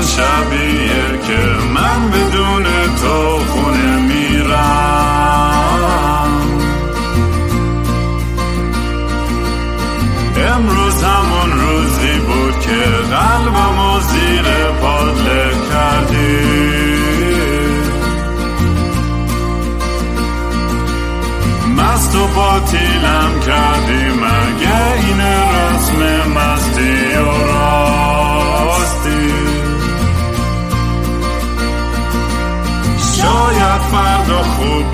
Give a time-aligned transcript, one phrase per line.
[0.00, 1.38] همون شبیه که
[1.74, 2.29] من بدون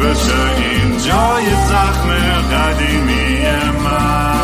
[0.01, 2.09] بشه این جای زخم
[2.53, 3.39] قدیمی
[3.85, 4.37] من.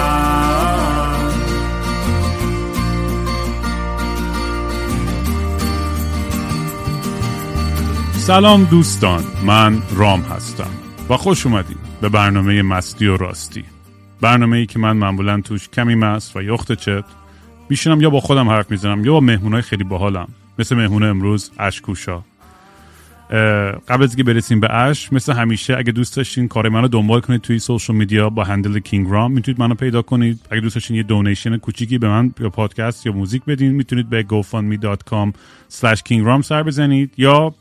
[8.13, 10.71] سلام دوستان من رام هستم
[11.09, 13.65] و خوش اومدید به برنامه مستی و راستی.
[14.21, 17.05] برنامه ای که من معمولا توش کمی مست و یخت چت
[17.69, 20.29] میشینم یا با خودم حرف می‌زنم یا با مهمونای خیلی باحالم
[20.59, 22.23] مثل مهمون امروز اشکوشا.
[23.89, 27.41] قبل از که برسیم به اش مثل همیشه اگه دوست داشتین کار منو دنبال کنید
[27.41, 30.41] توی سوشال میدیا با هندل کینگ رام می‌تونید منو پیدا کنید.
[30.51, 34.27] اگه دوست داشتین یه دونیشن کوچیکی به من یا پادکست یا موزیک بدین می‌تونید به
[34.29, 35.33] gofundme.com
[36.09, 37.55] kingram سر بزنید یا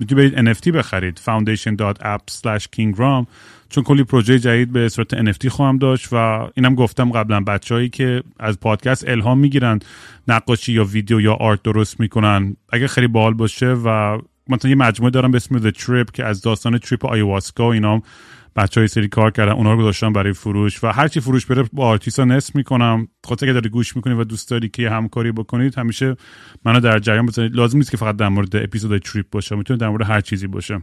[0.00, 3.26] می‌تونید برید NFT بخرید foundation.app slash kingram
[3.68, 8.22] چون کلی پروژه جدید به صورت NFT خواهم داشت و اینم گفتم قبلا بچههایی که
[8.40, 9.78] از پادکست الهام می‌گیرن
[10.28, 12.56] نقاشی یا ویدیو یا art درست می‌کنن.
[12.72, 16.42] اگه خیلی باحال باشه و مثلا یه مجموعه دارم به اسم The Trip که از
[16.42, 18.02] داستان trip آیواسکا و اینام
[18.56, 21.86] بچه های سری کار کردن اونا رو گذاشتم برای فروش و هرچی فروش بره با
[21.86, 23.08] آرتیسا نصف می‌کنم.
[23.24, 26.16] خاطر اگه داری گوش می‌کنی و دوست داری که همکاری بکنید همیشه
[26.64, 29.88] منو در جریان بزنید لازم نیست که فقط در مورد episode trip باشه می‌تونه در
[29.88, 30.82] مورد هر چیزی باشه.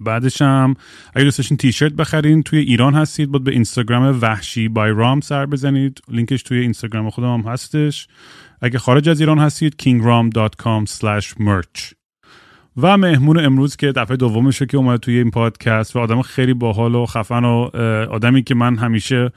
[0.00, 0.74] بعدش هم
[1.14, 5.46] اگه دوست داشتین تیشرت بخرین توی ایران هستید بود به اینستاگرام وحشی by رام سر
[5.46, 6.00] بزنید.
[6.08, 8.08] لینکش توی اینستاگرام خودم هم هستش.
[8.60, 11.95] اگه خارج از ایران هستید kingram.com/merch
[12.76, 16.94] و مهمون امروز که دفعه دومشه که اومد توی این پادکست و آدم خیلی باحال
[16.94, 17.70] و خفن و
[18.10, 19.30] آدمی که من همیشه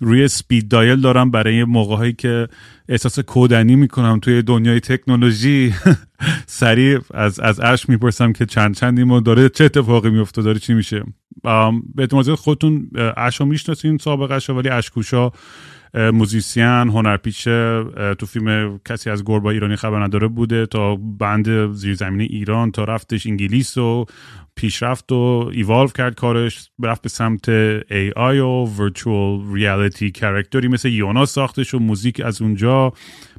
[0.00, 2.48] روی سپید دایل دارم برای موقع هایی که
[2.88, 5.74] احساس کودنی می‌کنم توی دنیای تکنولوژی.
[6.46, 10.74] سریع از از اش می‌پرسم که چند چندی ما داره چه اتفاقی میفته داره چی
[10.74, 11.02] میشه.
[11.42, 15.30] به اعتماد خودتون اش رو می‌شناسین سابقه ولی اشکوشا
[15.96, 17.84] musician هنرپیشه
[18.18, 23.26] تو فیلم کسی از گربا ایرانی خبر نداره بوده تا band زیرزمینی ایران تا رفتش
[23.26, 24.06] انگلیس و
[24.54, 30.88] پیشرفت و ایوالو کرد کارش رفت به سمت AI و virtual reality character ی مثل
[30.88, 32.92] یونا ساختش و موزیک از اونجا.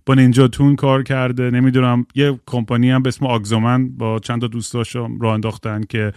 [0.07, 1.51] با Ninja Tune کار کرده.
[1.51, 6.13] نمی‌دونم یه کمپانی هم به اسم Auxuman با چند تا دوستاش راه انداختن که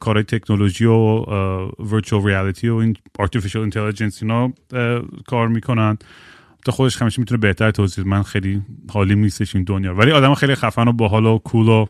[0.00, 0.94] کارهای تکنولوژی و
[1.78, 4.52] ورچوال ریالیتی و این آرتفیشال اینتلیجنس اینا
[5.26, 5.98] کار می‌کنن.
[6.64, 9.94] تا خودش همیشه می‌تونه بهتر توضیح من خیلی حالی نیستش این دنیا.
[9.94, 11.86] ولی آدم خیلی خفن و باحال و کول و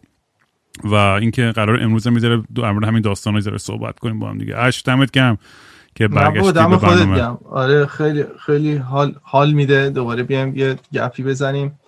[0.85, 4.57] و اینکه قرار امروز می‌ذاره در مورد همین داستان رو صحبت کنیم با هم دیگه.
[4.57, 5.39] اش دمت گرم.
[5.99, 7.39] که برگشتی به گم.
[7.51, 9.91] آره خیلی خیلی حال حال میده.
[9.91, 11.79] دوباره بیایم یه گپی بزنیم.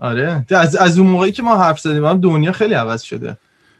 [0.00, 0.46] آره.
[0.50, 3.36] از از اون موقعی که ما حرف زدیم هم دنیا خیلی عوض شده.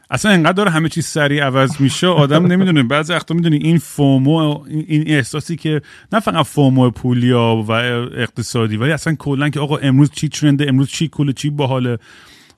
[0.09, 2.07] اصلا انقدر داره همه چیز سریع عوض میشه.
[2.07, 2.83] آدم نمی‌دونه.
[2.83, 5.81] بعضی وقتا می‌دونی این فومو این احساسی که
[6.11, 10.89] نه فقط فومو پولیا و اقتصادی ولی اصلا کلا که آقا امروز چی ترنده امروز
[10.89, 11.97] چی کوله چی باحاله.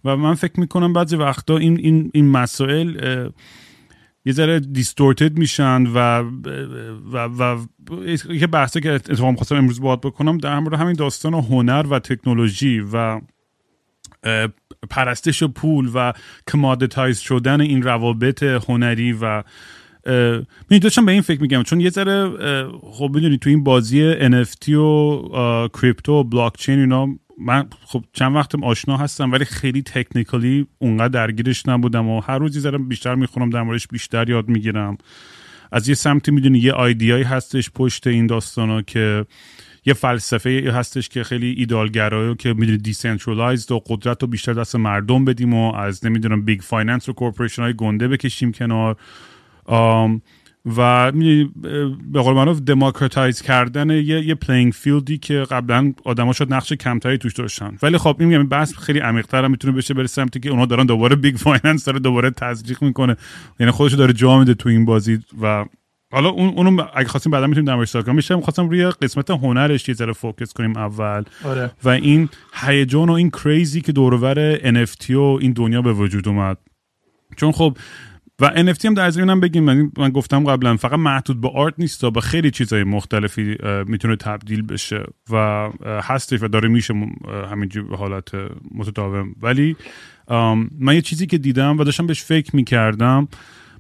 [0.06, 3.30] و من فکر می‌کنم بعضی وقتا این این این مسائل
[4.26, 6.24] یه ذره دیستورتد میشن و
[7.14, 7.66] و و
[8.30, 12.80] یه بحثه که اتفاقا خواستم امروز باید بکنم در مورد همین داستان هنر و تکنولوژی
[12.94, 13.22] و
[14.90, 16.14] پرستش و پول و
[16.48, 19.44] commoditize شدن این روابط هنری و
[20.70, 22.32] می داشتم به این فکر میگم چون یه ذره
[22.82, 27.08] خب می‌دونی تو این بازی NFT و کریپتو و بلاک چین اینا
[27.42, 32.60] من خب چند وقتم آشنا هستم ولی خیلی technically اونقدر درگیرش نبودم و هر روزی
[32.60, 34.98] زرم بیشتر می‌خونم در موردش بیشتر یاد می‌گیرم.
[35.72, 39.26] از یه سمتی می‌دونی یه idea یی هستش پشت این داستانا که
[39.86, 45.26] یه فلسفه هستش که خیلی ایدآلگرایی که می‌دونی decentralized و قدرت رو بیشتر دست مردم
[45.26, 48.98] بدیم و از نمی‌دونم big finance و corporation های گنده بکشیم کنار.
[50.66, 51.12] و
[52.12, 56.74] به قول معروف democratize کردن یه یه playing field ی که قبلا آدما شد نقش
[56.74, 57.78] کمتری توش داشتن.
[57.84, 60.86] ولی خب این میگم بحث خیلی عمیق‌تر هم می‌تونه بشه برسه سمتی که اونا دارن
[60.86, 63.18] دوباره big finance داره دوباره تزریق می‌کنه.
[63.60, 65.66] یعنی خودش داره جا میده تو این بازی و
[66.12, 68.16] حالا اون اونو اگه خواستیم بعدا می‌تونیم در موردش صحبت کنیم.
[68.16, 71.24] میشه خواستم روی قسمت هنرش یه ذره focus کنیم اول.
[71.46, 71.72] آره.
[71.84, 76.28] و این هیجان و این craze ی که دورور NFT و این دنیا به وجود
[76.28, 76.58] اومد.
[77.38, 77.78] چون خب
[78.44, 82.06] و NFT هم در زمین بگیم من, من گفتم قبلا فقط محدود به آرت نیست
[82.06, 83.58] به خیلی چیزهای مختلفی
[83.88, 86.94] می‌تونه تبدیل بشه و هستش و داره میشه
[87.52, 88.32] همینجور حالت
[88.76, 89.36] متداوم.
[89.42, 89.76] ولی
[90.80, 93.28] من یه چیزی که دیدم و داشتم بهش فکر می‌کردم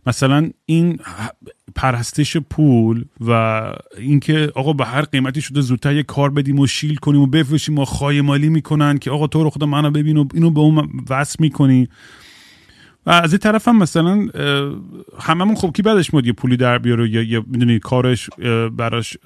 [0.08, 1.00] مثلا این
[1.76, 3.62] پرستش پول و
[3.98, 7.80] اینکه آقا به هر قیمتی شده زودتر یه کار بدیم و شیل کنیم و بفروشیم
[7.80, 10.90] و خواهی مالی می‌کنن که آقا تو رو خدا منو ببین و اینو به اون
[11.10, 11.90] وصل می‌کنی.
[13.06, 14.28] و از این طرف هم مثلا
[15.20, 18.30] هممون خب کی بعدش میاد یه پولی در بیاره؟ یا, یا می‌دونی کارش
[18.78, 19.18] براش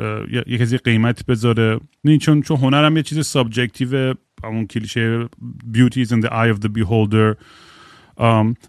[0.48, 4.14] یه کسی قیمت بذاره؟ نه چون چون هنرم یه چیز subjective
[4.44, 5.26] همون کلیشه
[5.74, 7.36] beauty is in the eye of the beholder.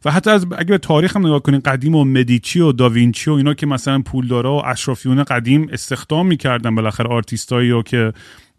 [0.04, 3.34] و حتی از اگه به تاریخ هم نگاه کنین قدیم و مدیچی و داوینچی و
[3.34, 8.12] اینا که مثلا پولدارا و اشرافیون قدیم استخدام می‌کردن بالاخره آرتیستایی که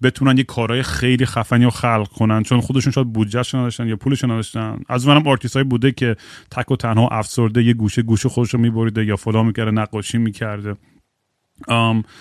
[0.04, 4.24] بتونن یه کارهای خیلی خفنی رو خلق کنن چون خودشون شاید بودجهش نداشتن یا پولش
[4.24, 4.80] نداشتن.
[4.90, 6.16] از اونم آرتیست های بوده که
[6.51, 10.75] تک و تنها افسرده یه گوشه گوشه خودش رو میبریده یا فلان می‌کرده نقاشی می‌کرده.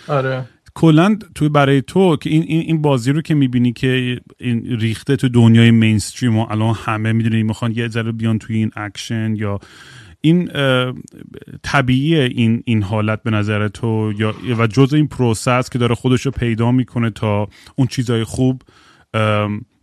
[0.08, 0.44] آره.
[0.74, 5.16] کلا توی برای تو که این, این, این بازی رو که می‌بینی که این ریخته
[5.16, 9.58] تو دنیای mainstream و الان همه می‌دونی می‌خوان یه ذره بیان توی این اکشن یا
[10.20, 10.50] این
[11.62, 16.26] طبیعی این این حالت به نظر تو یا و جز این process که داره خودش
[16.26, 18.62] رو پیدا می‌کنه تا اون چیزای خوب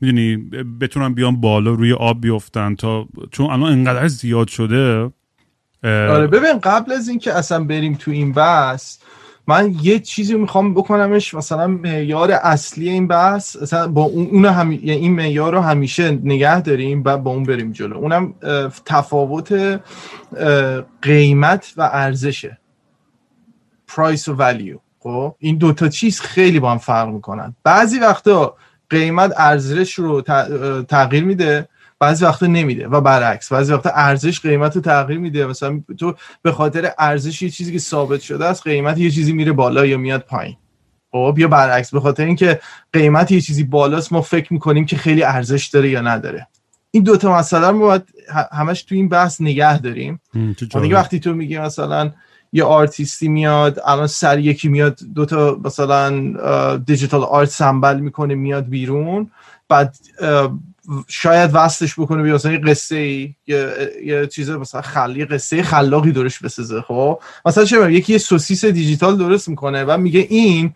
[0.02, 0.38] می‌دونی
[0.82, 5.12] بتونن بیان بالا روی آب بیفتن تا چون الان انقدر زیاد شده
[5.84, 8.98] آره ببین قبل از اینکه اصلا بریم تو این بحث
[9.48, 14.92] من یه چیزی می‌خوام بکنمش مثلا معیار اصلی این بحث مثلا با اون هم یعنی
[14.92, 17.98] این معیار رو همیشه نگه داریم و با اون بریم جلو.
[17.98, 18.34] اونم
[18.86, 19.80] تفاوت
[21.02, 22.58] قیمت و ارزشه.
[23.88, 27.56] پرایس و ولیو خب؟ این دوتا چیز خیلی با هم فرق می‌کنن.
[27.64, 28.56] بعضی وقتا
[28.90, 30.22] قیمت ارزش رو
[30.82, 31.68] تغییر میده.
[32.06, 35.46] بعضی وقتا نمیده و برعکس بعضی وقتا ارزش قیمت رو تغییر میده.
[35.46, 39.52] مثلا تو به خاطر ارزش یه چیزی که ثابت شده است قیمت یه چیزی میره
[39.52, 40.58] بالا یا میاد پایین.
[41.12, 42.60] خب یا برعکس به خاطر اینکه
[42.94, 46.48] قیمت یه چیزی بالاست ما فکر می‌کنیم که خیلی ارزش داره یا نداره.
[46.92, 48.04] این دوتا مسئله رو باید
[48.52, 50.22] همش تو این بحث نگه داریم.
[50.82, 52.12] دیگه وقتی تو میگی مثلا
[52.54, 59.32] یه آرتیستی میاد الان سر یکی میاد دوتا مثلا دیجیتال آرت سنبل می‌کنه میاد بیرون
[59.70, 59.96] بعد
[61.08, 63.36] شاید وصلش بکنه بیا مثلا یه قصه ای.
[63.48, 68.66] یه, یه چیز مثلا خلی قصه خلاقی درش بسازه خب؟ مثلا چه یکی یه سوسیس
[68.66, 70.74] دیجیتال درست می‌کنه و میگه این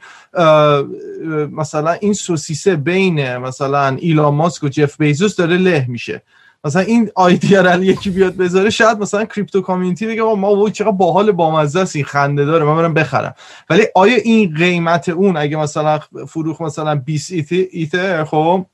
[1.52, 6.22] مثلا این سوسیسه بین مثلا ایلان ماسک و جف بیزوس داره له میشه.
[6.64, 10.92] مثلا این آیدیا رو یکی بیاد بذاره شاید مثلا کریپتو کامیونیتی بگه ما و چقدر
[10.92, 13.36] باحال بامزه است این خنده داره من برم بخرم.
[13.70, 17.32] ولی آیا این قیمت اون اگه مثلا فروخ مثلا 20
[17.72, 18.66] ایتر خب؟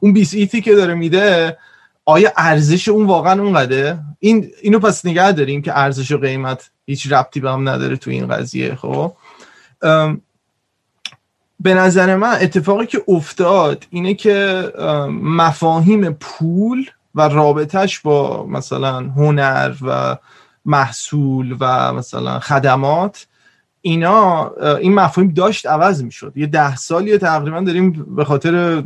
[0.00, 1.56] اون 20 ایتی که داره میده
[2.04, 7.12] آیا ارزش اون واقعا اونقدره؟ این اینو پس نگه داریم که ارزش و قیمت هیچ
[7.12, 9.12] ربطی به هم نداره تو این قضیه خب؟
[11.60, 14.72] به نظر من اتفاقی که افتاد اینه که
[15.22, 20.16] مفاهیم پول و رابطش با مثلا هنر و
[20.64, 23.26] محصول و مثلا خدمات
[23.86, 26.32] اینا این مفاهیم داشت عوض می‌شد.
[26.36, 28.82] یه ده سالی تقریبا داریم به خاطر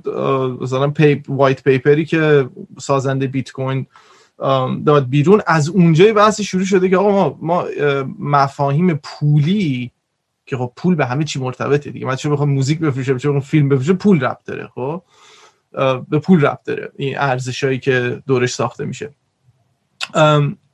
[0.60, 2.48] مثلا paper، white paper ی که
[2.78, 3.86] سازنده بیت کوین
[4.86, 5.42] داد بیرون.
[5.46, 7.64] از اونجای بحث شروع شده که آقا ما, ما
[8.18, 9.92] مفاهیم پولی
[10.46, 12.06] که خب پول به همه چی مرتبطه دیگه.
[12.06, 15.02] من چه بخوام موزیک بفروشم چه بخوام فیلم بفروشم پول ربط داره خب؟
[16.08, 16.92] به پول ربط داره.
[16.96, 19.10] این ارزشایی که دورش ساخته میشه.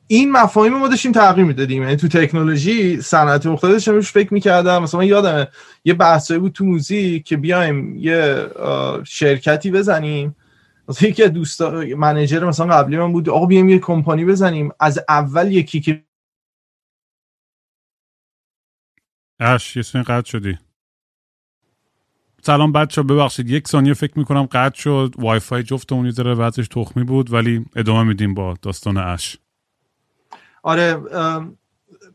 [0.08, 1.82] این مفاهیم ما داشتیم تغییر می‌دادیم.
[1.82, 4.82] یعنی تو تکنولوژی صنعت مختلف داشتم روش فکر می‌کردم.
[4.82, 5.48] مثلا من یادمه
[5.84, 8.46] یه بحثایی بود تو موزیک که بیایم یه
[9.04, 10.36] شرکتی بزنیم.
[10.88, 14.70] مثلا یکی دوستا منیجر مثلا قبلی من بود آقا بیایم یه کمپانی بزنیم.
[14.80, 16.04] از اول یکی که
[19.40, 20.58] اش یه قطع شدی.
[22.42, 23.50] سلام بچه ببخشید.
[23.50, 25.14] یک ثانیه فکر می‌کنم قطع شد.
[25.18, 29.38] وای فای جفتمون یه ذره وضعش تخمی بود ولی ادامه میدیم با داستان اش
[30.66, 31.00] آره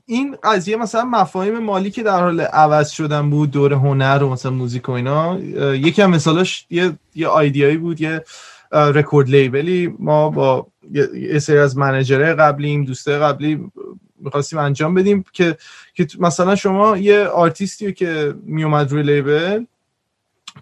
[0.05, 4.51] این قضیه مثلا مفاهیم مالی که در حال عوض شدن بود دور هنر و مثلا
[4.51, 5.39] موزیک و اینا
[5.75, 8.23] یکی هم مثالش یه یه idea یی بود یه
[8.71, 9.93] record label ی.
[9.99, 10.67] ما با
[11.13, 13.71] یه سری از manager قبلیم دوسته قبلی
[14.19, 15.57] می‌خواستیم انجام بدیم که
[15.93, 19.65] که مثلا شما یه آرتیستی که میومد روی label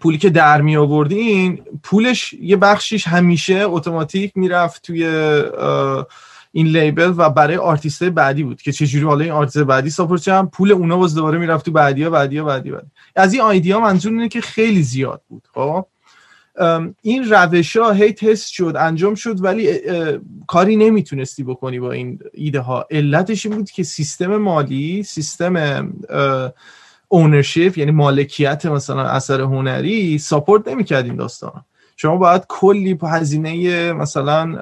[0.00, 5.06] پولی که در می آوردین پولش یه بخشیش همیشه اتوماتیک می‌رفت توی
[6.52, 10.48] این label و برای آرتیست بعدی بود که چجوری حالا این آرتیست بعدی support هم
[10.48, 14.28] پول اونا باز دوباره می‌رفت تو بعدی بعدی بعدی بعدی از این idea منظور اینه
[14.28, 15.86] که خیلی زیاد بود خب؟
[17.02, 19.68] این روش ها هی تست شد انجام شد ولی
[20.46, 25.86] کاری نمی‌تونستی بکنی با این ایده ها علتش این بود که سیستم مالی سیستم
[27.08, 31.64] ownership یعنی مالکیت مثلا اثر هنری support نمی‌کرد این داستان
[31.96, 34.56] شما باید کلی هزینه مثلا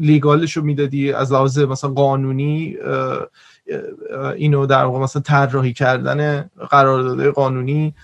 [0.00, 2.76] لیگالش رو می‌دادی از لحاظ مثلا قانونی
[4.36, 7.94] اینو در واقع مثلا طراحی کردن قرارداد قانونی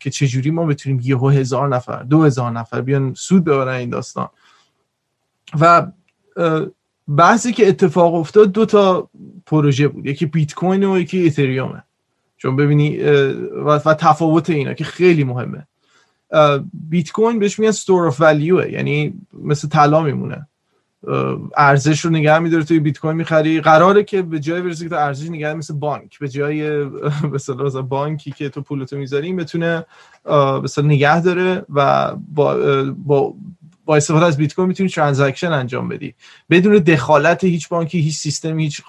[0.00, 4.28] که چجوری ما بتونیم یه هزار نفر دو هزار نفر بیان سود ببرن این داستان.
[5.60, 5.86] و
[7.16, 9.10] بحثی که اتفاق افتاد دو تا
[9.46, 10.06] پروژه بود.
[10.06, 11.82] یکی بیت کوین و یکی ایتریومه.
[12.36, 12.98] چون ببینی
[13.66, 15.66] و تفاوت اینا که خیلی مهمه.
[16.72, 20.48] بیت کوین بهش میگن store of value یعنی مثل طلا میمونه.
[21.56, 23.60] ارزش رو نگه میداره توی بیت کوین می‌خری.
[23.60, 26.18] قراره که به جای برسه که ارزش نگه مثل بانک.
[26.18, 26.84] به جای
[27.34, 29.84] مثلا بانکی که تو پولتو می‌ذاری بتونه
[30.62, 32.56] مثلا نگه داره و با,
[32.96, 33.34] با
[33.84, 36.14] با استفاده از بیت کوین می‌تونی transaction انجام بدی.
[36.50, 38.82] بدون دخالت هیچ بانکی هیچ سیستمی هیچ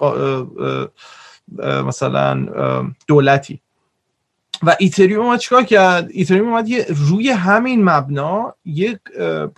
[1.62, 2.46] مثلا
[3.06, 3.60] دولتی.
[4.62, 8.98] و Ethereum اومد چیکار کرد؟ Ethereum اومد یه روی همین مبنا یک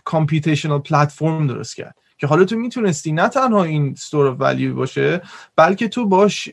[0.04, 1.94] computational platform درست کرد.
[2.20, 5.20] که حالا تو می‌تونستی نه تنها این store of باشه
[5.56, 6.48] بلکه تو باش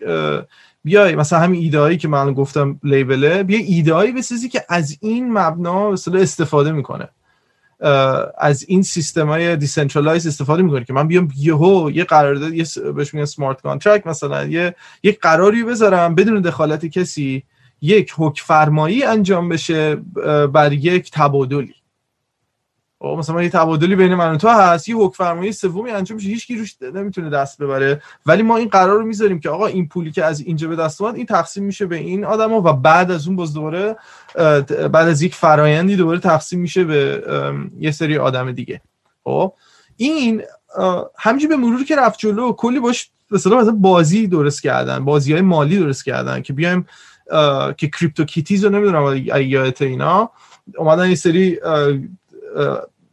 [0.83, 4.97] بیای مثلا همین ایده که من گفتم label ه بیا ایده هایی بسازی که از
[5.01, 7.09] این مبنا مثلا استفاده می‌کنه.
[8.37, 13.13] از این سیستم های decentralized استفاده می‌کنه که من بیام یهو یه قرارداد یه بهش
[13.13, 17.43] میگن smart contract مثلا یه یک قراری بذارم بدون دخالت کسی
[17.81, 19.95] یک حکم فرمایی انجام بشه
[20.53, 21.76] بر یک تبادلی.
[23.01, 26.47] مثلا یه تبادلی بین من و تو هست یه حکم فرمایی سومی انجام میشه هیچ
[26.47, 28.01] کی روش نمی‌تونه دست ببره.
[28.25, 31.01] ولی ما این قرار رو می‌ذاریم که آقا این پولی که از اینجا به دست
[31.01, 33.95] اومد این تقسیم میشه به این آدما و بعد از اون باز دوباره
[34.91, 37.23] بعد از یک فرایندی دوباره تقسیم میشه به
[37.79, 38.81] یه سری آدم دیگه.
[39.23, 39.53] خب؟
[39.97, 40.43] این
[41.19, 45.77] همینجوری به مرور که رفت جلو کلی باش مثلا بازی درست کردن بازی های مالی
[45.77, 46.87] درست کردن که بیایم
[47.77, 50.31] که CryptoKitties رو نمی‌دونم یادت اینا
[50.77, 51.59] اومدن یه سری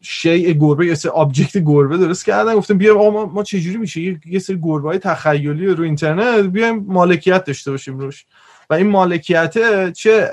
[0.01, 2.55] شیء گربه یا سری object گربه درست کردن.
[2.55, 7.45] گفتم بیا ما, ما چجوری میشه؟ یه سری گربه های تخیلی رو اینترنت بیایم مالکیت
[7.45, 8.27] داشته باشیم روش.
[8.71, 10.31] و این مالکیت چه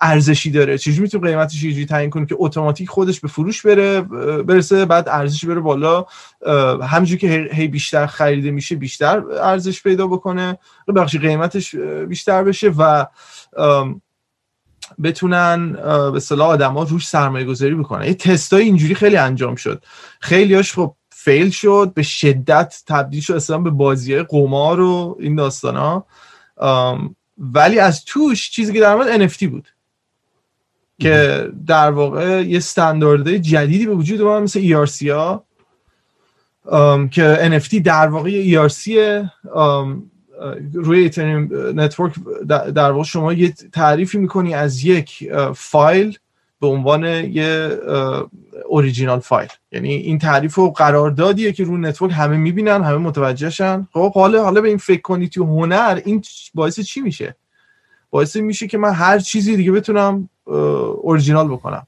[0.00, 4.00] ارزشی داره؟ چجوری می‌تونیم قیمتش یه تعیین کنیم که اتوماتیک خودش به فروش بره
[4.42, 6.06] برسه بعد ارزش بره بالا؟
[6.82, 10.58] همونجوری که هی بیشتر خریده میشه بیشتر ارزش پیدا بکنه.
[10.96, 11.74] بخشی قیمتش
[12.08, 13.06] بیشتر بشه و
[15.02, 15.72] بتونن
[16.12, 18.06] به صلاح آدما روش سرمایه گذاری بکنن.
[18.06, 19.84] یه تستای اینجوری خیلی انجام شد.
[20.20, 25.76] خیلیاش خب فیل شد به شدت تبدیل شد اصلا به بازی قمار و این داستان
[25.76, 26.06] ها
[27.38, 29.68] ولی از توش چیزی که در مورد NFT بود.
[31.00, 35.44] که در واقع یه استاندارد جدیدی به وجود اومد مثل ERC ها
[37.10, 38.88] که NFT در واقع ERC
[40.72, 41.50] روی Ethereum
[41.80, 42.14] network
[42.48, 46.18] در واقع شما یه تعریفی می‌کنی از یک فایل
[46.60, 47.78] به عنوان یه
[48.68, 49.48] original file.
[49.72, 53.88] یعنی این تعریف و قراردادیه که روی network همه می‌بینن همه متوجهشن.
[53.92, 56.22] خب حالا حالا به این فکر کنی تو هنر این
[56.54, 57.36] باعث چی میشه؟
[58.10, 60.28] باعث میشه که من هر چیزی دیگه بتونم
[61.02, 61.86] اوریجینال بکنم.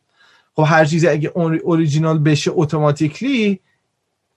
[0.56, 3.60] خب هر چیزی اگه اوریجینال بشه automatically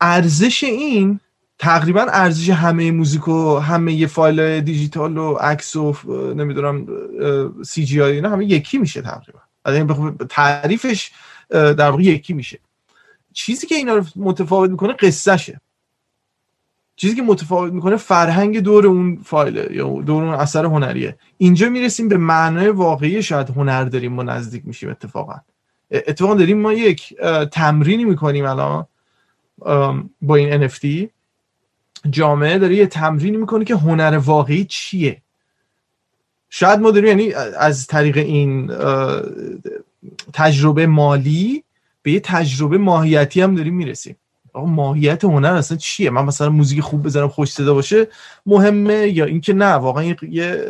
[0.01, 1.19] ارزش این
[1.63, 5.95] تقریبا ارزش همه موزیک و همه فایل دیجیتال و عکس و
[6.33, 6.87] نمی‌دونم
[7.65, 10.25] CGI اینا همه یکی میشه تقریبا.
[10.29, 11.11] تعریفش
[11.49, 12.59] در واقع یکی میشه.
[13.33, 15.61] چیزی که اینا رو متفاوت می‌کنه قصهشه.
[16.95, 21.17] چیزی که متفاوت می‌کنه فرهنگ دور اون فایل یا دور اون اثر هنریه.
[21.37, 25.35] اینجا می‌رسیم به معنای واقعی شاید هنر داریم ما نزدیک میشیم اتفاقا.
[25.91, 27.13] اتفاقا داریم ما یک
[27.51, 28.87] تمرینی می‌کنیم الان
[30.21, 31.12] با این NFT
[32.09, 35.21] جامعه داره یه تمرینی می‌کنه که هنر واقعی چیه؟
[36.49, 38.71] شاید ما داریم یعنی از طریق این
[40.33, 41.63] تجربه مالی
[42.01, 44.15] به یه تجربه ماهیتی هم داریم می‌رسیم.
[44.53, 48.07] آقا ماهیت هنر اصلا چیه؟ من مثلا موزیک خوب بزنم خوش صدا باشه
[48.45, 50.65] مهمه یا اینکه نه واقعا یه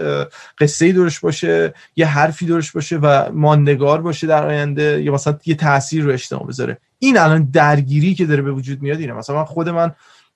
[0.58, 5.56] قصه دورش باشه یه حرفی دورش باشه و ماندگار باشه در آینده یا مثلا یه
[5.56, 6.78] تاثیر رو اجتماع بذاره.
[7.00, 9.14] این الان درگیری که داره به وجود میاد اینه.
[9.14, 9.92] مثلا من خود من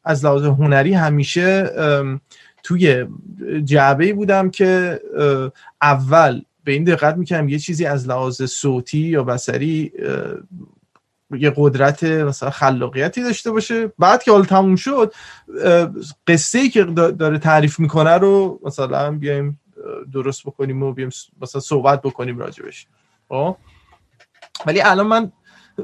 [0.08, 1.70] از لحاظ هنری همیشه
[2.64, 3.06] توی
[3.64, 5.02] جعبه بودم که
[5.82, 9.92] اول به این دقت می‌کنم یه چیزی از لحاظ صوتی یا بسری
[11.32, 13.92] یه قدرت مثلا خلاقیتی داشته باشه.
[14.00, 15.14] بعد که حال تموم شد
[16.28, 19.60] قصه ای که داره تعریف می‌کنه رو مثلا بیایم
[20.14, 21.12] درست بکنیم و بیایم
[21.42, 22.88] مثلا صحبت بکنیم راجبش.
[23.30, 23.58] خب؟
[24.66, 25.32] ولی الان من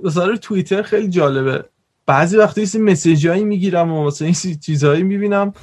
[0.03, 1.65] مثلا توییتر خیلی جالبه.
[2.05, 5.53] بعضی وقتی این مسیج هایی می‌گیرم و مثلا این چیزهایی می‌بینم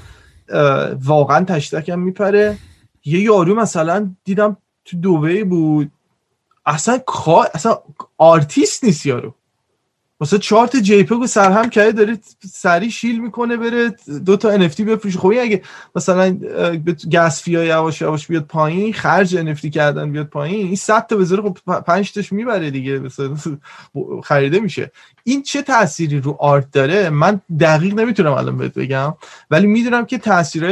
[1.04, 2.58] واقعا تشتکم میپره.
[3.04, 5.90] یه یارو مثلا دیدم تو دوبه بود.
[6.66, 7.00] اصلا
[7.54, 7.78] اصلا
[8.18, 9.34] آرتیست نیست یارو.
[10.20, 12.18] واسه چهار تا چیز سرهم کرده داره
[12.52, 15.18] سری shill می‌کنه بره دو تا NFT بفروشه.
[15.18, 15.62] خب اگه
[15.94, 16.38] مثلا
[17.12, 21.16] gas fee ا یواش یواش بیاد پایین خرج NFT کردن بیاد پایین این 100 تا
[21.16, 23.34] بذاره خب 5 تاش می‌بره دیگه مثلا
[24.28, 24.90] خریده میشه.
[25.24, 29.14] این چه تأثیری رو art داره؟ من دقیق نمی‌تونم الان بهت بگم
[29.50, 30.64] ولی می‌دونم که تاثیر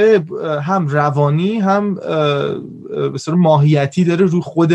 [0.62, 4.72] هم روانی هم به ماهیتی داره رو خود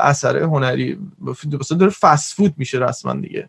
[0.00, 0.98] اثر هنری.
[1.60, 3.48] مثلا داره فست فود میشه رسما دیگه.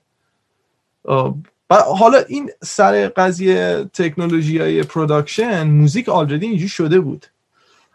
[1.69, 7.25] حالا این سر قضیه تکنولوژی های production موزیک already اینجور شده بود.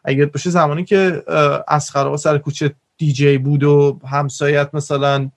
[0.04, 1.22] اگر باشه زمانی که
[1.68, 5.30] اصغر سر کوچه دیجی بود و همسایت مثلا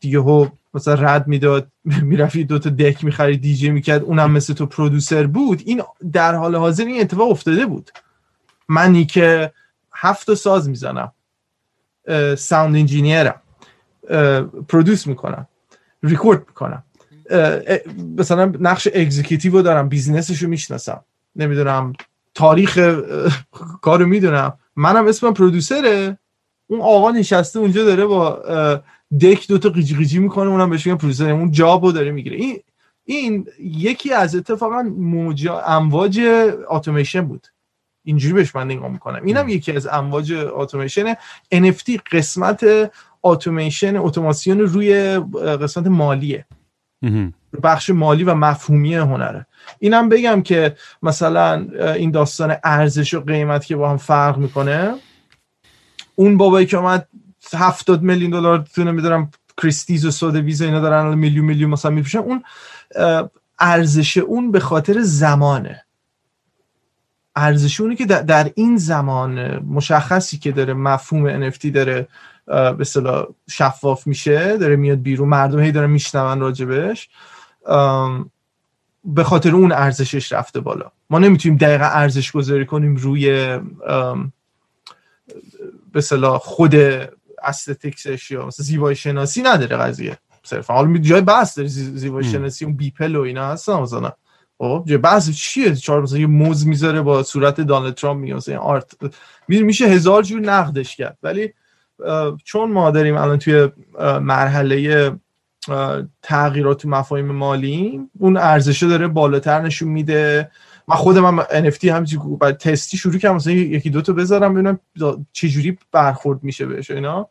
[0.00, 1.68] دیگه ها مثلا رد می‌داد
[2.02, 5.62] می‌رفت دوتا deck می‌خرید دیجی می‌کرد اونم مثل تو producer بود.
[5.64, 5.82] این
[6.12, 7.90] در حال حاضر این اتفاق افتاده بود.
[8.68, 9.52] منی که
[9.92, 11.12] هفت ساز می‌زنم
[12.38, 13.42] sound engineer م
[14.68, 15.48] produce می‌کنم
[16.02, 16.82] ریکورد می‌کنم.
[18.18, 21.04] مثلا نقش executive رو دارم business ش رو می‌شناسم.
[21.36, 21.92] نمی‌دونم
[22.34, 23.00] تاریخ
[23.82, 24.58] کارو می‌دونم.
[24.76, 26.18] منم اسمم producer ه
[26.66, 28.42] اون آقا نشسته اونجا داره با
[29.20, 32.36] deck دوتا قیجی قیجی می‌کنه اونم بهش میگن producer اون job و داره می‌گیره.
[32.36, 32.60] این
[33.04, 36.20] این یکی از اتفاقا موجا امواج
[36.68, 37.46] اتوماسیون بود.
[38.04, 39.24] اینجوری بهش من نگاه می‌کنم.
[39.24, 41.14] اینم یکی از امواج اتوماسیون
[41.54, 42.90] NFT قسمت
[43.22, 45.18] اتوماسیون اتوماسیون روی
[45.62, 46.46] قسمت مالیه.
[47.62, 49.46] بخش مالی و مفهومی هنره.
[49.78, 54.94] اینم بگم که مثلا این داستان ارزش و قیمت که با هم فرق می‌کنه
[56.14, 57.08] اون بابایی که اومد
[57.52, 59.30] هفتاد میلیون دلار تونه میدارم
[59.62, 62.42] کریستیز و سود ویزا اینا دارن میلیون میلیون مثلا میفروشن اون
[63.58, 65.82] ارزش اون به خاطر زمانه.
[67.36, 72.08] ارزش اونی که در این زمان مشخصی که داره مفهوم NFT داره
[72.46, 77.08] به صلاح شفاف میشه داره میاد بیرون مردم هی دارن میشنون راجبش.
[79.04, 80.90] به خاطر اون ارزشش رفته بالا.
[81.10, 83.58] ما نمی‌تونیم دقیقا ارزش گذاری کنیم روی
[85.92, 86.74] به صلاح خود
[87.42, 90.18] استتیکسش یا مثلا زیبایی شناسی نداره قضیه.
[90.42, 90.74] صرفا.
[90.74, 94.12] حالا جای بحث داره زیبایی شناسی اون بیپل و اینا هستن مثلا.
[94.58, 98.58] خب جای بحث چیه؟ چهار مثلا یه موز می‌ذاره با صورت دانالد ترامپ میگه مثلا
[98.58, 98.92] آرت
[99.48, 101.52] میشه هزار جور نقدش کرد ولی
[102.44, 103.68] چون ما داریم الان توی
[104.20, 105.12] مرحله
[106.22, 110.50] تغییرات تو مفاهیم مالی اون ارزشه داره بالاتر نشون میده.
[110.88, 112.18] من خودم هم NFT همچی
[112.60, 114.80] تستی شروع کردم مثلا یکی دو تا بذارم ببینم
[115.32, 117.28] چجوری برخورد میشه بهش اینا.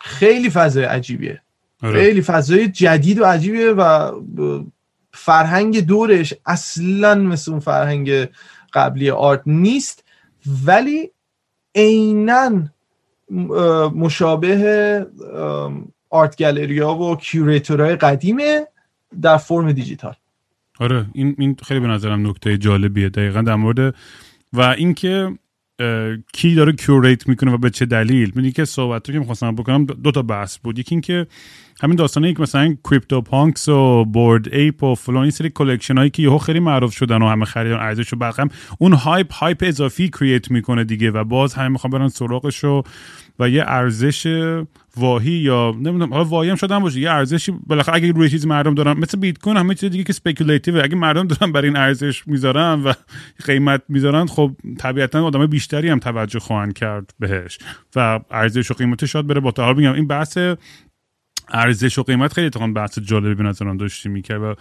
[0.00, 1.42] خیلی فضای عجیبیه.
[1.82, 2.00] آره.
[2.00, 4.12] خیلی فضای جدید و عجیبیه و
[5.12, 8.28] فرهنگ دورش اصلا مثل اون فرهنگ
[8.72, 10.04] قبلی art نیست.
[10.64, 11.10] ولی
[11.78, 12.50] عینا
[13.94, 15.06] مشابه
[16.10, 18.66] art gallery ا و curator های قدیمه
[19.22, 20.14] در فرم دیجیتال.
[20.80, 23.94] آره این این خیلی به نظرم نکته جالبیه دقیقا در مورد
[24.52, 25.38] و اینکه
[26.32, 29.84] کی داره curate می‌کنه و به چه دلیل؟ می‌دونی که صحبت رو که می‌خواستم بکنم
[29.84, 30.78] دو تا بحث بود.
[30.78, 31.26] یکی اینکه
[31.82, 36.22] همین داستانه که مثلا CryptoPunks و Bored Ape و فلان این سری collection هایی که
[36.22, 38.32] یهو خیلی معروف شدن و همه خریدن ارزش و
[38.78, 42.82] اون hype hype اضافی create می‌کنه دیگه و باز همه می‌خوان برن سراغش و
[43.48, 44.26] یه ارزش
[44.98, 46.12] واهی یا نمی‌دونم.
[46.12, 47.00] حالا واهی هم شدن باشه.
[47.00, 50.10] یه ارزشی بالاخره اگه روی چیزی مردم دارن مثل بیت کوین همه چیز دیگه که
[50.10, 52.92] speculative اگه مردم دارن برای این ارزش می‌ذارن و
[53.46, 57.58] قیمت می‌ذارن خب طبیعتا آدم بیشتری هم توجه خواهند کرد بهش.
[57.96, 60.38] و ارزش و قیمتش شاید بره با میگم این بحث
[61.50, 64.42] ارزش و قیمت خیلی اتفاقا بحث جالبی به نظرم داشتی می‌کرد.
[64.42, 64.54] و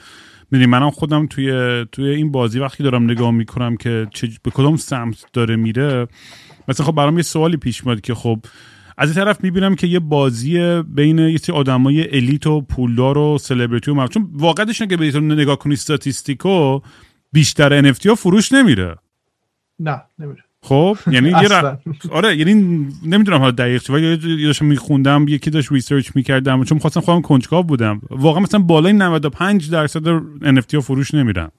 [0.51, 4.75] می‌دونی منم خودم توی توی این بازی وقتی دارم نگاه می‌کنم که چه به کدوم
[4.75, 6.07] سمت داره میره
[6.67, 8.39] مثلا خب برام یه سوالی پیش میاد که خب
[8.97, 13.37] از این طرف می‌بینم که یه بازی بین یه سری آدمای elite و پولدار و
[13.37, 16.79] سلبریتی و چون واقعیتش که به نگاه کنی statistically
[17.31, 18.95] بیشتر NFT ها فروش نمیره.
[19.79, 20.43] نه نمیره.
[20.61, 21.77] خب یعنی یه
[22.11, 22.53] آره یعنی
[23.05, 27.63] نمی‌دونم حالا دقیق چه ولی داشتم میخوندم یکی داشت research می‌کردم چون خواستم خودم کنجکاو
[27.63, 28.01] بودم.
[28.09, 31.49] واقعا مثلا بالای 95 درصد NFT ها فروش نمیرن.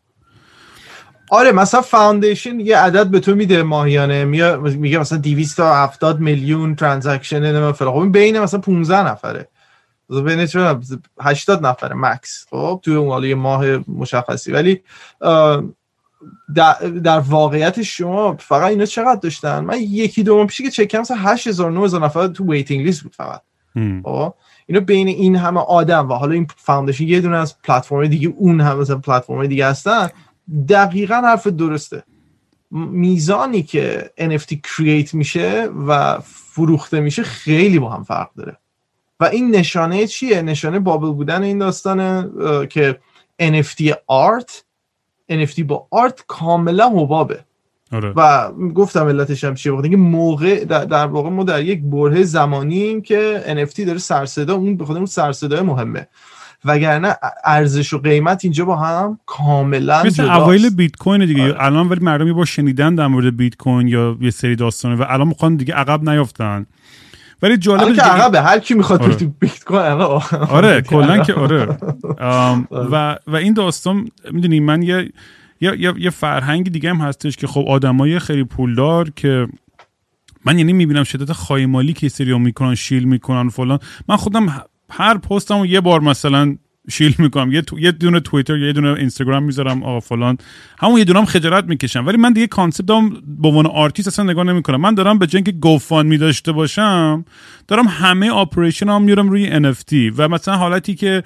[1.30, 4.24] آره مثلا Foundation یه عدد به تو میده ماهیانه.
[4.24, 9.48] میگه مثلا 270 میلیون transaction نه خب بین مثلا 15 نفره.
[10.24, 10.46] بین
[11.20, 12.46] 80 نفره max.
[12.50, 14.52] خب توی اون ماه مشخصی.
[14.52, 14.82] ولی
[16.54, 21.00] در, در واقعیت شما فقط اینا چقدر داشتن؟ من یکی دو ماه پیش که چکم
[21.00, 23.42] مثلا 8000 9000 نفر تو waiting list بود فقط.
[24.04, 24.34] خب
[24.66, 28.60] اینو بین این همه آدم و حالا این Foundation یه دونه از پلتفرم دیگه اون
[28.60, 30.08] هم مثلا پلتفرم دیگه هستن.
[30.68, 32.02] دقیقا حرف درسته.
[32.70, 38.56] میزانی که NFT کرییت میشه و فروخته میشه خیلی با هم فرق داره.
[39.20, 42.30] و این نشانه چیه؟ نشانه بابل بودن این داستانه
[42.66, 42.98] که
[43.42, 44.64] NFT آرت
[45.32, 47.44] NFT با آرت کاملا حبابه.
[47.92, 48.12] آره.
[48.16, 53.44] و گفتم علتش هم چیه؟ اینکه موقع در, واقع ما در یک بره زمانی که
[53.46, 56.08] NFT داره سرصدا اون به اون سرصدای مهمه.
[56.64, 61.64] وگرنه ارزش و قیمت اینجا با هم کاملا مثل اوایل بیت کوین دیگه آره.
[61.64, 65.28] الان ولی مردم با شنیدن در مورد بیت کوین یا یه سری داستانه و الان
[65.28, 66.66] می‌خوان دیگه عقب نیافتن
[67.42, 69.14] ولی جالب که عقبه هر کی می‌خواد آره.
[69.40, 69.80] بیت کوین
[70.50, 71.78] آره کلا که آره.
[72.18, 75.12] آره و و این داستان می‌دونی من یه
[75.60, 79.46] یه, یه،, فرهنگ دیگه هم هستش که خب آدمای خیلی پولدار که
[80.44, 85.66] من یعنی می‌بینم شدت خایمالی که سری می‌کنن شیل می‌کنن فلان من خودم هر پستمو
[85.66, 86.56] یه بار مثلا
[86.90, 87.52] شیل می‌کنم.
[87.52, 90.38] یه, یه دونه توییتر یه دونه اینستاگرام می‌ذارم آقا فلان.
[90.78, 92.06] همون یه دونم خجالت می‌کشم.
[92.06, 94.80] ولی من دیگه کانسپت هم به عنوان آرتیست اصلا نگاه نمی‌کنم.
[94.80, 97.24] من دارم به جنگ که گوفان می داشته باشم
[97.68, 101.22] دارم همه آپریشن هم میارم روی NFT و مثلا حالتی که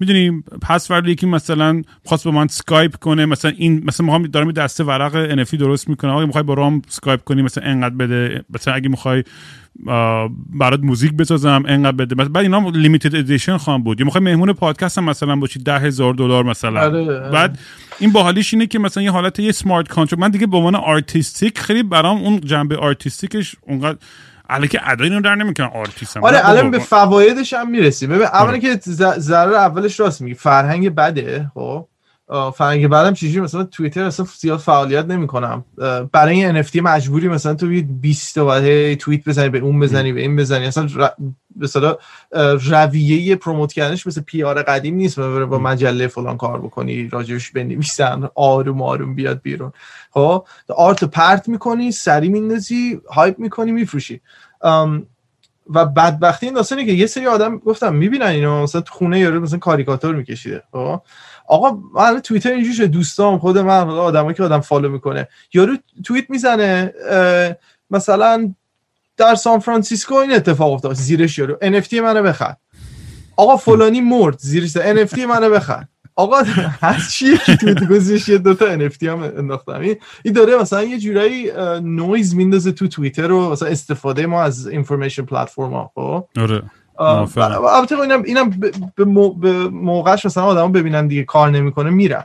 [0.00, 4.52] می‌دونی پس فرد یکی مثلا خواست با من سکایپ کنه مثلا این مثلا می‌خوام دارم
[4.52, 8.44] دسته ورق NFT درست می‌کنم آقا می‌خوای با رام سکایپ کنی؟ مثلا انقدر بده.
[8.54, 9.24] مثلا اگه می‌خوای
[10.54, 12.14] برات موزیک بسازم انقدر بده.
[12.14, 14.00] بعد اینا لیمیتد ادیشن خواهم بود.
[14.00, 16.80] یا می‌خوای مهمون پادکست هم مثلا باشی ده هزار دلار مثلا.
[16.80, 17.30] آره.
[17.30, 17.58] بعد
[17.98, 21.58] این باحالیش اینه که مثلا یه حالت یه سمارت کانترکت من دیگه به عنوان آرتیستیک
[21.58, 23.98] خیلی برام اون جنبه آرتیستیکش اونقدر
[24.50, 28.10] الان که ادای رو در نمی‌کنن آرتیست آره الان به فوایدش هم می‌رسیم.
[28.10, 28.58] ببین اولی آره.
[28.58, 28.80] که
[29.18, 30.34] ضرر اولش راست میگی.
[30.34, 31.86] فرهنگ بده خب؟
[32.54, 35.64] فرهنگ بعدم چیزی مثلا توییتر اصلا زیاد فعالیت نمی‌کنم.
[36.12, 37.66] برای این NFT مجبوری مثلا تو
[38.00, 40.66] 20 تا بعد توییت بزنی به اون بزنی به این بزنی.
[40.66, 40.88] اصلا
[41.56, 41.96] مثلا
[42.56, 45.18] رویه promote کردنش مثل PR قدیم نیست.
[45.18, 49.72] و با مجله فلان کار بکنی راجبش بنویسن آروم آروم بیاد بیرون.
[50.10, 54.20] خب؟ art پرت می‌کنی سری میندازی hype می‌کنی میفروشی.
[55.70, 59.40] و بدبختی این داستانه که یه سری آدم گفتم می‌بینن اینو مثلا تو خونه یارو
[59.40, 60.62] مثلا کاریکاتور میکشیده.
[60.72, 61.02] خب؟
[61.48, 65.28] آقا من توییتر اینجوری شده دوستان خود من آدمایی که آدم follow می‌کنه.
[65.54, 66.94] یارو توییت می‌زنه
[67.90, 68.54] مثلا
[69.16, 71.56] در San Francisco این اتفاق افتاد زیرش یارو.
[71.62, 72.54] NFT منو بخر.
[73.36, 75.84] آقا فلانی مرد زیرش NFT منو بخر.
[76.16, 76.42] آقا
[76.80, 79.80] هر چیه که توییت گذاشت یه دوتا NFT هم انداختم.
[80.24, 81.50] این داره مثلا یه جورایی
[81.82, 86.62] نویز میندازه تو توییتر و مثلا استفاده ما از information platform ها خب؟ آره.
[86.98, 88.50] البته اینم اینم
[89.40, 92.24] به موقعش مثلا آدمو ببینن دیگه کار نمی‌کنه میرن.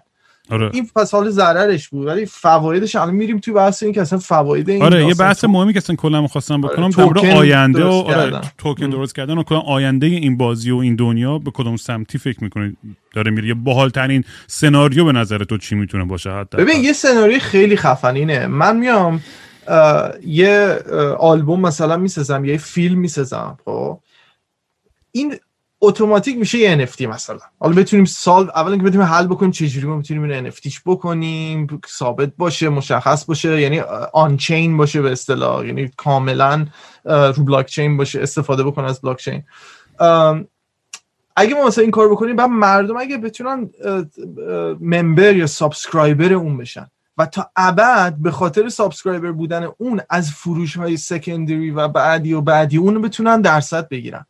[0.52, 0.70] آره.
[0.74, 4.70] این پس حال ضررش بود ولی فوایدش الان میریم توی بحث این که اصلا فواید
[4.70, 7.34] این آره یه بحث مهمی که اصلا کلا می‌خواستم بکنم آره.
[7.34, 11.52] آینده و آره توکن درست کردن و کلا آینده این بازی و این دنیا به
[11.52, 12.78] کدوم سمتی فکر می‌کنید
[13.16, 13.48] داره میره.
[13.48, 17.78] یه باحال ترین سناریو به نظر تو چی می‌تونه باشه حتی ببین یه سناریو خیلی
[17.78, 18.48] خفنینه.
[18.48, 19.22] من میام
[20.26, 20.80] یه
[21.20, 24.00] آلبوم مثلا می‌سازم یه فیلم می‌سازم خب؟
[25.18, 25.36] این
[25.82, 27.40] automatic میشه یه NFT مثلا.
[27.60, 31.82] حالا بتونیم سال اول که بتونیم حل بکنیم چجوری ما می‌تونیم این NFT ش بکنیم
[31.88, 33.80] ثابت باشه مشخص باشه یعنی
[34.14, 36.68] on-chain باشه به اصطلاح یعنی کاملا
[37.06, 39.44] رو بلاک چین باشه استفاده بکنه از بلاک چین
[41.36, 43.70] اگه ما مثلا این کار بکنیم بعد مردم اگه بتونن
[44.80, 50.78] member یا subscriber اون بشن و تا ابد به خاطر subscriber بودن اون از فروش
[50.78, 54.26] های secondary و بعدی و بعدی اون بتونن درصد بگیرن.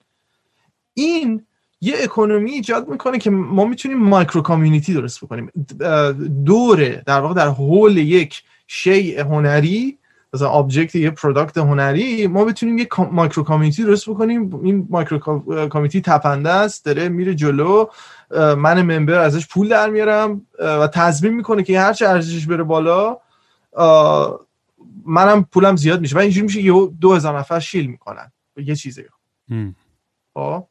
[0.97, 1.45] این
[1.81, 5.51] یه economy ایجاد می‌کنه که ما می‌تونیم micro community درست بکنیم.
[6.45, 9.97] دوره در واقع در حول یک شیء هنری
[10.33, 14.55] مثلا object یه product هنری ما بتونیم یک micro community درست بکنیم.
[14.55, 15.19] این micro
[15.69, 17.85] community تپنده است داره میره جلو.
[18.57, 23.17] من member ازش پول در میارم و تضمین می‌کنه که هرچه ارزشش بره بالا
[25.05, 26.15] منم پولم زیاد میشه.
[26.15, 28.31] و اینجوری میشه یه دو هزار نفر shill می‌کنن.
[28.57, 29.03] یه چیزی
[30.33, 30.63] خب؟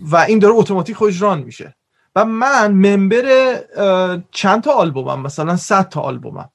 [0.00, 1.74] و این داره automatic خودش run میشه.
[2.16, 3.24] و من member
[4.30, 6.50] چند تا آلبومم مثلا 100 تا آلبومم.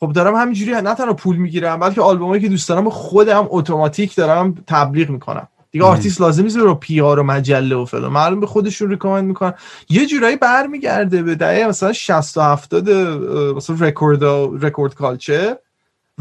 [0.00, 4.54] خب دارم همینجوری نه تنها پول می‌گیرم بلکه آلبومایی که دوست دارم خودم automatic دارم
[4.66, 5.48] تبلیغ می‌کنم.
[5.70, 8.12] دیگه آرتیست لازم نیست رو PR و مجله و فلان.
[8.12, 9.54] معلوم به خودشون recommend می‌کنن.
[9.88, 12.90] یه جورایی برمیگرده به دهه مثلا 60 و 70
[13.56, 14.24] مثلا record
[14.64, 15.56] record culture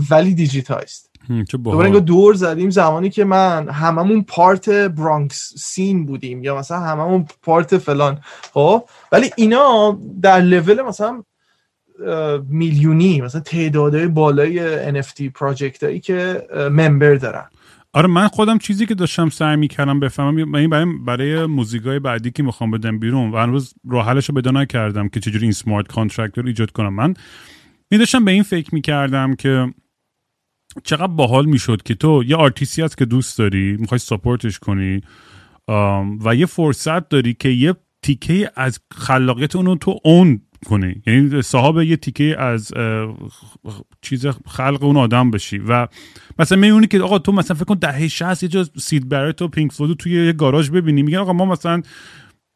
[0.09, 1.09] ولی digitized.
[1.49, 7.25] دوباره انگار دور زدیم زمانی که من هممون part Bronx scene بودیم یا مثلا هممون
[7.41, 8.19] part فلان.
[8.53, 11.23] خب؟ ولی اینا در لول مثلا
[12.49, 17.45] میلیونی مثلا تعدادهای بالای NFT project هایی که member دارن.
[17.93, 22.43] آره من خودم چیزی که داشتم سعی می‌کردم بفهمم این برای برای موزیکای بعدی که
[22.43, 26.37] می‌خوام بدم بیرون و هنوز راه حلش رو پیدا نکردم که چجوری این smart contract
[26.37, 26.93] رو ایجاد کنم.
[26.93, 27.13] من
[27.91, 29.73] می داشتم به این فکر می‌کردم که
[30.83, 35.01] چقدر باحال می‌شد که تو یه آرتیستی هست که دوست داری می‌خوای support ش کنی
[36.25, 41.01] و یه فرصت داری که یه تیکه از خلاقیت اونو تو own کنی.
[41.07, 42.71] یعنی صاحب یه تیکه از
[44.01, 45.57] چیز خلق اون آدم بشی.
[45.57, 45.87] و
[46.39, 49.47] مثلا می‌دونی که آقا تو مثلا فکر کن دهه 60 یه جا سید برت و
[49.47, 51.03] پینک فلوید توی یه گاراژ ببینی.
[51.03, 51.81] میگن آقا ما مثلا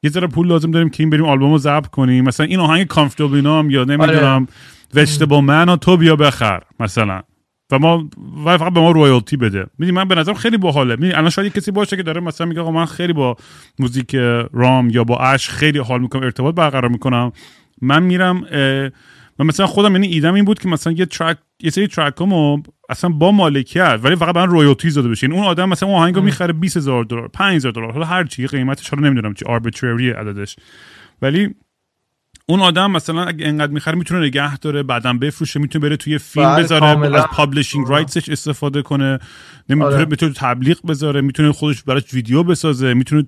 [0.04, 2.24] یه ذره پول لازم داریم که این بریم آلبوم رو ضبط کنیم.
[2.24, 4.48] مثلا این آهنگ Comfortably Numb یا نمی‌دونم
[4.94, 7.24] Vegetable Man تو بیا بخر مثلا.
[7.72, 8.10] و ما
[8.46, 9.66] و فقط به ما royalty بده.
[9.78, 10.96] می‌دونی من به نظرم خیلی باحاله.
[10.96, 13.36] می‌دونی الان شاید کسی باشه که داره مثلا میگه آقا من خیلی با
[13.80, 14.16] موزیک
[14.54, 17.32] رام یا با اش خیلی حال می‌کنم ارتباط برقرار می‌کنم.
[17.82, 18.44] من میرم
[19.40, 22.62] و مثلا خودم یعنی ایدم این بود که مثلا یه track یه سری track امو
[22.90, 25.28] اصلا با مالکیت ولی فقط من royalty زده بشه.
[25.28, 29.00] اون آدم مثلا اون آهنگو می‌خره 20000 دلار 5000 دلار حالا هر چی قیمتش رو
[29.00, 30.56] نمی‌دونم چی arbitrary عددش.
[31.22, 31.56] ولی
[32.50, 36.56] اون آدم مثلا اگه انقدر می‌خره می‌تونه نگه داره بعدم بفروشه می‌تونه بره توی فیلم
[36.56, 39.20] بله، بذاره از publishing rights ش استفاده کنه.
[39.70, 40.06] نمی‌تونه آره.
[40.06, 43.24] می‌تونه تبلیغ بذاره می‌تونه خودش براش ویدیو بسازه می‌تونه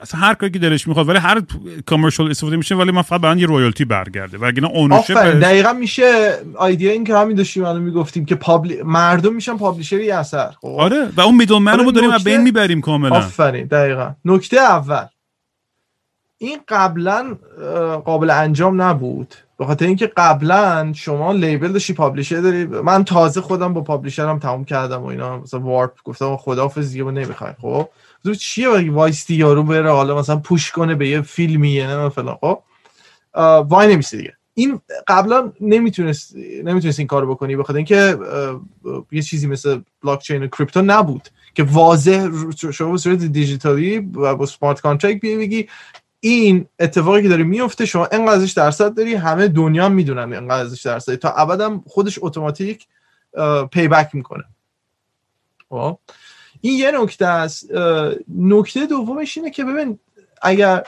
[0.00, 1.42] اصلا هر کاری که دلش می‌خواد ولی هر
[1.86, 4.38] commercial استفاده میشه ولی من فقط برای یه royalty برگرده.
[4.38, 8.82] و اگه ownership دقیقا میشه idea این که همین داشتیم الان می‌گفتیم که publi...
[8.82, 10.50] مردم میشن publisher یه اثر.
[10.60, 10.68] خب.
[10.78, 13.16] آره و اون middle رو داریم از بین می‌بریم کاملا.
[13.16, 14.14] آفرین دقیقا.
[14.24, 15.04] نکته اول.
[16.38, 17.36] این قبلا
[18.04, 19.34] قابل انجام نبود.
[19.58, 22.64] به خاطر اینکه قبلا شما label داشتی publisher داری.
[22.64, 25.38] من تازه خودم با publisher م تموم کردم و اینا.
[25.38, 27.52] مثلا Warp گفتم خدافظ دیگه نمی‌خوای.
[27.62, 27.88] خب؟
[28.38, 32.38] چیه وایستی یارو بره؟ حالا مثلا push کنه به یه فیلمیه نه فلان.
[32.40, 32.62] خب؟
[33.68, 34.32] وای نمیشه دیگه.
[34.54, 37.56] این قبلا نمی‌تونست نمی‌تونست این کارو بکنی.
[37.56, 38.18] بخاطر اینکه
[39.12, 42.28] یه چیزی مثل بلاک چین و crypto نبود که واضح
[42.72, 45.68] شما به صورت دیجیتالی و با smart contract بگی
[46.20, 50.82] این اتفاقی که داره میفته شما انقدر ازش درصد داری همه دنیا می‌دونن انقدر ازش
[50.82, 52.86] درصد تا ابدا خودش اتوماتیک
[53.70, 54.44] pay back می‌کنه.
[55.68, 55.98] خب؟
[56.60, 57.70] این یه نکته است.
[58.36, 59.98] نکته دومش اینه که ببین
[60.42, 60.86] اگر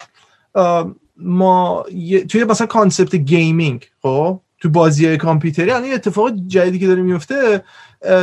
[1.16, 1.84] ما
[2.28, 7.64] توی مثلا concept gaming خب؟ تو بازی کامپیوتری الان اتفاق جدیدی که داره میفته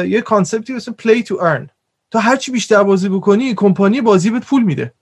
[0.07, 1.69] یه concept ی مثل play to earn
[2.11, 4.93] تو هرچی بیشتر بازی بکنی کمپانی بازی بهت پول میده.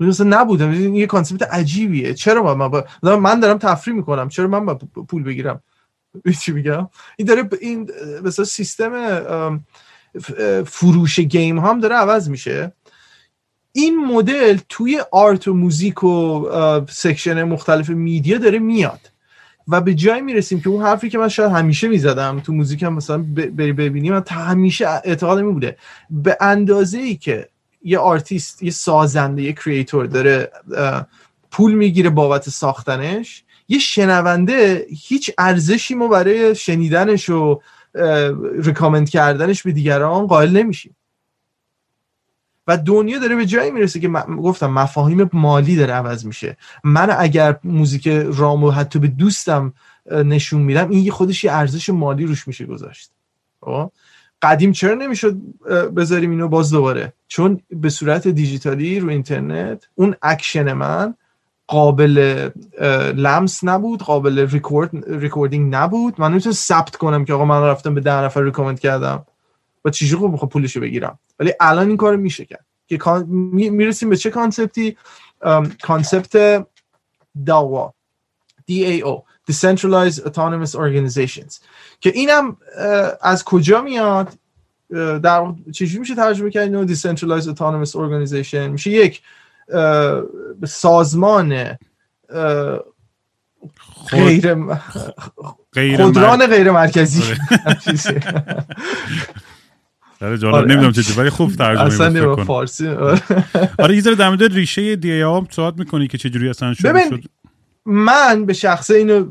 [0.00, 2.14] مثلا نبودم یه concept عجیبیه.
[2.14, 2.84] چرا من با...
[3.16, 4.28] من دارم تفریح می‌کنم.
[4.28, 4.74] چرا من با
[5.08, 5.62] پول بگیرم؟
[6.42, 7.90] چی میگم؟ این داره این
[8.24, 9.64] مثلا سیستم
[10.66, 12.72] فروش game هم داره عوض میشه.
[13.72, 16.46] این مدل توی art و موزیک و
[16.88, 19.00] section مختلف media داره میاد.
[19.68, 22.94] و به جای می‌رسیم که اون حرفی که من شاید همیشه می‌زدم تو موزیک هم
[22.94, 25.76] مثلا بری ببینی من همیشه اعتقادم این بوده.
[26.10, 27.48] به اندازه ای که
[27.84, 30.52] یه آرتیست یه سازنده یه creator داره
[31.50, 33.44] پول می‌گیره بابت ساختنش.
[33.68, 37.60] یه شنونده هیچ ارزشی ما برای شنیدنش و
[38.54, 40.96] recommend کردنش به دیگران قائل نمیشیم.
[42.66, 44.08] و دنیا داره به جایی می‌رسه که
[44.42, 46.56] گفتم مفاهیم مالی داره عوض میشه.
[46.84, 49.72] من اگر موزیک رامو حتی به دوستم
[50.10, 53.10] نشون میدم این خودش یه ارزش مالی روش میشه گذاشت.
[53.60, 53.92] خب؟
[54.42, 55.36] قدیم چرا نمی‌شد
[55.96, 61.14] بذاریم اینو باز دوباره؟ چون به صورت دیجیتالی رو اینترنت اون اکشن من
[61.66, 62.50] قابل
[63.16, 66.20] لمس نبود قابل record recording نبود.
[66.20, 69.26] من نمی‌تونم ثبت کنم که آقا من رفتم به ده نفر recommend کردم.
[69.84, 71.18] و چیزی خوب می‌خوام؟ پولشو بگیرم.
[71.40, 72.64] ولی الان این کار میشه کرد.
[72.86, 74.96] که می‌رسیم به چه concept ی؟
[75.82, 76.66] concept
[77.46, 77.94] DAO ها.
[78.70, 81.60] DAO Decentralized Autonomous Organizations.
[82.00, 82.56] که اینم
[83.22, 84.38] از کجا میاد؟
[85.22, 89.22] در چجوری میشه ترجمه کرد اینو Decentralized Autonomous Organization میشه یک
[90.66, 91.78] سازمان
[95.72, 97.22] غیر خودران غیر مرکزی
[100.22, 100.38] آره.
[100.38, 100.54] جالب.
[100.54, 100.66] آره.
[100.66, 102.88] نمی‌دونم چه ولی خوب ترجمه اصلا فارسی.
[103.78, 107.22] آره یه ذره در مورد ریشه دی ای صحبت می‌کنی که چجوری اصلا شروع شد؟
[107.86, 109.24] من به شخصه اینو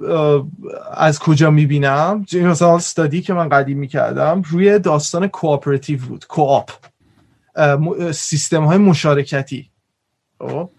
[0.94, 6.72] از کجا می‌بینم؟ مثلا استادی که من قدیم می‌کردم روی داستان کوآپراتیو بود کوآپ.
[8.12, 9.70] سیستم های مشارکتی.
[10.40, 10.70] خب؟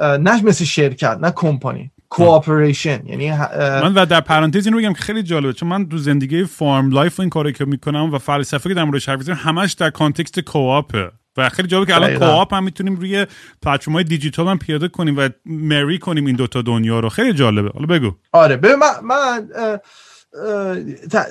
[0.00, 1.90] نه مثل شرکت نه کمپانی.
[2.08, 5.98] کوآپریشن یعنی من و در پرانتز این رو بگم که خیلی جالبه چون من تو
[5.98, 9.90] زندگی farm life این کاری که می‌کنم و فلسفه که در مورد حرف همش در
[9.90, 11.10] context co-op ه.
[11.36, 13.26] و خیلی جالبه که الان co-op هم می‌تونیم روی
[13.62, 17.08] پلتفرم های دیجیتال هم پیاده کنیم و marry کنیم این دوتا دنیا رو.
[17.08, 17.70] خیلی جالبه.
[17.74, 18.12] حالا بگو.
[18.32, 19.48] آره به من, من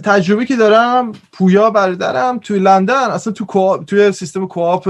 [0.04, 4.90] تجربه که دارم پویا برادرم توی لندن اصلا تو توی سیستم co-op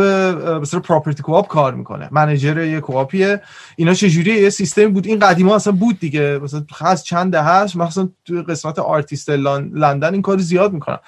[0.62, 2.08] مثلا property co-op کار می‌کنه.
[2.12, 3.42] manager یه co-op یه
[3.76, 5.08] اینا چجوریه؟ یه سیستمی بود.
[5.08, 6.40] این قدیما اصلا بود دیگه.
[6.44, 7.76] مثلا خاص چند هست.
[7.76, 11.00] مثلا توی قسمت آرتیست لندن این کار زیاد می‌کنن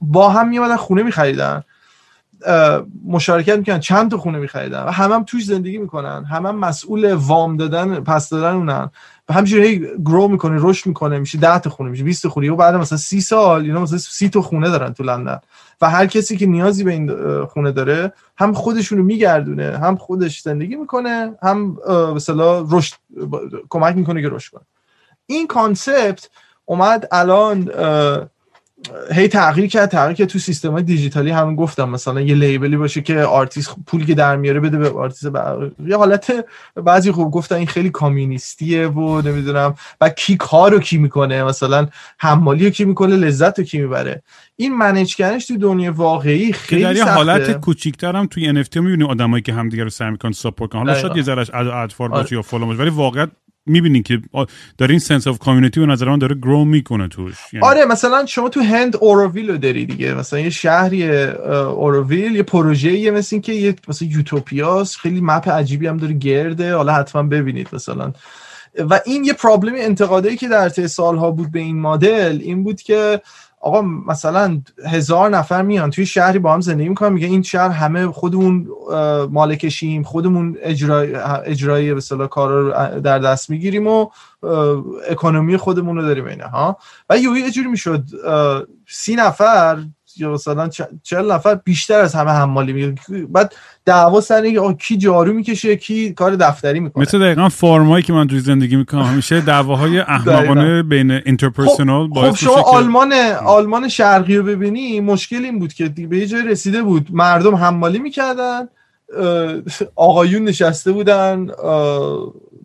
[0.00, 1.62] با هم میومدن خونه میخریدن.
[3.04, 6.24] مشارکت می‌کنن چند تا خونه میخریدن و همه هم توش زندگی می‌کنن.
[6.24, 8.90] همه هم مسئول وام دادن پس دادن اونن.
[9.28, 12.50] و همینجوری grow می‌کنه رشد می‌کنه میشه 10 تا خونه میشه 20 خونه.
[12.50, 15.40] و بعد مثلا 30 سال اینا مثلا 30 تا خونه دارن تو لندن.
[15.80, 20.76] و هر کسی که نیازی به این خونه داره هم خودشونو میگردونه هم خودش زندگی
[20.76, 21.76] می‌کنه هم
[22.14, 22.94] مثلا رشد
[23.68, 24.62] کمک می‌کنه که رشد کنه.
[25.26, 26.30] این concept
[26.64, 27.70] اومد الان
[29.12, 32.76] هی تغییر کرد تغییر کرد تو سیستم های دیجیتالی همون گفتم مثلا یه label ی
[32.76, 35.32] باشه که آرتیست پولی که در میاره بده به آرتیست
[35.86, 39.74] یه حالت بعضی خوب گفتن این خیلی کمونیستیه و نمی‌دونم.
[40.00, 41.88] و کی کارو کی می‌کنه؟ مثلا
[42.18, 44.22] حمالی رو کی می‌کنه؟ لذت رو کی می‌بره؟
[44.56, 49.04] این manage کردنش تو دنیا واقعی خیلی در یه حالت کوچیک‌تر هم توی NFT می‌بینی
[49.04, 50.80] آدمایی که همدیگه رو سعی می‌کنن support کنن.
[50.80, 52.32] حالا شاید یه ذرهش ادفار باشه آره.
[52.32, 53.26] یا باشه ولی واقعا
[53.68, 54.20] می‌بینین که
[54.78, 57.34] داره این sense of community به نظر من داره grow می‌کنه توش.
[57.52, 60.14] یعنی آره مثلا شما تو هند اوروویل رو داری دیگه.
[60.14, 65.48] مثلا یه شهری اوروویل یه پروژه یه مثل این که یه مثلا یوتوپیاس خیلی map
[65.48, 66.74] عجیبی هم داره گرده.
[66.74, 68.12] حالا حتما ببینید مثلا.
[68.90, 72.82] و این یه پرابلم انتقادی که در طی سالها بود به این مدل این بود
[72.82, 73.20] که
[73.60, 78.06] آقا مثلا هزار نفر میان توی شهری با هم زندگی می‌کنن میگه این شهر همه
[78.06, 78.68] خودمون
[79.30, 84.06] مالکشیم خودمون اجرای اجرای به کار رو در دست می‌گیریم و
[85.10, 86.78] اکونومی خودمون رو داریم اینه ها؟
[87.10, 88.04] و یه جوری می‌شد
[88.88, 89.84] سی نفر
[90.20, 90.68] یا مثلا
[91.02, 92.94] چهل نفر بیشتر از همه حمالی میگه
[93.28, 93.54] بعد
[93.84, 97.02] دعوا سر اینکه کی جارو می‌کشه کی کار دفتری می‌کنه.
[97.02, 99.02] مثل دقیقا فرمایی که من توی زندگی می‌کنم.
[99.02, 103.12] همیشه دعواهای احمقانه بین اینترپرسونال خب, خب شما آلمان
[103.46, 107.08] آلمان شرقی رو ببینی مشکل این بود که به یه جای رسیده بود.
[107.10, 108.68] مردم حمالی می‌کردن.
[109.96, 111.46] آقایون نشسته بودن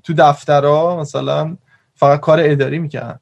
[0.04, 1.58] تو دفترها مثلا
[1.96, 3.20] فقط کار اداری می‌کردن.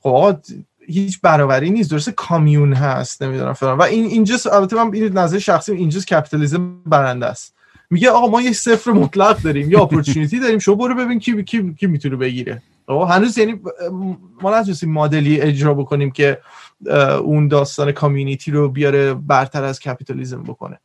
[0.00, 0.40] خب آقا
[0.86, 1.90] هیچ برابری نیست.
[1.90, 3.78] درسته کامیون هست نمی‌دونم فلان.
[3.78, 7.54] و این اینجاست البته من این نظر شخصی اینجاست کپیتالیسم برنده است.
[7.90, 11.74] میگه آقا ما یه صفر مطلق داریم یا opportunity داریم شما برو ببین کی کی,
[11.74, 12.62] کی می‌تونه بگیره.
[12.88, 13.60] هنوز یعنی
[14.42, 16.38] ما نتونستیم مدلی اجرا بکنیم که
[17.22, 20.80] اون داستان community رو بیاره برتر از کپیتالیسم بکنه.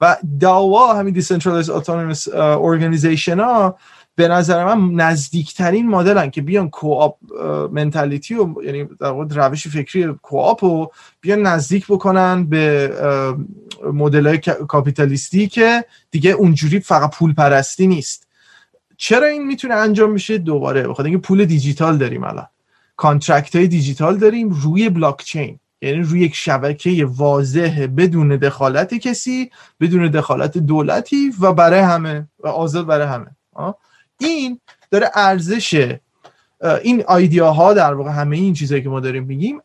[0.00, 3.76] و DAO ا همین decentralized autonomous organization ها
[4.20, 7.16] به نظر من نزدیکترین مدلن که بیان co-op
[7.72, 12.92] mentality و یعنی در روش فکری co-op رو بیان نزدیک بکنن به
[13.92, 18.26] مدل های کاپیتالیستی که دیگه اونجوری فقط پول پرستی نیست.
[18.96, 22.46] چرا این می‌تونه انجام بشه؟ دوباره بخاطر اینکه پول دیجیتال داریم الان.
[22.96, 29.50] contract های دیجیتال داریم روی بلاک چین یعنی روی یک شبکه واضح بدون دخالت کسی
[29.80, 33.36] بدون دخالت دولتی و برای همه و آزاد برای همه.
[34.20, 35.96] این داره ارزش
[36.82, 37.04] این
[37.40, 39.60] ها در واقع همه این چیزهایی که ما داریم میگیم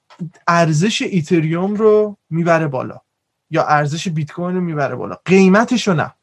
[0.47, 2.99] ارزش ایتریوم رو می‌بره بالا
[3.49, 5.17] یا ارزش بیت کوین رو می‌بره بالا.
[5.25, 6.13] قیمتش رو نه.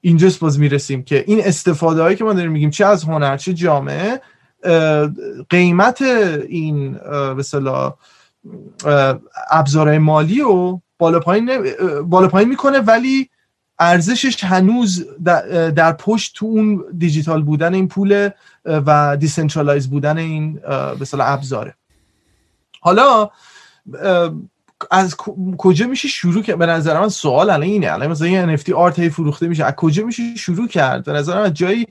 [0.00, 3.54] اینجاست باز می‌رسیم که این استفاده هایی که ما داریم میگیم چه از هنر چه
[3.54, 4.20] جامعه
[5.50, 6.02] قیمت
[6.48, 6.92] این
[7.36, 7.94] به
[9.50, 11.50] ابزارهای مالی رو بالا پایین
[12.02, 13.30] بالا پایین می‌کنه ولی
[13.78, 15.06] ارزشش هنوز
[15.74, 18.30] در پشت تو اون دیجیتال بودن این پول
[18.64, 20.54] و decentralized بودن این
[20.98, 21.74] به ابزاره.
[22.80, 23.30] حالا
[24.90, 25.16] از
[25.58, 27.92] کجا میشه شروع کرد؟ به نظر من سوال الان اینه.
[27.92, 29.64] الان مثلا یه NFT art هی فروخته میشه.
[29.64, 31.86] از کجا میشه شروع کرد؟ به نظر من جایی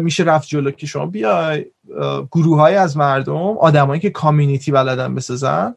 [0.00, 1.66] میشه رفت جلو که شما بیای
[2.32, 5.74] گروه های از مردم آدمایی که community بلدن بسازن.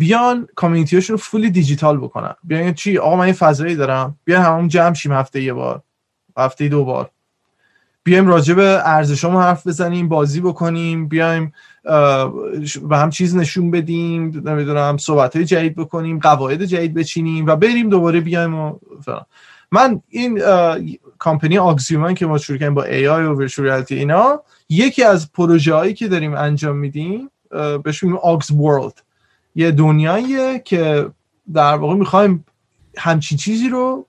[0.00, 2.34] بیان community شون رو fully دیجیتال بکنن.
[2.44, 4.16] بیان چی؟ آقا من یه فضایی دارم.
[4.24, 5.82] بیان همون جمع شیم هفته یه بار.
[6.36, 7.10] هفته دو بار.
[8.04, 11.52] بیایم راجع به ارزشامو حرف بزنیم بازی بکنیم بیایم
[12.88, 17.88] به هم چیز نشون بدیم نمی‌دونم صحبت های جدید بکنیم قواعد جدید بچینیم و بریم
[17.88, 18.78] دوباره بیایم و
[19.72, 20.42] من این
[21.18, 25.94] company Auxuman که ما شروع کردیم با AI و virtual اینا یکی از پروژه هایی
[25.94, 27.30] که داریم انجام میدیم
[27.84, 29.02] بهش میگیم Aux World
[29.54, 31.10] یه دنیاییه که
[31.54, 32.44] در واقع می‌خوایم
[32.96, 34.06] همچین چیزی رو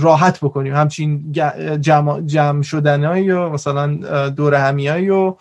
[0.00, 0.74] راحت بکنیم.
[0.74, 1.32] همچین
[1.80, 3.96] جمع, جمع شدن یا مثلا
[4.28, 5.38] دور همی رو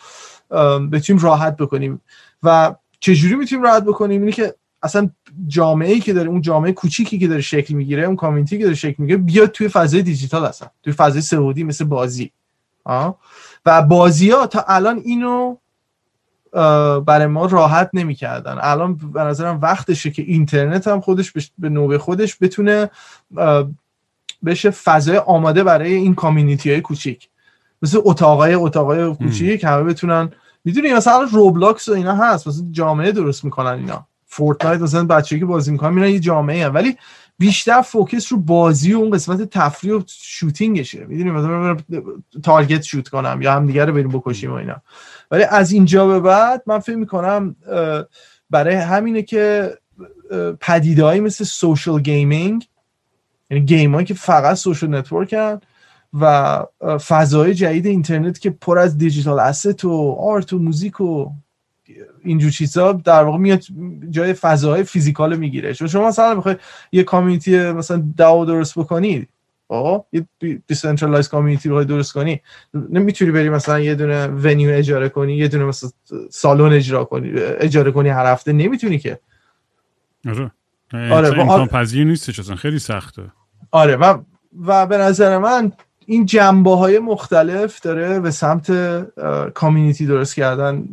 [0.91, 2.01] بتونیم راحت بکنیم.
[2.43, 5.09] و چجوری می‌تونیم راحت بکنیم؟ اینه که اصلا
[5.47, 8.75] جامعه ای که داره اون جامعه کوچیکی که داره شکل می‌گیره اون کامیونیتی که داره
[8.75, 10.67] شکل می‌گیره بیاد توی فضای دیجیتال هستن.
[10.83, 12.31] توی فضای سعودی مثل بازی.
[12.83, 13.17] آه؟
[13.65, 15.57] و بازی ها تا الان اینو
[17.05, 18.57] برای ما راحت نمی‌کردن.
[18.61, 22.89] الان به نظرم وقتشه که اینترنت هم خودش به نوبه خودش بتونه
[24.45, 27.29] بشه فضای آماده برای این community های کوچیک.
[27.81, 30.31] مثل اتاقای اتاقای کوچیک همه بتونن.
[30.65, 34.05] می‌دونی مثلا Roblox و اینا هست مثلا جامعه درست می‌کنن اینا.
[34.25, 36.73] Fortnite مثلا بچه‌ای که بازی می‌کنن میرن یه جامعه هم.
[36.73, 36.97] ولی
[37.39, 41.77] بیشتر focus رو بازی و اون قسمت تفریح و shooting شه می‌دونی مثلا
[42.43, 44.81] target شوت کنم یا هم دیگه رو بریم بکشیم و اینا.
[45.31, 47.55] ولی از اینجا به بعد من فکر می‌کنم
[48.49, 49.73] برای همینه که
[50.61, 52.67] پدیدهایی مثل social gaming
[53.49, 55.35] یعنی game هایی که فقط social network
[56.13, 56.65] و
[57.07, 61.29] فضای جدید اینترنت که پر از digital asset و art و موزیک و
[62.23, 63.61] اینجور چیزا در واقع میاد
[64.09, 65.73] جای فضاهای physical می‌گیره.
[65.73, 66.55] شما مثلا بخوای
[66.91, 69.29] یه community مثلا DAO درست بکنید
[69.69, 70.27] آقا یه
[70.67, 72.41] decentralized community رو درست کنی
[72.73, 75.89] نمی‌تونی بری مثلا یه دونه venue اجاره کنی یه دونه مثلا
[76.29, 79.19] سالن اجرا کنی اجاره کنی هر هفته نمی‌تونی که.
[80.27, 80.51] آره.
[80.93, 83.23] آره امکان پذیر نیستش اصلا خیلی سخته.
[83.71, 84.21] آره و
[84.65, 85.71] و به نظر من
[86.09, 88.71] این جنبه های مختلف داره به سمت
[89.53, 90.83] community درست کردن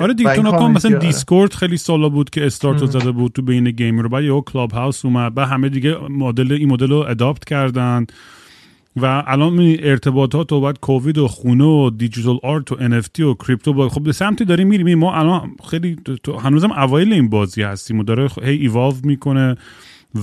[0.00, 3.70] آره دیگه تو نکن مثلا Discord خیلی سالا بود که استارت زده بود تو بین
[3.70, 5.34] gamer ا و بعد یه Clubhouse اومد.
[5.34, 8.06] بعد همه دیگه مدل این مدل رو adopt کردن.
[8.96, 13.72] و الان ارتباطات و بعد کووید و خونه و دیجیتال آرت و NFT و کریپتو
[13.72, 14.98] با خب به سمتی داریم میریم.
[14.98, 15.96] ما الان خیلی
[16.42, 19.56] هنوزم اوایل این بازی هستیم و داره هی ایوالو می‌کنه.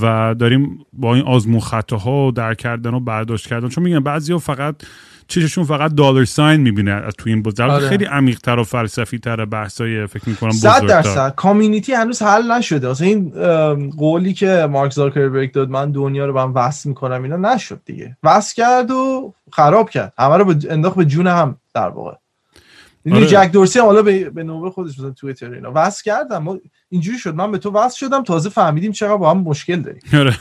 [0.01, 3.69] و داریم با این آزمون خطاها و در کردن و برداشت کردن.
[3.69, 4.75] چون میگن بعضیا فقط
[5.27, 7.89] چششون فقط دلار ساین می‌بینه تو این بازی آره.
[7.89, 11.36] خیلی عمیق تر و فلسفی تر بحثای فکر می‌کنم صد درصد.
[11.36, 12.89] کامیونیتی هنوز حل نشده.
[12.89, 13.29] اصلا این
[13.89, 18.17] قولی که مارک زاکربرگ داد من دنیا رو من وصل می‌کنم اینا نشد دیگه.
[18.23, 20.13] وصل کرد و خراب کرد.
[20.17, 22.15] همه رو انداخت به جون هم در واقع.
[23.12, 23.26] آره.
[23.26, 25.72] جک دورسی هم حالا به, به نوبه خودش مثلا توییتر اینا.
[25.76, 26.60] وصل کردم.
[26.89, 27.36] اینجوری شد.
[27.36, 28.24] من به تو وصل شدم.
[28.24, 30.01] تازه فهمیدیم چقدر با هم مشکل داریم.
[30.14, 30.38] آره.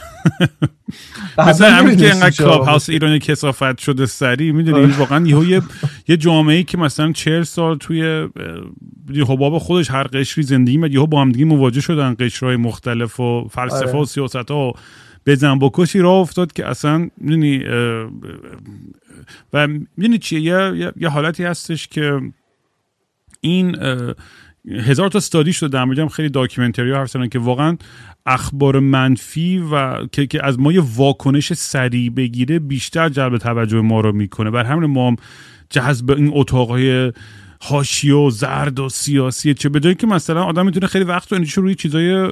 [1.49, 4.97] مثلا همین که اینقدر کلاب هاوس ایرانی کسافت شده سری می‌دونی؟ آره.
[4.97, 5.61] واقعا یه
[6.07, 8.27] یه جامعه ای که مثلا 40 سال توی
[9.27, 13.47] حباب خودش هر قشری زندگی میاد یهو با هم دیگه مواجه شدن قشرهای مختلف و
[13.51, 14.73] فلسفه و سیاست ها.
[15.25, 17.63] بزن بکشی راه افتاد که اصلا می‌دونی
[19.53, 22.21] و می‌دونی چیه؟ یه،, یه حالتی هستش که
[23.45, 23.77] این
[24.69, 27.77] هزار تا استادی شده در موردم خیلی داکیومنتری ها حرف که واقعا
[28.25, 34.01] اخبار منفی و که, که از ما یه واکنش سریع بگیره بیشتر جلب توجه ما
[34.01, 34.51] رو می‌کنه.
[34.51, 35.15] بر همین ما هم
[35.69, 37.11] جذب این اتاقای
[37.61, 41.45] حاشیه و زرد و سیاسی چه به جایی که مثلا آدم می‌تونه خیلی وقت رو
[41.55, 42.31] روی چیزای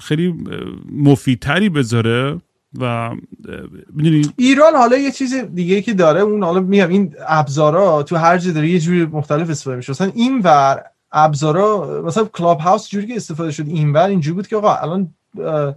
[0.00, 0.34] خیلی
[0.92, 2.38] مفیدتری بذاره
[2.78, 3.10] و
[4.36, 8.52] ایران حالا یه چیز دیگه که داره اون حالا میگم این ابزارا تو هر جا
[8.52, 9.90] داره یه جوری مختلف استفاده میشه.
[9.90, 14.74] مثلا این ور ابزارا مثلا Clubhouse جوری که استفاده شد اینور اینجوری بود که آقا
[14.74, 15.14] الان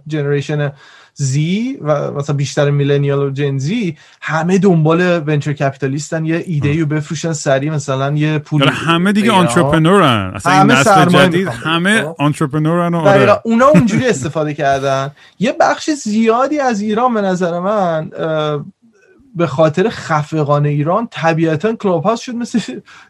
[0.06, 0.72] generation
[1.14, 6.24] Z و مثلا بیشتر millennial و Gen Z همه دنبال venture capitalist ن.
[6.24, 11.04] یه ایده رو بفروشن سریع مثلا یه پول همه دیگه entrepreneur ن اصلا همه نسل
[11.04, 13.40] جدید همه entrepreneur ن آره.
[13.44, 15.10] اونا اونجوری استفاده کردن.
[15.38, 18.10] یه بخش زیادی از ایران به نظر من
[19.36, 22.60] به خاطر خفقان ایران طبیعتا Clubhouse شد مثل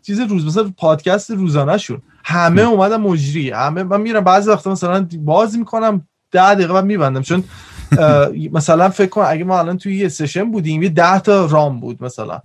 [0.02, 3.50] چیز روز مثلا پادکست روزانه شون همه اومدن مجری.
[3.50, 7.22] همه من میرم بعضی وقتا مثلا باز می‌کنم ده دقیقه بعد میبندم.
[7.22, 7.44] چون
[8.52, 12.04] مثلا فکر کن اگه ما الان توی یه session بودیم یه ده تا room بود
[12.04, 12.40] مثلا.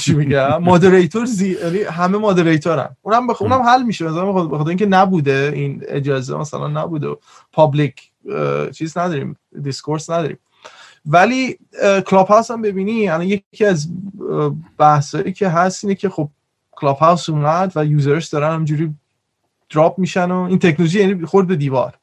[0.00, 1.56] چی میگم؟ moderator زی...
[1.62, 3.42] یعنی همه moderator ن اونم بخ...
[3.42, 4.04] اونم حل میشه.
[4.04, 7.16] مثلا بخاطر اینکه نبوده این اجازه مثلا نبوده
[7.52, 8.10] public
[8.72, 10.38] چیز نداریم discourse نداریم.
[11.06, 11.58] ولی
[12.06, 13.88] Clubhouse هم ببینی الان یکی از
[14.78, 16.28] بحثایی که هست اینه که خب
[16.72, 18.94] Clubhouse اومد و user ش دارن همجوری
[19.70, 21.97] drop میشن و این تکنولوژی یعنی خورد به دیوار؟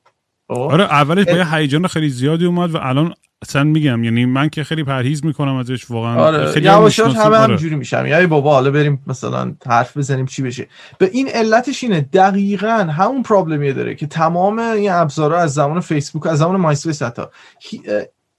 [0.47, 4.83] آره اولش با هیجان خیلی زیادی اومد و الان اصلا میگم یعنی من که خیلی
[4.83, 6.51] پرهیز می‌کنم ازش واقعا آره.
[6.51, 7.37] خیلی یواش همه آره.
[7.37, 10.67] همجوری میشم یعنی بابا حالا بریم مثلا حرف بزنیم چی بشه.
[10.97, 15.79] به این علتش اینه دقیقا همون problem یه داره که تمام این ابزارها از زمان
[15.79, 17.21] فیسبوک از زمان MySpace حتی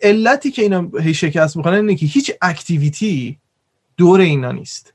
[0.00, 3.38] علتی که اینا هی شکست می‌کنن اینه که هیچ activity
[3.96, 4.94] دور اینا نیست.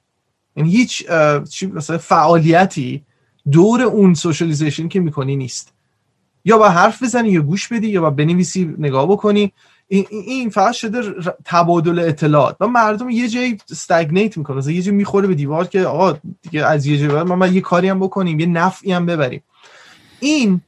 [0.55, 1.03] یعنی هیچ
[1.49, 3.03] چی مثلا فعالیتی
[3.51, 5.73] دور اون socialization که می‌کنی نیست.
[6.45, 9.53] یا با حرف بزنی یا گوش بدی یا با بنویسی نگاه بکنی.
[9.87, 11.01] این فقط شده
[11.45, 12.57] تبادل اطلاعات.
[12.59, 16.65] و مردم یه جایی stagnate می‌کنه مثلا یه جایی می‌خوره به دیوار که آقا دیگه
[16.65, 19.43] از یه جایی ما یه کاری هم بکنیم یه نفعی هم ببریم.
[20.19, 20.61] این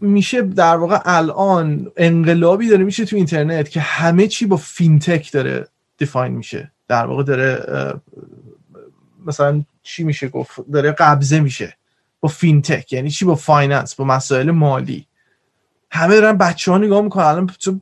[0.00, 5.68] میشه در واقع الان انقلابی داره میشه تو اینترنت که همه چی با fintech داره
[5.98, 6.72] define میشه.
[6.88, 7.64] در واقع داره
[9.26, 11.76] مثلا چی میشه گفت؟ داره قبضه میشه.
[12.20, 15.06] با fintech یعنی چی؟ با finance با مسائل مالی.
[15.90, 17.24] همه دارن بچه ها نگاه می‌کنن.
[17.24, 17.80] الان تو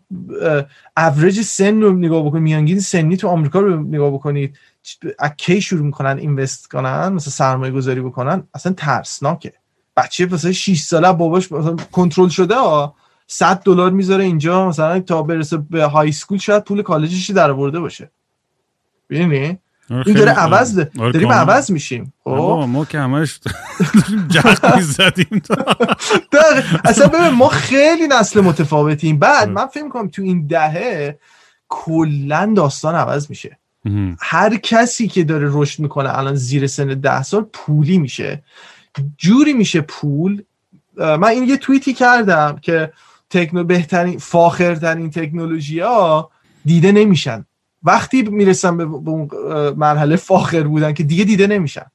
[0.96, 4.58] اوریج سن رو نگاه بکنید میانگین سنی تو آمریکا رو نگاه بکنید.
[5.18, 9.52] از کی شروع می‌کنن invest کنن؟ مثلا سرمایه گذاری بکنن؟ اصلا ترسناکه.
[9.96, 11.48] بچه مثلا 6 ساله باباش
[11.92, 12.94] کنترل شده ها
[13.26, 17.80] 100 دلار می‌ذاره اینجا مثلا تا برسه به های اسکول شاید پول کالجش در آورده
[17.80, 18.10] باشه.
[19.10, 19.58] ببینی آره،
[19.90, 20.78] این داره عوض.
[20.98, 21.32] آره، داریم.
[21.32, 22.12] عوض میشیم.
[22.24, 23.40] خب؟ ما که همش
[24.32, 24.64] جهت
[26.32, 26.78] دقیقاً.
[26.84, 29.18] اصلا ببین ما خیلی نسل متفاوتیم.
[29.18, 29.50] بعد آره.
[29.50, 31.18] من فکر می‌کنم تو این دهه
[31.68, 33.58] کلا داستان عوض میشه.
[34.20, 38.42] هر کسی که داره رشد می‌کنه الان زیر سن ده سال پولی میشه.
[39.18, 40.42] جوری میشه پول.
[40.96, 42.92] من این یه توییتی کردم که
[43.30, 46.30] تکنو بهترین فاخرترین تکنولوژی ها
[46.64, 47.44] دیده نمیشن.
[47.82, 49.30] وقتی می‌رسن به اون
[49.76, 51.86] مرحله فاخر بودن که دیگه دیده نمیشن.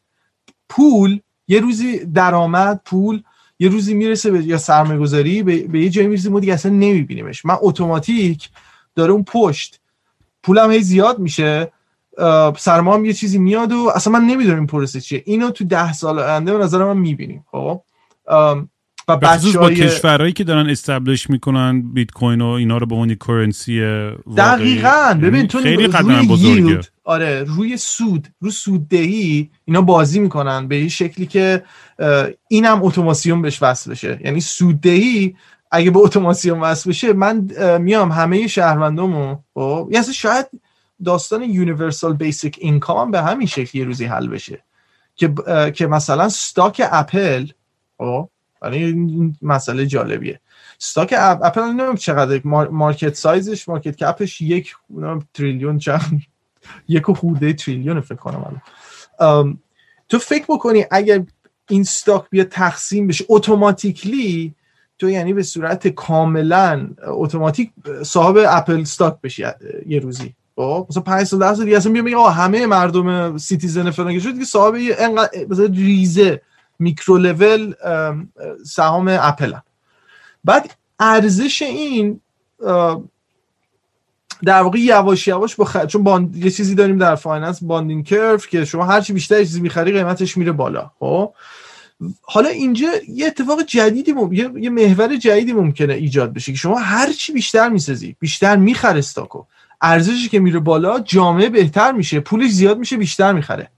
[0.69, 3.23] پول یه روزی درآمد پول
[3.59, 6.71] یه روزی می‌رسه به یا سرمایه گذاری به, به یه جایی می‌رسه ما دیگه اصلا
[6.71, 7.45] نمیبینیمش.
[7.45, 8.49] من اتوماتیک
[8.95, 9.79] داره اون پشت.
[10.43, 11.71] پولم هی زیاد میشه
[12.57, 15.23] سرما هم یه چیزی میاد و اصلا من نمی‌دونم این پروسه چیه.
[15.25, 17.81] اینو تو ده سال آینده به نظر من می‌بینیم خب؟
[19.07, 22.77] و به خصوص بچه با های کشورهایی که دارن استبلش می‌کنن بیت کوین و اینا
[22.77, 23.79] رو به عنوان کرنسی
[24.37, 25.19] دقیقا.
[25.21, 30.89] ببین تو خیلی قدم بزرگه آره روی سود رو سوددهی اینا بازی می‌کنن به این
[30.89, 31.63] شکلی که
[32.47, 34.19] اینم اتوماسیون بهش وصل بشه.
[34.23, 35.35] یعنی سوددهی
[35.71, 37.49] اگه به اتوماسیون وصل بشه من
[37.81, 40.45] میام همه شهروندامو خب یعنی شاید
[41.05, 44.63] داستان universal basic income هم به همین شکلی یه روزی حل بشه.
[45.15, 45.33] که
[45.75, 47.45] که مثلا stock اپل
[48.63, 50.39] برای این مسئله جالبیه.
[50.81, 54.75] stock اپ- اپل نمی‌دونم چقدر mar- market size ش market cap ش یک
[55.33, 56.21] تریلیون چند؟
[56.87, 58.61] یک و خورده تریلیون فکر کنم
[59.19, 59.57] الان.
[60.09, 61.23] تو فکر بکنی اگر
[61.69, 64.53] این stock بیا تقسیم بشه automatically
[64.99, 67.71] تو یعنی به صورت کاملا اتوماتیک
[68.03, 69.45] صاحب Apple stock بشی
[69.87, 70.33] یه روزی.
[70.55, 74.45] خب مثلا 5 سال 10 سال دیگه اصلا آقا همه مردم citizen فلان شد دیگه
[74.45, 76.41] صاحب انقدر مثلا ریزه
[76.79, 78.31] micro level ام،
[78.65, 79.63] سهام اپل هم.
[80.43, 82.21] بعد ارزش این
[84.45, 85.85] در واقع یواش یواش با.
[85.85, 86.35] چون bond...
[86.35, 90.37] یه چیزی داریم در finance bonding curve که شما هر چی بیشتر چیزی می‌خری قیمتش
[90.37, 91.33] میره بالا خب
[92.21, 94.33] حالا اینجا یه اتفاق جدیدی مم...
[94.33, 94.51] یه...
[94.55, 99.43] یه محور جدیدی ممکنه ایجاد بشه که شما هر چی بیشتر می‌سازی بیشتر می‌خره استاکو
[99.81, 103.69] ارزشی که میره بالا جامعه بهتر میشه پولش زیاد میشه بیشتر می‌خره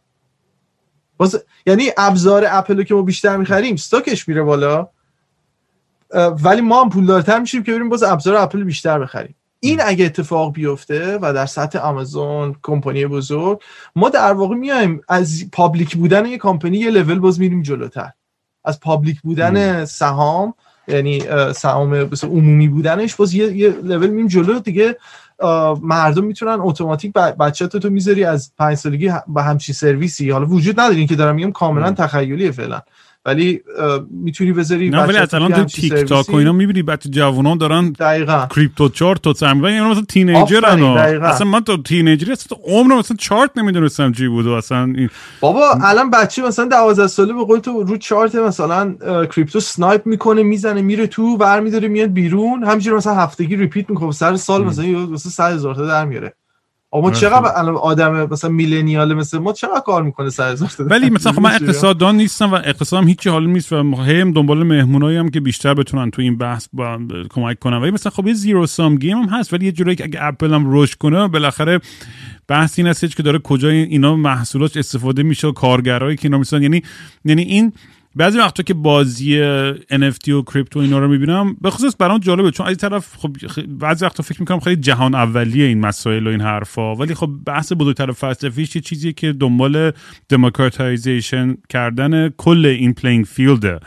[1.17, 4.87] باز یعنی ابزار اپل رو که ما بیشتر می‌خریم استاکش میره بالا.
[6.43, 9.35] ولی ما هم پولدارتر میشیم که بریم باز ابزار اپل بیشتر بخریم.
[9.59, 13.61] این اگه اتفاق بیفته و در سطح آمازون کمپانی بزرگ
[13.95, 18.11] ما در واقع میایم از public بودن یه کمپانی یه لول باز میریم جلوتر.
[18.65, 20.53] از public بودن سهام
[20.87, 21.23] یعنی
[21.55, 21.93] سهام
[22.23, 24.97] عمومی بودنش باز یه, یه لول میریم جلو دیگه.
[25.81, 31.05] مردم می‌تونن اتوماتیک بچه تو می‌ذاری از پنج سالگی به همچین سرویسی حالا وجود نداره
[31.05, 31.91] که دارم میگم کاملا.
[31.91, 32.81] تخیلیه فعلا
[33.25, 33.61] ولی
[34.11, 36.35] می‌تونی بذاری نه ولی از الان تو تیک تاک و.
[36.35, 41.25] اینا می‌بینی بچه جوانان دارن دقیقا crypto chart تو سرمایه اینا مثلا teenager آفرین، دقیقاً.
[41.25, 44.83] اصلا من تو teenager ی اصلا تو عمرم مثلا چارت نمی‌دونستم چی بود و اصلا
[44.83, 45.09] این
[45.39, 50.43] بابا الان بچه مثلا 12 ساله به قول تو رو چارت مثلا crypto snipe می‌کنه
[50.43, 54.63] می‌زنه میره تو برمیداره میاد بیرون همینجوری مثلا هفتگی repeat می‌کنه سر سال.
[54.63, 56.33] مثلا مثلا 100 هزار تا در میاره
[56.95, 57.51] اما آره، چقدر.
[57.55, 61.31] الان آدم مثلا millennial مثل ما چقدر کار می‌کنه 100 هزار تا در ولی مثلا
[61.31, 65.39] خب من؟ اقتصاددان نیستم و اقتصادم هیچی حال نیست و هیم دنبال مهمونایی هم که
[65.39, 69.29] بیشتر بتونن تو این بحث با کمک کنن ولی مثلا خب یه zero-sum game هم
[69.29, 71.79] هست ولی یه جوری که اگه اپل هم رشد کنه بالاخره
[72.47, 76.61] بحث این هستش که داره کجا اینا محصولات استفاده میشه و کارگرایی که اینا میسن
[76.61, 76.83] یعنی
[77.25, 77.73] یعنی این
[78.15, 79.41] بعضی وقتا که بازی
[79.91, 83.31] NFT و crypto اینا رو می‌بینم به خصوص برام جالبه چون از طرف خب
[83.67, 86.95] بعضی وقتا فکر می‌کنم خیلی جهان اولیه این مسائل و این حرفا.
[86.95, 89.91] ولی خب بحث بزرگتر فلسفیش یه چیزیه که دنبال
[90.29, 93.79] democratization کردن کل این playing field ه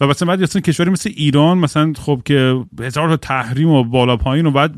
[0.00, 4.16] و مثلا بعد مثلا کشوری مثل ایران مثلا خب که هزار تا تحریم و بالا
[4.16, 4.74] پایین و بعد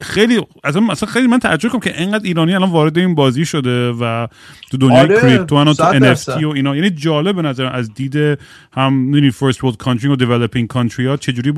[0.00, 3.90] خیلی از مثلا خیلی من تعجب کنم که انقدر ایرانی الان وارد این بازی شده
[3.90, 4.26] و
[4.70, 6.14] تو دنیای آره، crypto و تو.
[6.14, 6.76] NFT و اینا.
[6.76, 8.38] یعنی جالب به نظر از دید
[8.72, 11.52] هم می‌دونی first world country و developing country ها چجوری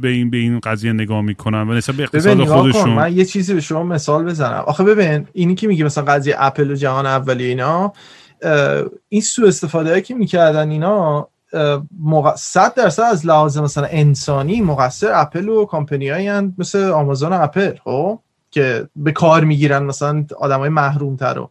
[0.00, 2.90] به این به این قضیه نگاه می‌کنن و نسبت به اقتصاد خودشون.
[2.90, 4.64] من یه چیزی به شما مثال بزنم.
[4.66, 7.92] آخه ببین اینی که میگه مثلا قضیه اپل و جهان اولیه اینا
[9.08, 11.28] این سوء استفاده هایی که می‌کردن اینا
[12.00, 17.42] موق- صد درصد از لحاظ مثلا انسانی مقصر اپل و کمپانی هایی مثل آمازون و
[17.42, 18.18] اپل خب؟
[18.50, 21.50] که به کار می‌گیرن مثلا آدم های محروم تر رو.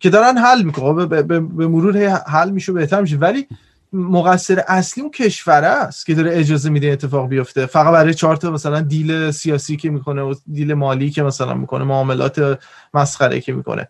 [0.00, 3.16] که دارن حل می‌کنه به, به, به مرور حل میشه بهتر میشه.
[3.16, 3.46] ولی
[3.92, 7.66] مقصر اصلی اون کشور است که داره اجازه میده اتفاق بیفته.
[7.66, 11.84] فقط برای چهار تا مثلا دیل سیاسی که می‌کنه و دیل مالی که مثلا می‌کنه
[11.84, 12.58] معاملات
[12.94, 13.88] مسخره که می‌کنه.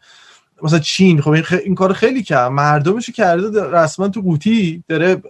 [0.63, 5.23] مثلا چین خب این, این کار خیلی کرد مردمش کرده رسما تو قوطی داره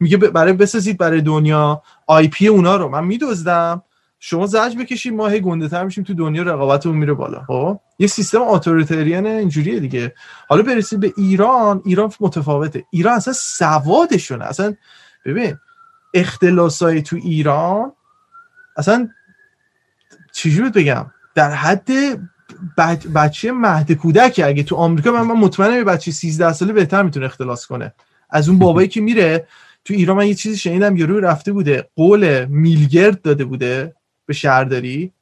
[0.00, 1.82] میگه برای بسازید برای دنیا.
[2.06, 2.88] آی پی اونا رو.
[2.88, 3.82] من میدزدم.
[4.20, 7.44] شما زج بکشید ما هی گنده تر میشیم تو دنیا رقابتمون میره بالا.
[7.46, 10.14] خب؟ یه سیستم اتوریتریان اینجوریه دیگه.
[10.48, 12.84] حالا برسید به ایران ایران متفاوته.
[12.90, 14.74] ایران اصلا سوادشونه اصلا
[15.26, 15.56] ببین
[16.14, 17.92] اختلاسای تو ایران
[18.76, 19.08] اصلا
[20.32, 21.88] چجوری بگم؟ در حد
[23.14, 27.26] بچه مهد کودک اگه تو آمریکا من, من مطمئنم یه بچه 13 ساله بهتر می‌تونه
[27.26, 27.94] اختلاس کنه.
[28.30, 29.46] از اون بابایی که میره
[29.84, 31.88] تو ایران من یه چیزی شنیدم یارو رفته بوده.
[31.96, 33.94] قول میلگرد داده بوده
[34.26, 35.12] به شهرداری.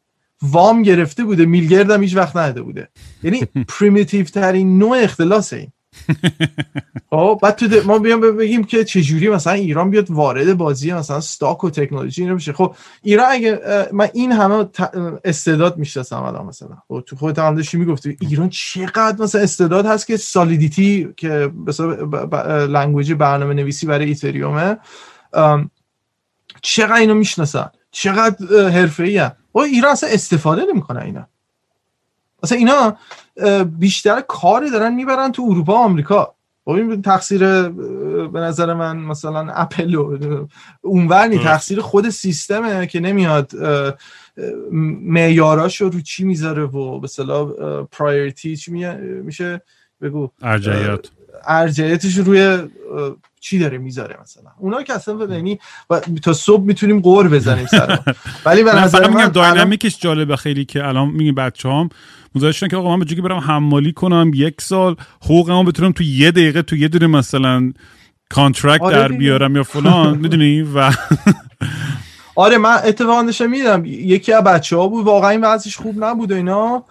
[0.42, 1.46] وام گرفته بوده.
[1.46, 2.88] میلگرد هم هیچ وقت نداده بوده.
[3.22, 3.44] یعنی
[3.78, 5.72] primitive ترین نوع اختلاس این.
[7.10, 11.64] خب بعد تو ما بیام بگیم که چجوری مثلا ایران بیاد وارد بازی مثلا stock
[11.64, 12.52] و تکنولوژی اینو بشه.
[12.52, 13.60] خب ایران اگه
[13.92, 14.68] من این همه
[15.24, 16.76] استعداد می‌شناسم الان مثلا.
[16.88, 21.52] خب تو خودت هم داشتی می‌گفتی ایران چقدر مثلا استعداد هست که Solidity ای که
[21.66, 21.86] مثلا
[22.66, 24.76] language برنامه نویسی برای Ethereum ه
[26.62, 29.18] چقدر اینو می‌شناسن؟ چقدر حرفه‌ای
[29.54, 31.26] و ایران اصلا استفاده نمی‌کنه اینا.
[32.42, 32.96] اصلا اینا
[33.78, 36.34] بیشتر کاری دارن می‌برن تو اروپا و آمریکا.
[36.64, 37.68] خب این تقصیر
[38.28, 40.46] به نظر من مثلا اپل و
[40.82, 43.52] اونور تقصیر خود سیستمه که نمیاد
[45.02, 48.72] معیاراشو رو چی می‌ذاره و به اصطلاح priority چی
[49.22, 49.62] میشه؟
[50.00, 50.30] بگو.
[50.42, 51.06] ارجحیت
[51.44, 52.58] ارجحیتش روی
[53.42, 55.58] چی داره می‌ذاره مثلا؟ اونا که اصلا یعنی
[56.22, 57.98] تا صبح می‌تونیم غر بزنیم سر
[58.44, 61.88] ولی به نظر من dynamic ش جالبه خیلی که الان میگیم بچه‌هام.
[62.34, 66.62] متوجه که آقا من به برم حمالی کنم یک سال حقوقمو بتونم تو یه دقیقه
[66.62, 67.72] تو یه دونه مثلا
[68.30, 70.92] contract در بیارم یا فلان می‌دونی؟ و
[72.36, 76.32] آره من اتفاقا داشتم میدم یکی از بچه ها بود واقعا این وضعش خوب نبود
[76.32, 76.84] اینا.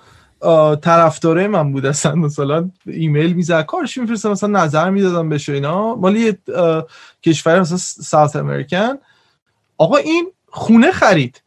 [0.82, 2.16] طرفدارای من بود اصلا.
[2.16, 5.96] مثلا ایمیل می‌زد کارش میفرستم مثلا نظر می‌دادم بهش اینا.
[5.96, 6.38] مالی
[7.24, 8.98] کشور مثلا ساوت امریکن.
[9.78, 11.42] آقا این خونه خرید.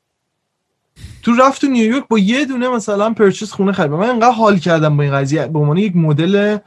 [1.23, 3.91] تو رفت تو نیویورک با یه دونه مثلا پرچس خونه خرید.
[3.91, 6.59] من انقدر حال کردم با این قضیه به عنوان یک مدل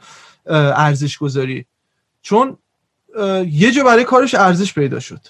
[0.46, 1.66] ارزش گذاری
[2.22, 2.56] چون
[3.46, 5.20] یه جا برای کارش ارزش پیدا شد.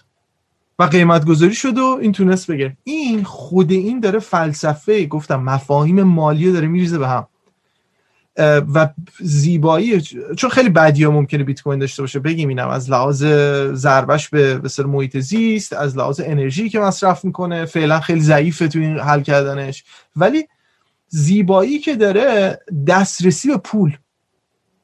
[0.78, 2.76] و قیمت گذاری شد و این تونست بگه.
[2.84, 7.26] این خود این داره فلسفه گفتم مفاهیم مالی داره میریزه به هم.
[8.74, 8.88] و
[9.20, 10.00] زیبایی
[10.36, 12.68] چون خیلی بدی ها ممکنه بیت کوین داشته باشه بگیم اینم.
[12.68, 13.24] از لحاظ
[13.72, 18.78] ضربش به به محیط زیست از لحاظ انرژی که مصرف می‌کنه فعلا خیلی ضعیفه تو
[18.78, 19.84] این حل کردنش.
[20.16, 20.48] ولی
[21.08, 23.96] زیبایی که داره دسترسی به پول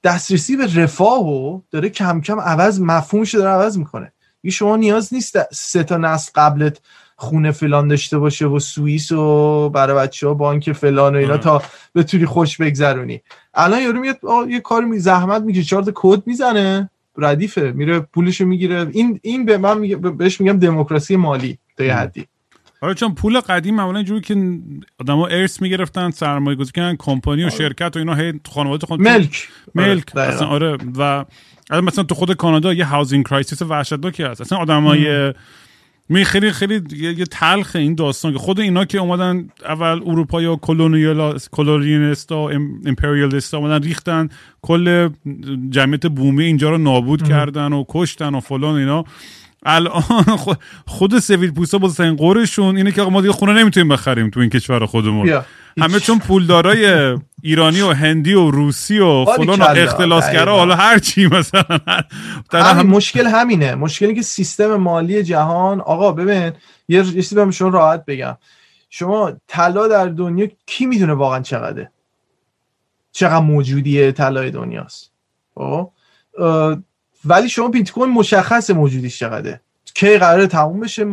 [0.05, 4.13] دسترسی به رفاه و داره کم کم عوض مفهومش داره عوض می‌کنه.
[4.51, 6.81] شما نیاز نیست سه تا نسل قبلت
[7.17, 11.63] خونه فلان داشته باشه و سوئیس و برای بچه ها بانک فلان و اینا تا
[11.95, 13.23] بتونی خوش بگذرونی.
[13.55, 14.19] الان یارو میاد
[14.49, 18.87] یه کار بی زحمت میگه چهار تا کد می‌زنه ردیفه میره پولشو می‌گیره.
[18.93, 19.81] این این به من
[20.17, 22.27] بهش میگم دموکراسی مالی تا یه حدی.
[22.81, 24.59] آره چون پول قدیم معمولا اینجوری که
[25.01, 27.57] آدما ارث می‌گرفتن سرمایه گذاری کردن کمپانی و آره.
[27.57, 29.49] شرکت و اینا هی خانواده خود ملک.
[29.75, 30.17] ملک.
[30.17, 31.25] آره, آره و
[31.71, 34.41] مثلا تو خود کانادا یه housing crisis وحشتناکی هست.
[34.41, 35.33] اصلا آدمای
[36.09, 38.33] می خیلی خیلی یه تلخ این داستان.
[38.33, 42.51] که خود اینا که اومدن اول اروپا یا colonial colonialist و
[42.87, 44.29] امپریالیست اومدن ریختن.
[44.63, 45.09] کل
[45.71, 49.05] جمعیت بومی اینجا رو نابود کردن و کشتن و فلان اینا.
[49.65, 50.03] الان
[50.87, 54.87] خود سفید پوستا بزرگترین قورشون اینه که ما دیگه خونه نمی‌تونیم بخریم تو این کشور
[54.87, 55.43] خودمون.
[55.81, 61.27] همه چون پولدارای ایرانی و هندی و روسی و فلان و اختلاسگرا حالا هر چی
[61.27, 61.81] مثلا.
[62.53, 63.75] همین مشکل همینه.
[63.75, 66.53] مشکلی که سیستم مالی جهان آقا ببین
[66.89, 68.37] یه چیزی بهم شما راحت بگم.
[68.91, 71.91] شما طلا در دنیا کی می‌دونه واقعا چقدره؟
[73.13, 75.11] چقدر موجودیه طلای دنیاست؟
[75.55, 75.91] خب؟
[77.25, 79.61] ولی شما بیت کوین مشخص موجودیش چقدره؟
[79.95, 81.05] کی قراره تموم بشه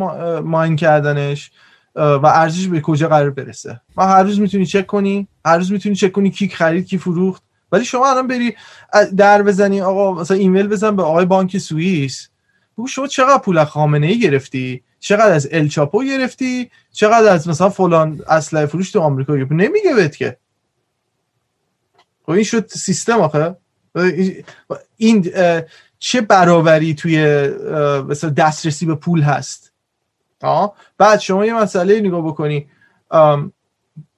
[0.42, 1.52] ماین کردنش؟
[1.96, 5.96] و ارزش به کجا قرار برسه؟ و هر روز می‌تونی چک کنی هر روز می‌تونی
[5.96, 7.44] چک کنی کی خرید کی فروخت.
[7.72, 8.56] ولی شما الان بری
[9.18, 12.30] در بزنی آقا مثلا ایمیل بزن به آقای بانک سوئیس.
[12.78, 18.22] بگو شما چقدر پول خامنه ای گرفتی؟ چقدر از الچاپو گرفتی؟ چقدر از مثلا فلان
[18.28, 20.38] اسلحه فروش تو آمریکا گرفتی؟ نمیگه بهت که.
[22.26, 23.56] خب این شد سیستم آخه.
[24.98, 25.32] این
[26.04, 27.48] چه برابری توی
[28.08, 29.72] مثلا دسترسی به پول هست؟
[30.98, 32.68] بعد شما یه مسئله نگاه بکنی.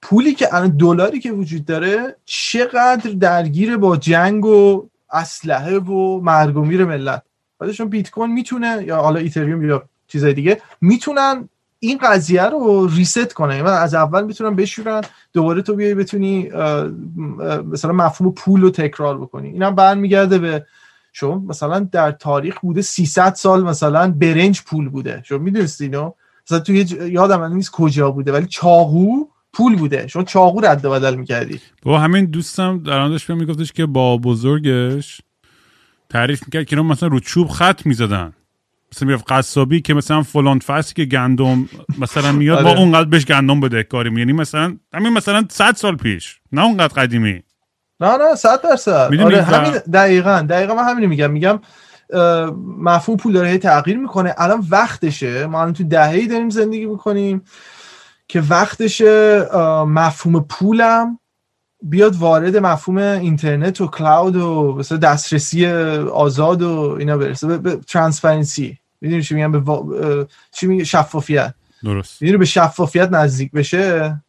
[0.02, 6.58] پولی که الان دلاری که وجود داره چقدر درگیر با جنگ و اسلحه و مرگ
[6.58, 7.24] و میر ملت؟
[7.60, 13.34] بعدشون بیت کوین می‌تونه یا حالا ایتریوم یا چیزای دیگه می‌تونن این قضیه رو ریست
[13.34, 15.02] کنه یعنی از اول می‌تونن بشورن
[15.34, 16.50] دوباره تو بیای بتونی
[17.72, 19.50] مثلا مفهوم پول رو تکرار بکنی.
[19.50, 20.66] اینم برمیگرده به
[21.14, 25.22] شما مثلا در تاریخ بوده 300 سال مثلا برنج پول بوده.
[25.26, 26.11] شما می‌دونستی اینو؟
[26.47, 30.07] مثلا تو یادم نیست کجا بوده ولی چاقو پول بوده.
[30.07, 31.59] شما چاقو رد بدل می‌کردی.
[31.82, 35.22] با همین دوستم در آنش میگفتش که با بزرگش
[36.09, 38.34] تعریف می‌کرد که مثلا رو چوب خط می‌زدن.
[38.93, 42.80] مثلا می‌رفت قصابی که مثلا فلان فصل که گندم مثلا میاد ما آره.
[42.80, 47.43] اونقدر بهش گندم بده کاری یعنی مثلا همین مثلا 100 سال پیش نه اونقدر قدیمی.
[48.04, 49.10] نه نه 100 درصد.
[49.24, 51.32] آره همین دقیقا دقیقا من همین میگم.
[51.32, 51.60] میگم
[52.78, 54.36] مفهوم پول داره تغییر می‌کنه.
[54.38, 55.45] الان وقتشه.
[55.45, 57.41] ما الان تو دهه‌ای داریم زندگی می‌کنیم
[58.28, 59.45] که وقتشه
[59.86, 61.20] مفهوم پولم
[61.82, 65.68] بیاد وارد مفهوم اینترنت و cloud و مثلا دسترسی
[66.14, 67.47] آزاد و اینا برسه.
[67.47, 71.54] به, به transparency می‌دونی چی میگم؟ به چی میگه؟ شفافیت.
[71.84, 72.22] درست.
[72.22, 74.22] می‌دونی به شفافیت نزدیک بشه؟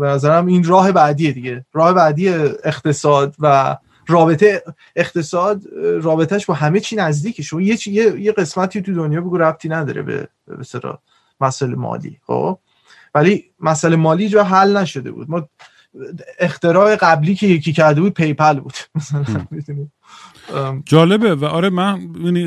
[0.00, 1.66] به نظرم این راه بعدیه دیگه.
[1.72, 2.28] راه بعدی
[2.64, 3.76] اقتصاد و
[4.08, 4.62] رابطه
[4.96, 5.62] اقتصاد
[6.02, 7.42] رابطهش با همه چی نزدیکه.
[7.42, 10.28] شما یه, یه،, یه قسمتی تو دنیا بگو ربطی نداره به
[10.58, 10.98] مثلا
[11.40, 12.58] مسئله مالی خب؟
[13.14, 15.30] ولی مسئله مالی جا حل نشده بود.
[15.30, 15.48] ما
[16.38, 18.74] اختراع قبلی که یکی کرده بود پیپل بود.
[20.84, 22.00] جالبه و آره من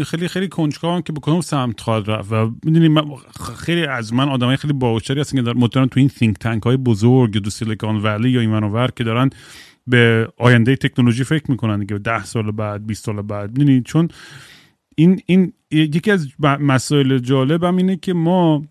[0.03, 3.01] خیلی خیلی کنجکاوم که به کدوم سمت خواهد رفت و می‌دونی
[3.57, 7.37] خیلی از من آدمای خیلی باوشری هستن که دارن تو این think تانک های بزرگ
[7.37, 9.29] دو سیلیکون ولی یا این که دارن
[9.87, 13.57] به آینده تکنولوژی فکر می‌کنن دیگه 10 سال بعد 20 سال بعد.
[13.57, 14.07] می‌دونی؟ چون
[14.95, 18.63] این این یکی از مسائل جالبم اینه که ما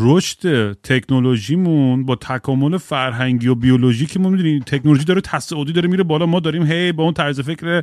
[0.00, 6.26] رشد تکنولوژیمون با تکامل فرهنگی و بیولوژیکمون می‌دونی تکنولوژی داره تصاعدی داره میره بالا.
[6.26, 7.82] ما داریم هی با اون طرز فکر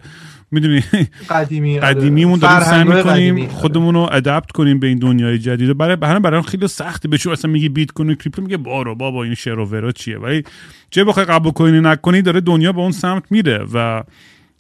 [0.52, 0.84] می‌دونی
[1.30, 1.88] قدیمی آره.
[1.94, 3.48] قدیمیمون داریم سعی می‌کنیم آره.
[3.48, 5.78] خودمون رو adapt کنیم به این دنیای جدید.
[5.78, 7.08] برای برای برای خیلی سخته.
[7.08, 10.44] بشه اصلا میگی بیت کوین کریپتو میگه برو بابا این شعر و ورا چیه؟ ولی
[10.90, 14.04] چه بخوای قبول کنی نکنی داره دنیا به اون سمت میره و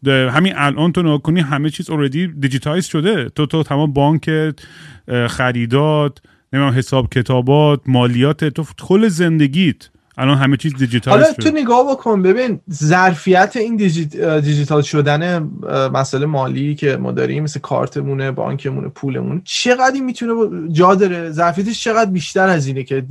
[0.07, 3.29] همین الان تو نکنی همه چیز اوردی digitize شده.
[3.29, 4.29] تو تو تمام بانک
[5.27, 6.19] خریدات
[6.53, 9.89] نمی‌دونم حساب کتابات مالیات تو کل زندگیت.
[10.17, 13.75] الان همه چیز دیجیتال حالا تو نگاه بکن ببین ظرفیت این
[14.41, 15.49] دیجیتال شدن
[15.93, 20.33] مسئله مالی که ما داریم مثل کارتمونه بانکمونه پولمون چقدر می‌تونه
[20.71, 23.05] جا داره؟ ظرفیتش چقدر بیشتر از اینه که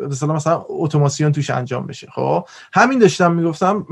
[0.00, 2.08] مثلا مثلا اتوماسیون توش انجام بشه.
[2.14, 3.86] خب؟ همین داشتم می‌گفتم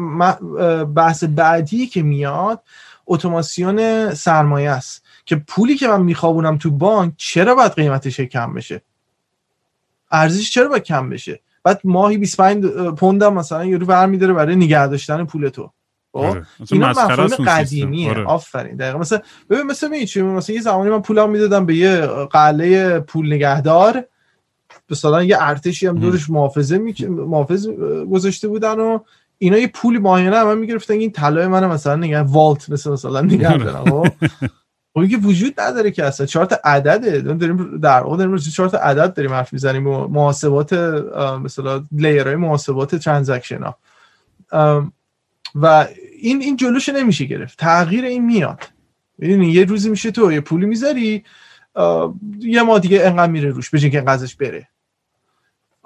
[0.95, 2.61] بحث بعدی که میاد
[3.07, 5.05] اتوماسیون سرمایه است.
[5.29, 8.83] که پولی که من میخوابونم تو بانک چرا باید قیمتش کم بشه؟
[10.11, 12.65] ارزش چرا باید کم بشه؟ بعد ماهی 25
[12.97, 15.71] پوندم مثلا یورو برمیداره برای نگه داشتن پول تو.
[16.13, 16.47] خب؟ آره.
[16.71, 18.11] اینا مفهوم قدیمیه.
[18.11, 18.25] آره.
[18.25, 18.77] آفرین.
[18.77, 18.99] دقیقا.
[18.99, 19.21] مثلا
[19.51, 24.05] ببین مثلا می مثلا یه زمانی من پولم می‌دادم به یه قله پول نگهدار.
[24.91, 26.95] مثلا یه ارتشی هم دورش محافظه می...
[27.09, 27.69] محافظ
[28.13, 28.99] گذاشته بودن و
[29.39, 30.95] اینا یه پولی ماهیانه من می‌گرفتن.
[30.95, 33.65] این طلای من مثلا نگه والت مثلا مثلا نگه آره.
[33.65, 34.13] دارم
[35.07, 36.27] خب؟ خب که وجود نداره که اصلا.
[36.27, 40.73] چهار تا عدده داریم در واقع داریم چهار تا عدد داریم حرف می‌زنیم و محاسبات
[41.45, 43.79] مثلا لیرهای محاسبات ترانزکشن ها
[45.55, 45.87] و
[46.21, 47.59] این این جلوش نمیشه گرفت.
[47.59, 48.65] تغییر این میاد.
[49.19, 51.25] می‌دونی؟ یه روزی میشه تو یه پولی می‌ذاری
[52.41, 54.69] یه ما دیگه انقدر میره روش بجین که انقدرش بره.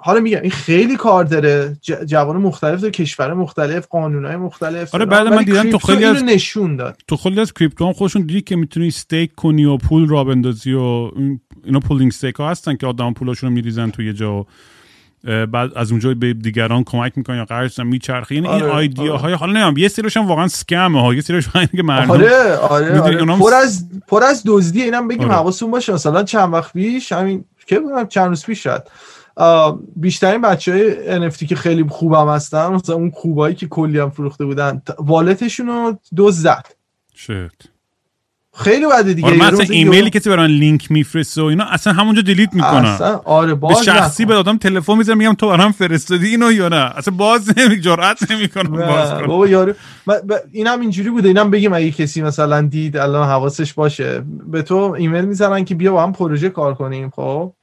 [0.05, 1.77] حالا میگم این خیلی کار داره.
[2.05, 4.95] جوان مختلف داره کشور مختلف قانونهای مختلف.
[4.95, 6.97] آره بعد من دیدم تو خیلی از نشون داد.
[7.07, 10.73] تو خیلی از کریپتو هم خودشون دیدی که می‌تونی استیک کنی و پول را بندازی
[10.73, 11.11] و
[11.63, 14.45] اینا پولینگ استیک ها هستن که آدم پولاشون رو میریزن توی جا
[15.23, 19.33] بعد از اونجا به دیگران کمک می‌کنن یا قرض میچرخه یعنی آره، این ایده های
[19.33, 21.13] حالا نمی‌دونم یه سریش هم واقعا اسکم ها.
[21.13, 23.25] یه سریش که مردم آره آره, آره.
[23.25, 25.33] پر از پر از دزدی اینم بگیم آره.
[25.33, 25.93] حواستون باشه.
[25.93, 28.87] مثلا چند وقت پیش همین که چند روز پیش شد
[29.95, 34.45] بیشترین بچه های NFT که خیلی خوبم هستن مثلا اون خوبایی که کلی هم فروخته
[34.45, 36.65] بودن والتشون رو دوز زد.
[37.15, 37.73] shit
[38.55, 42.53] خیلی بده دیگه آره مثلا ایمیلی کسی برای لینک میفرسته و اینا اصلا همونجا delete
[42.53, 46.51] می‌کنن اصلا آره باز به شخصی به آدم تلفن می‌زنم میگم تو برام فرستادی اینو
[46.51, 49.27] یا نه؟ اصلا باز نمی جرأت نمی‌کنم باز کنم.
[49.27, 49.73] بابا یارو
[50.51, 54.23] اینم اینجوری بوده اینم بگیم اگه کسی مثلا دید الان حواسش باشه.
[54.47, 57.53] به تو ایمیل می‌زنن که بیا با هم پروژه کار کنیم خب؟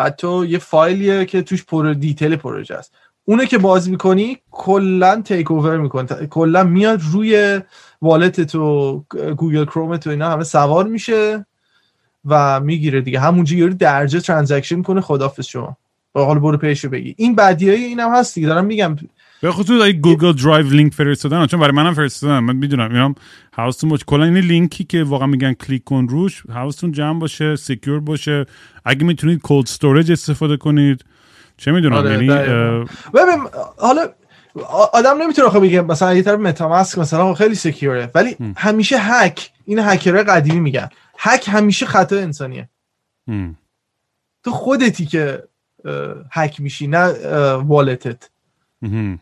[0.00, 2.94] بعد تو یه فایلیه که توش پر detail پروژه است.
[3.24, 7.60] اونه که باز می‌کنی کلا take over می‌کنه کلا میاد روی
[8.02, 9.04] wallet تو
[9.36, 11.46] گوگل کروم تو اینا همه سوار میشه
[12.24, 13.20] و می‌گیره دیگه.
[13.20, 15.76] همونجا یارو درجا transaction کنه خدافظ شما.
[16.12, 17.14] با حال برو پیشو بگی.
[17.18, 18.48] این بدیای اینم هست دیگه.
[18.48, 18.96] دارم میگم
[19.42, 23.14] به خصوص اگه گوگل درایو لینک فرستادن چون برای منم فرستادن من می‌دونم اینم
[23.52, 24.04] حواستون باشه.
[24.04, 28.46] کلا این لینکی که واقعا میگن کلیک کن روش حواستون جمع باشه secure باشه.
[28.84, 31.04] اگه می‌تونید cold storage استفاده کنید.
[31.56, 32.28] چه می‌دونم آره، یعنی
[33.14, 33.46] ببین
[33.78, 34.08] حالا
[34.92, 39.78] آدم نمی‌تونه آخه بگه مثلا یه طرف متاماسک مثلا خیلی سکیوره ولی همیشه هک این
[39.78, 40.88] هکرهای قدیمی میگن.
[41.18, 42.68] هک همیشه خطا انسانیه.
[43.28, 43.56] هم.
[44.44, 45.42] تو خودتی که
[46.32, 47.12] هک میشی نه
[47.54, 48.30] والتت
[48.82, 48.88] هم.
[48.88, 49.18] چی میگم؟ این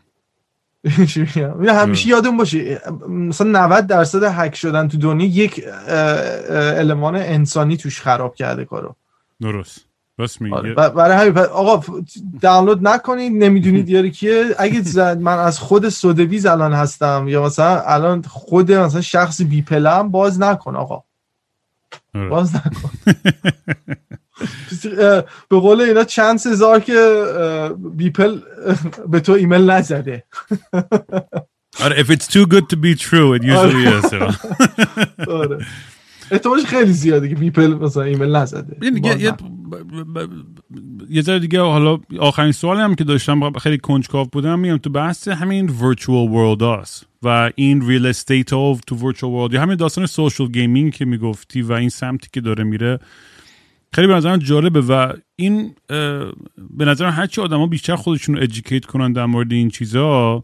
[1.69, 5.65] همیشه یادون باشه مثلا 90 درصد هک شدن تو دنیا یک
[6.49, 8.95] المان انسانی توش خراب کرده کارو.
[9.41, 9.85] درست.
[10.19, 10.55] راست میگی.
[10.55, 10.73] آره.
[10.73, 11.83] برای همین آقا
[12.41, 14.45] دانلود نکنید نمی‌دونید یاری کیه.
[14.57, 19.61] اگه زد من از خود سودویز الان هستم یا مثلا الان خود مثلا شخص بی
[19.61, 21.03] پلم باز نکن آقا.
[22.15, 22.29] آره.
[22.29, 22.89] باز نکن.
[25.49, 27.23] به قول اینا چند هزار که
[27.95, 28.39] بیپل
[29.07, 30.23] به تو ایمیل نزده.
[31.83, 34.13] آره if it's too good to be true it usually is
[35.41, 35.65] آره.
[36.31, 38.77] احتمالش خیلی زیاده که Beeple مثلا ایمیل نزده.
[41.09, 45.27] یه ذره دیگه حالا آخرین سوالی هم که داشتم خیلی کنجکاو بودم میگم تو بحث
[45.27, 50.47] همین virtual world هست و این real estate of تو world یا همین داستان social
[50.47, 52.99] gaming که می‌گفتی و این سمتی که داره میره
[53.93, 55.75] خیلی به نظرم جالبه و این
[56.77, 60.43] به نظرم هرچی آدما بیشتر خودشون رو educate کنن در مورد این چیزا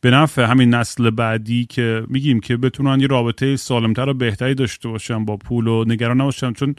[0.00, 4.88] به نفع همین نسل بعدی که میگیم که بتونن یه رابطه سالمتر و بهتری داشته
[4.88, 6.52] باشن با پول و نگران نباشن.
[6.52, 6.74] چون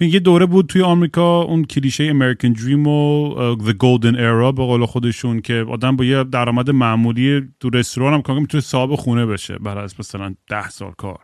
[0.00, 4.86] یه دوره بود توی آمریکا اون کلیشه امریکن دریم و The Golden Era به قول
[4.86, 9.26] خودشون که آدم با یه درآمد معمولی تو رستوران هم کار کنه می‌تونه صاحب خونه
[9.26, 11.18] بشه بعد از مثلا ده سال کار.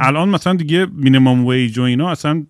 [0.00, 2.46] الان مثلا دیگه مینیمم ویج و اینا اصلا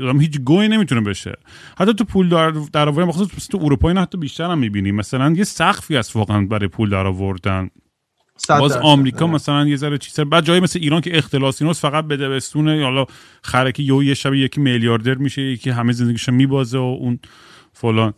[0.00, 1.32] آدم هیچ گوی نمی‌تونه بشه.
[1.78, 4.92] حتی تو پول در در آوردن مخصوص تو اروپا اینا حتی بیشتر هم می‌بینی.
[4.92, 7.70] مثلا یه سقفی هست واقعا برای پول در آوردن
[8.48, 8.72] باز.
[8.72, 12.84] آمریکا مثلا یه ذره چیز بعد جایی مثل ایران که اختلاس ایناست فقط بده بستونه
[12.84, 13.06] حالا
[13.42, 17.18] خرکی یهو یه شب یکی میلیاردر میشه یکی همه زندگیشو میبازه و اون
[17.72, 18.14] فلان.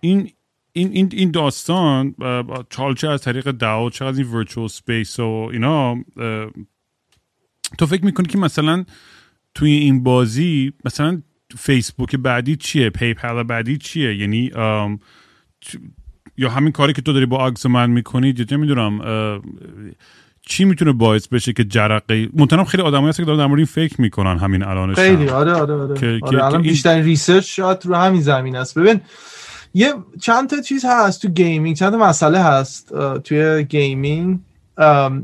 [0.00, 0.30] این
[0.72, 4.68] این این این داستان اه، چال چه از طریق DAO ها چه از این virtual
[4.68, 5.96] space و اینا
[7.78, 8.84] تو فکر می‌کنی که مثلا
[9.54, 11.22] توی این بازی مثلا
[11.58, 14.50] فیسبوک بعدی چیه؟ Beeple بعدی چیه؟ یعنی
[15.64, 15.78] چ-
[16.36, 19.00] یا همین کاری که تو داری با Auxuman می‌کنی یا نمی‌دونم
[20.46, 23.66] چی می‌تونه باعث بشه که جرقه؟ مطمئنم خیلی آدمایی هست که دارن در مورد این
[23.66, 24.96] فکر می‌کنن همین الانش.
[24.96, 25.28] خیلی.
[25.28, 28.78] آره آره آره, که- آره که- این- بیشتر research شاید رو همین زمینه است.
[28.78, 29.00] ببین
[29.74, 31.76] یه چند تا چیز هست تو gaming.
[31.76, 32.92] چند تا مسئله هست
[33.24, 34.40] توی gaming.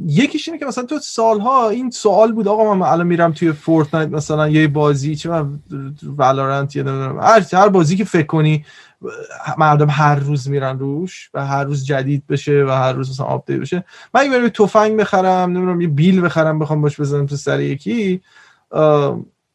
[0.06, 4.08] یکیش اینه که مثلا تو سالها این سوال بود آقا من الان میرم توی Fortnite
[4.08, 8.64] مثلا یه بازی چه من یا نمی‌دونم هر هر بازی که فکر کنی
[9.58, 13.60] مردم هر روز میرن روش و هر روز جدید بشه و هر روز مثلا آپدیت
[13.60, 13.84] بشه.
[14.14, 17.60] من اگه برم یه تفنگ بخرم نمی‌دونم یه بیل بخرم بخوام باش بزنم تو سر
[17.60, 18.20] یکی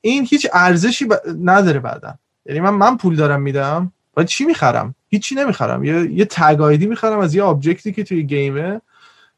[0.02, 1.14] این هیچ ارزشی ب...
[1.43, 2.14] نداره بعدا.
[2.46, 5.84] یعنی من من پول دارم میدم باید چی می‌خرم؟ هیچی نمی‌خرم.
[5.84, 8.82] یه یه tag ID می‌خرم از یه object ی که توی game ه.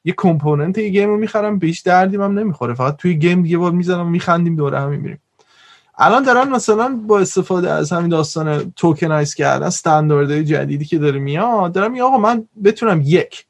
[0.08, 2.74] یه component یه game رو می‌خرم به هیچ دردی هم نمی‌خوره.
[2.74, 5.20] فقط توی game یه بار می‌زنم میخندیم دوره هم میریم.
[5.97, 11.72] الان دارن مثلا با استفاده از همین داستان tokenize کردن استانداردهای جدیدی که داره میاد
[11.72, 13.45] دارم میگه آقا من بتونم یک.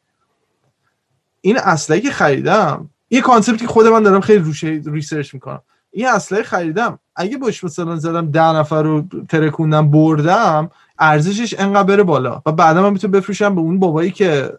[1.41, 5.62] این اسلحه که خریدم یه concept ی که خود من دارم خیلی روش research می‌کنم.
[5.91, 12.03] این اسلحه خریدم اگه باش مثلا زدم ده نفر رو ترکوندم بردم ارزشش انقدر بره
[12.03, 14.51] بالا و بعدا من می‌تونم بفروشم به اون بابایی که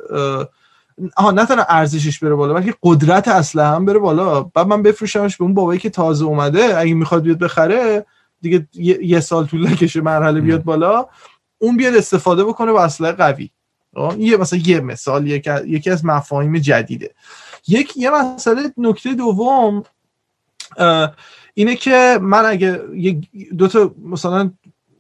[1.16, 4.42] آها نه تنها ارزشش بره بالا بلکه قدرت اسلحه هم بره بالا.
[4.42, 8.06] بعد من بفروشمش به اون بابایی که تازه اومده اگه می‌خواد بیاد بخره
[8.40, 11.06] دیگه یه, سال طول نکشه مرحله بیاد بالا.
[11.58, 13.50] اون بیاد استفاده بکنه با اسلحه قوی.
[14.18, 17.14] یه مثلا یه مثال یکی از- مفاهیم جدیده.
[17.68, 19.82] یک یه مسئله نکته دوم
[21.54, 22.82] اینه که من اگه
[23.58, 24.50] دو تا مثلا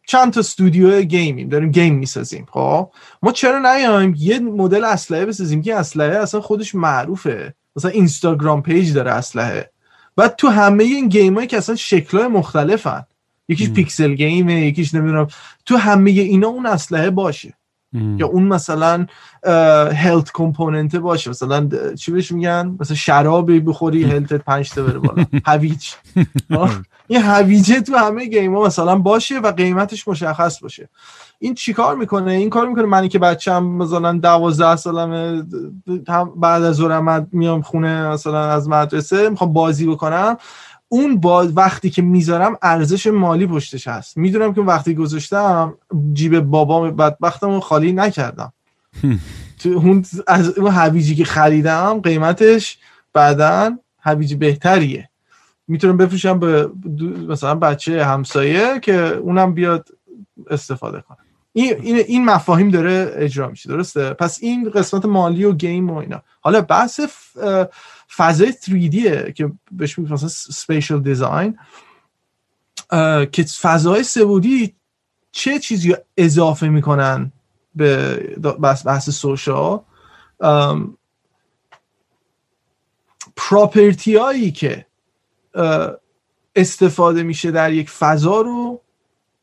[0.08, 2.90] چند تا استودیو game یم داریم game می‌سازیم خب؟
[3.22, 7.54] ما چرا نیایم؟ یه مدل اسلحه بسازیم که اسلحه اصلا خودش معروفه.
[7.76, 9.70] مثلا Instagram page داره اسلحه.
[10.16, 13.04] بعد تو همه این game هایی که اصلا شکلهای مختلفن.
[13.48, 13.70] یکیش.
[13.70, 15.28] pixel game ه یکیش نمی‌دونم.
[15.66, 17.54] تو همه اینا اون اسلحه باشه.
[17.94, 18.18] ام.
[18.18, 19.06] یا اون مثلا
[19.94, 21.30] هلت کمپوننت باشه.
[21.30, 25.24] مثلا چی بهش میگن؟ مثلا شرابی بخوری هلتت پنج تا بره بالا.
[25.46, 25.88] هویج.
[26.50, 26.74] آه،
[27.08, 30.88] این هویجه تو همه گیم ها مثلا باشه و قیمتش مشخص باشه.
[31.38, 35.42] این چیکار می‌کنه؟ این کار می‌کنه منی که بچم مثلا دوازده سالمه
[36.08, 40.36] هم بعد از ظهر میام خونه مثلا از مدرسه می‌خوام بازی بکنم.
[40.88, 44.16] اون با وقتی که می‌ذارم ارزش مالی پشتش هست.
[44.16, 45.74] می‌دونم که وقتی گذاشتم
[46.12, 48.52] جیب بابام بدبختم خالی نکردم.
[49.58, 52.78] تو اون از اون هویجی که خریدم قیمتش
[53.12, 55.07] بعدا هویج بهتریه.
[55.68, 56.70] می‌تونم بفروشم به
[57.28, 59.88] مثلا بچه همسایه که اونم بیاد
[60.50, 61.18] استفاده کنه.
[61.52, 66.22] این, این, مفاهیم داره اجرا میشه درسته؟ پس این قسمت مالی و گیم و اینا.
[66.40, 67.00] حالا بحث
[68.16, 71.58] فضای 3D که بهش میگن مثلا سپیشال دیزاین
[73.32, 74.74] که فضای سبودی
[75.32, 77.32] چه چیزی اضافه می‌کنن
[77.74, 78.16] به
[78.62, 79.80] بحث, بحث سوشال
[83.36, 84.86] پراپرتی هایی که
[86.56, 88.80] استفاده میشه در یک فضا رو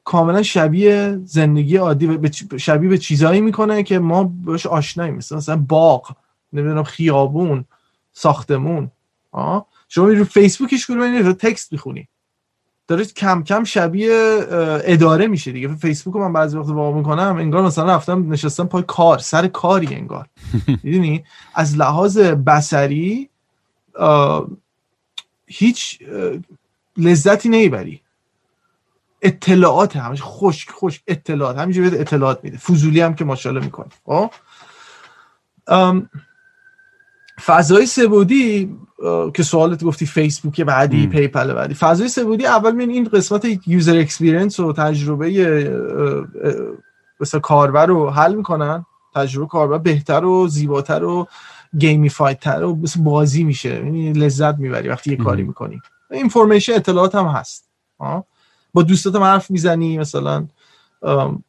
[0.03, 5.16] کاملا شبیه زندگی عادی شبیه به چیزهایی می‌کنه که ما بهش آشناییم.
[5.16, 6.16] مثل مثلا باغ
[6.53, 7.66] نمی‌دونم خیابون
[8.14, 8.91] ساختمون.
[9.32, 12.08] آه؟ شما رو فیسبوکش کنید رو تکست می‌خونی.
[12.88, 14.39] داره کم کم شبیه
[14.84, 15.76] اداره میشه دیگه.
[15.76, 20.28] فیسبوک من بعضی وقت واقع می‌کنم انگار مثلا رفتم نشستم پای کار سر کاری انگار.
[20.84, 21.24] می‌دونی؟
[21.56, 23.30] از لحاظ بسری
[25.47, 25.99] هیچ
[26.97, 28.01] لذتی نمی‌بری.
[29.21, 32.57] اطلاعات همش خشک خشک اطلاعات همینجوری اطلاعات میده.
[32.57, 34.31] فضولی هم که ماشاءالله می‌کنه خب؟
[37.45, 38.78] فضای سه‌بعدی
[39.33, 41.73] که سوالت گفتی فیسبوک بعدی PayPal بعدی.
[41.73, 45.27] فضای سه‌بعدی اول من این قسمت user experience و تجربه
[47.19, 48.85] مثل کاربر رو حل می‌کنن.
[49.15, 51.27] تجربه کاربر بهتر و زیباتر و
[51.78, 53.73] gamified تر و مثل بازی میشه.
[53.73, 55.82] یعنی لذت می‌بری وقتی یه کاری می‌کنی.
[56.11, 57.69] information اطلاعات هم هست.
[58.73, 60.47] با دوستات حرف می‌زنی مثلا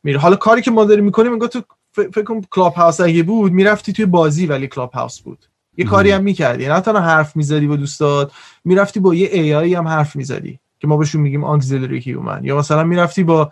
[0.03, 1.63] میره حالا کاری که ما داریم می‌کنیم انگار تو
[1.93, 5.39] فکر کنم Clubhouse اگه بود می‌رفتی توی بازی ولی Clubhouse بود.
[5.77, 6.69] یه کاری هم می‌کردی.
[6.69, 8.33] نه تنها حرف می‌زدی با دوستات
[8.65, 12.85] می‌رفتی با یه AI هم حرف می‌زدی که ما بهشون میگیم auxiliary human یا مثلا
[12.85, 13.51] می‌رفتی با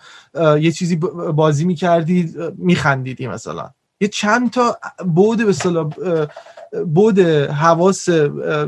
[0.60, 0.96] یه چیزی
[1.34, 3.70] بازی می‌کردی میخندیدی مثلا.
[4.04, 4.78] یه چند تا
[5.14, 5.90] بعد به اصطلاح
[6.94, 7.18] بعد
[7.48, 8.08] حواس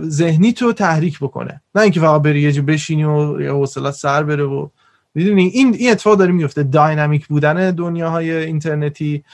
[0.03, 1.61] ذهنی تو تحریک بکنه.
[1.75, 4.69] نه اینکه فقط بری یه بشینی و یا حوصلت سر بره و
[5.15, 9.25] می‌دونی این این اتفاق داره میفته dynamic بودن دنیاهای اینترنتی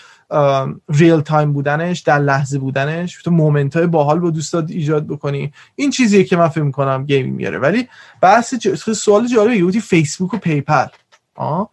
[0.88, 3.22] real-time بودنش در لحظه بودنش.
[3.22, 5.52] تو moment های باحال با دوستات ایجاد بکنی.
[5.74, 7.88] این چیزیه که من فکر می‌کنم gaming میاره ولی
[8.20, 8.74] بحث ج...
[8.74, 10.86] سوال جالبه یهودی فیسبوک و PayPal.
[11.34, 11.70] آه؟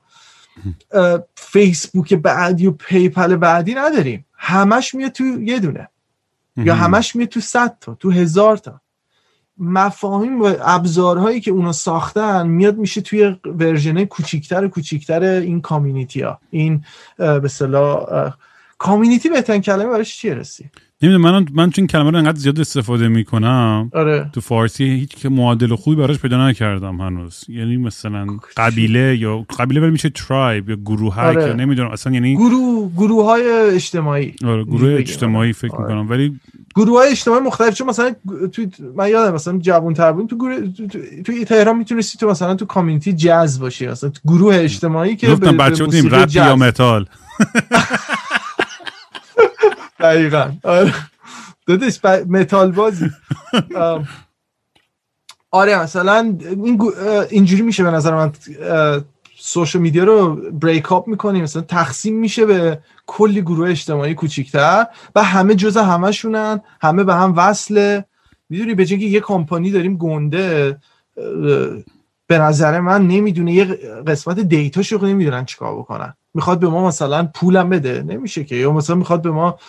[1.35, 4.25] فیسبوک بعدی و PayPal بعدی نداریم.
[4.33, 5.89] همش میاد تو یه دونه.
[6.57, 8.81] یا همش میاد تو صد تا تو هزار تا.
[9.61, 16.39] مفاهیم و ابزارهایی که اونا ساختن میاد میشه توی ورژن کوچیکتر کوچیکتر این کامیونیتی ها
[16.49, 16.83] این
[17.17, 18.33] به صلاح
[18.77, 20.69] کامیونیتی بهترین کلمه براش چیه رسی؟
[21.01, 24.29] نمی‌دونم من من چون کلمه رو انقدر زیاد استفاده می‌کنم آره.
[24.33, 28.27] تو فارسی هیچ که معادل خوبی براش پیدا نکردم هنوز یعنی مثلا
[28.57, 31.47] قبیله یا قبیله ولی میشه ترایب یا گروه آره.
[31.47, 35.83] یا نمی‌دونم اصلا یعنی گروه گروه های اجتماعی آره گروه اجتماعی فکر آره.
[35.83, 36.39] می‌کنم ولی
[36.75, 38.15] گروه های اجتماعی مختلف چون مثلا
[38.51, 40.87] تو من یادم مثلا جوان تر تو گروه تو,
[41.23, 45.57] تو تهران می‌تونستی تو مثلا تو community جاز باشی مثلا تو گروه اجتماعی که گفتم
[45.57, 47.05] بچه بودیم رپ یا متال
[49.99, 50.51] دقیقا.
[50.63, 50.93] آره.
[51.67, 53.09] دادش متال بازی.
[55.51, 56.81] آره مثلا این
[57.29, 58.31] اینجوری میشه به نظر من
[59.37, 64.85] social media رو break up می‌کنیم مثلا تقسیم میشه به کلی گروه اجتماعی کوچیکتر
[65.15, 68.05] و همه جز همشونن همه به هم وصله
[68.49, 70.77] می‌دونی به که یه کمپانی داریم گنده
[72.27, 73.65] به نظر من نمی‌دونه یه
[74.07, 76.13] قسمت data شو نمی‌دونن چیکار بکنن.
[76.33, 78.03] می‌خواد به ما مثلا پولم بده.
[78.03, 78.55] نمیشه که.
[78.55, 79.59] یا مثلا می‌خواد به ما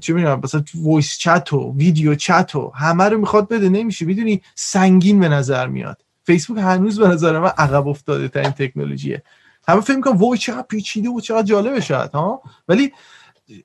[0.00, 3.68] چی میگم مثلا voice chat و video chat و همه رو می‌خواد بده.
[3.68, 4.04] نمیشه.
[4.04, 6.02] می‌دونی؟ سنگین به نظر میاد.
[6.24, 9.22] فیسبوک هنوز به نظر من عقب افتاده تا این تکنولوژیه.
[9.68, 12.92] همه فکر می‌کنم وای چقدر پیچیده و چقدر جالبه شاید ها؟ ولی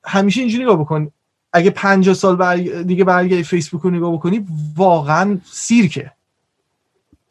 [0.04, 1.10] همیشه اینجوری نگاه بکن.
[1.52, 2.56] اگه 50 سال بر...
[2.56, 4.46] دیگه برگردی فیسبوک رو نگاه بکنی
[4.76, 6.12] واقعا سیرکه.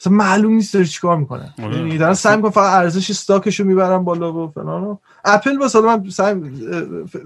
[0.03, 1.77] مثلا معلوم نیست داره چیکار می‌کنه آره.
[1.77, 5.81] یعنی دارن سعی می‌کنن فقط ارزش استاکش رو می‌برن بالا و فلان و اپل واسه
[5.81, 6.35] من سعی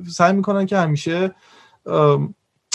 [0.09, 1.35] سعی می‌کنن که همیشه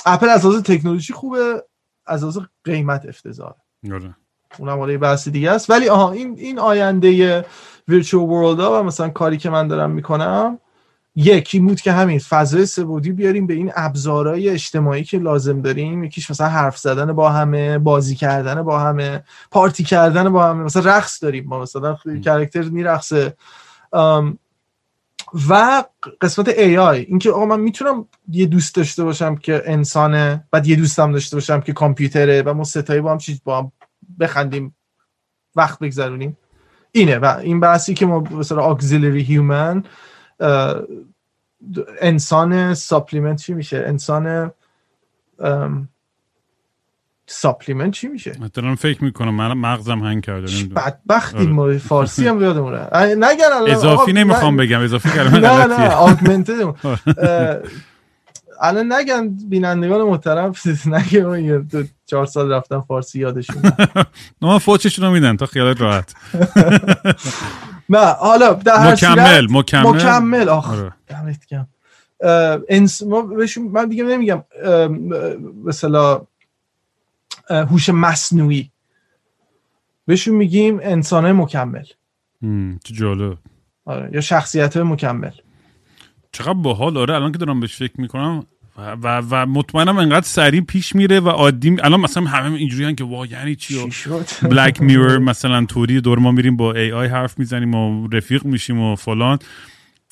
[0.06, 1.64] اپل از لحاظ تکنولوژی خوبه
[2.06, 3.54] از لحاظ قیمت افتضاحه
[3.92, 4.16] آره.
[4.58, 7.44] اونم حالا بحث دیگه است ولی آها این این آینده
[7.88, 10.58] virtual world ها و مثلا کاری که من دارم می‌کنم
[11.16, 16.04] یکی بود که همین فضای سه‌بعدی بیاریم به این ابزارهای اجتماعی که لازم داریم.
[16.04, 20.62] یکیش مثلا حرف زدن با همه بازی کردن با همه پارتی کردن با همه.
[20.62, 23.36] مثلا رقص داریم ما مثلا character میرقصه.
[25.48, 25.84] و
[26.20, 31.12] قسمت AI اینکه آقا من می‌تونم یه دوست داشته باشم که انسانه بعد یه دوستم
[31.12, 33.72] داشته باشم که کامپیوتره و ما سه‌تایی با هم چیز با هم
[34.20, 34.74] بخندیم
[35.56, 36.36] وقت بگذرونیم.
[36.92, 39.84] اینه و این بحثی که ما مثلا auxiliary human
[42.00, 44.52] انسان supplement چی میشه؟ انسان
[47.26, 52.88] supplement چی میشه؟ دارم فکر می‌کنم من مغزم هنگ کرده بدبختیم ما فارسی هم یادمونه
[52.96, 56.74] نگن اضافی نمی‌خوام بگم اضافی کلمه نه نه augmented
[58.62, 60.52] الان نگن بینندگان محترم
[60.86, 63.62] نگه یه دو چهار سال رفتن فارسی یادشون
[64.42, 66.14] نه فوچشون رو میدن تا خیالت راحت.
[67.92, 70.48] نه حالا در مکمل مکمل؟ مکمل.
[70.48, 70.74] آخ
[71.48, 71.68] گرم.
[72.68, 73.02] انس
[73.38, 74.44] بهشون من دیگه نمیگم.
[75.64, 76.22] مثلا
[77.50, 78.70] هوش مصنوعی.
[80.06, 81.84] بهشون میگیم انسان مکمل.
[82.84, 83.38] چه جالب.
[83.84, 85.30] آره یا شخصیت مکمل.
[86.32, 86.96] چقدر باحال.
[86.96, 88.46] آره الان که دارم بهش فکر می‌کنم
[88.78, 93.04] و, و, و مطمئنم انقدر سریع پیش میره و عادی الان مثلا همه اینجوری که
[93.04, 93.80] وا یعنی چی؟
[94.42, 98.80] بلک میرور مثلا توری دور ما میریم با ای آی حرف می‌زنیم و رفیق میشیم
[98.80, 99.38] و فلان.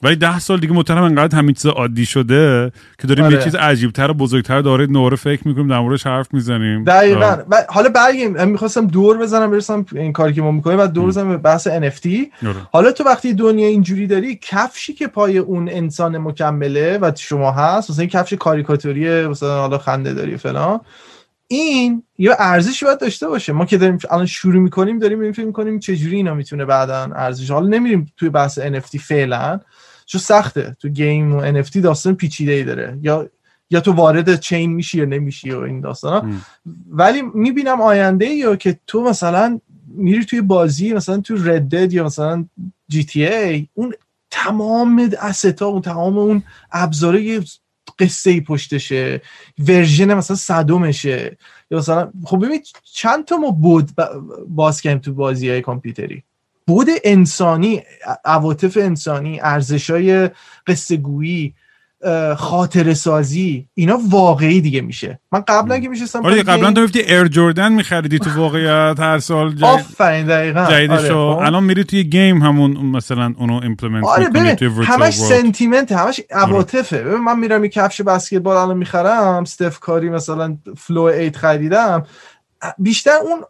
[0.02, 3.34] ولی ده سال دیگه محترم انقدر همین چیز عادی شده که داریم آره.
[3.34, 6.84] یه چیز عجیبتر و بزرگتر داره نوره فکر می‌کنیم در موردش حرف می‌زنیم.
[6.84, 7.36] دقیقا.
[7.68, 11.36] حالا برگیم می‌خواستم دور بزنم برسم این کاری که ما می‌کنیم و دور بزنم به
[11.36, 12.08] بحث NFT
[12.46, 12.56] آره.
[12.72, 17.90] حالا تو وقتی دنیا اینجوری داری کفشی که پای اون انسان مکمله و شما هست
[17.90, 20.80] مثلا این کفش کاریکاتوری مثلا حالا خنده داری فلان
[21.48, 23.52] این یه ارزشی باید داشته باشه.
[23.52, 27.50] ما که داریم الان شروع می‌کنیم داریم این فکر می‌کنیم چجوری اینا می‌تونه بعدا ارزش.
[27.50, 29.60] حالا نمیریم توی بحث NFT فعلا.
[30.10, 30.76] چون سخته.
[30.80, 32.98] تو گیم و NFT داستان پیچیده ای داره.
[33.02, 33.30] یا
[33.70, 36.42] یا تو وارد چین میشی یا نمیشی و این داستان
[36.90, 39.60] ولی می‌بینم آینده یا که تو مثلا
[39.94, 42.44] میری توی بازی مثلا تو ردد یا مثلا
[42.88, 43.94] جی تی ای اون
[44.30, 46.42] تمام استا اون تمام اون
[46.72, 47.44] ابزاره
[47.98, 49.22] قصه ای پشتشه.
[49.58, 51.36] ورژن مثلا صدومشه
[51.70, 53.90] یا مثلا خب ببین چند تا ما بعد
[54.48, 56.22] باز کردیم تو بازی های کامپیوتری.
[56.70, 57.82] بعد انسانی
[58.24, 60.30] عواطف انسانی ارزشای
[60.66, 61.54] قصه گویی
[62.36, 65.20] خاطره سازی اینا واقعی دیگه میشه.
[65.32, 69.54] من قبلا که میشستم آره قبلا تو میفتی Air Jordan میخریدی تو واقعیت هر سال
[69.54, 69.70] جای...
[69.70, 70.60] آفرین دقیقاً.
[70.60, 71.14] آره خب.
[71.14, 77.00] الان میری توی game همون مثلا اونو implement آره می‌کنی توی همش sentiment همش عواطفه.
[77.00, 77.16] آره.
[77.16, 82.06] من میرم یه کفش بسکتبال الان می‌خرم Steph Curry مثلا Flow 8 خریدم.
[82.78, 83.40] بیشتر اون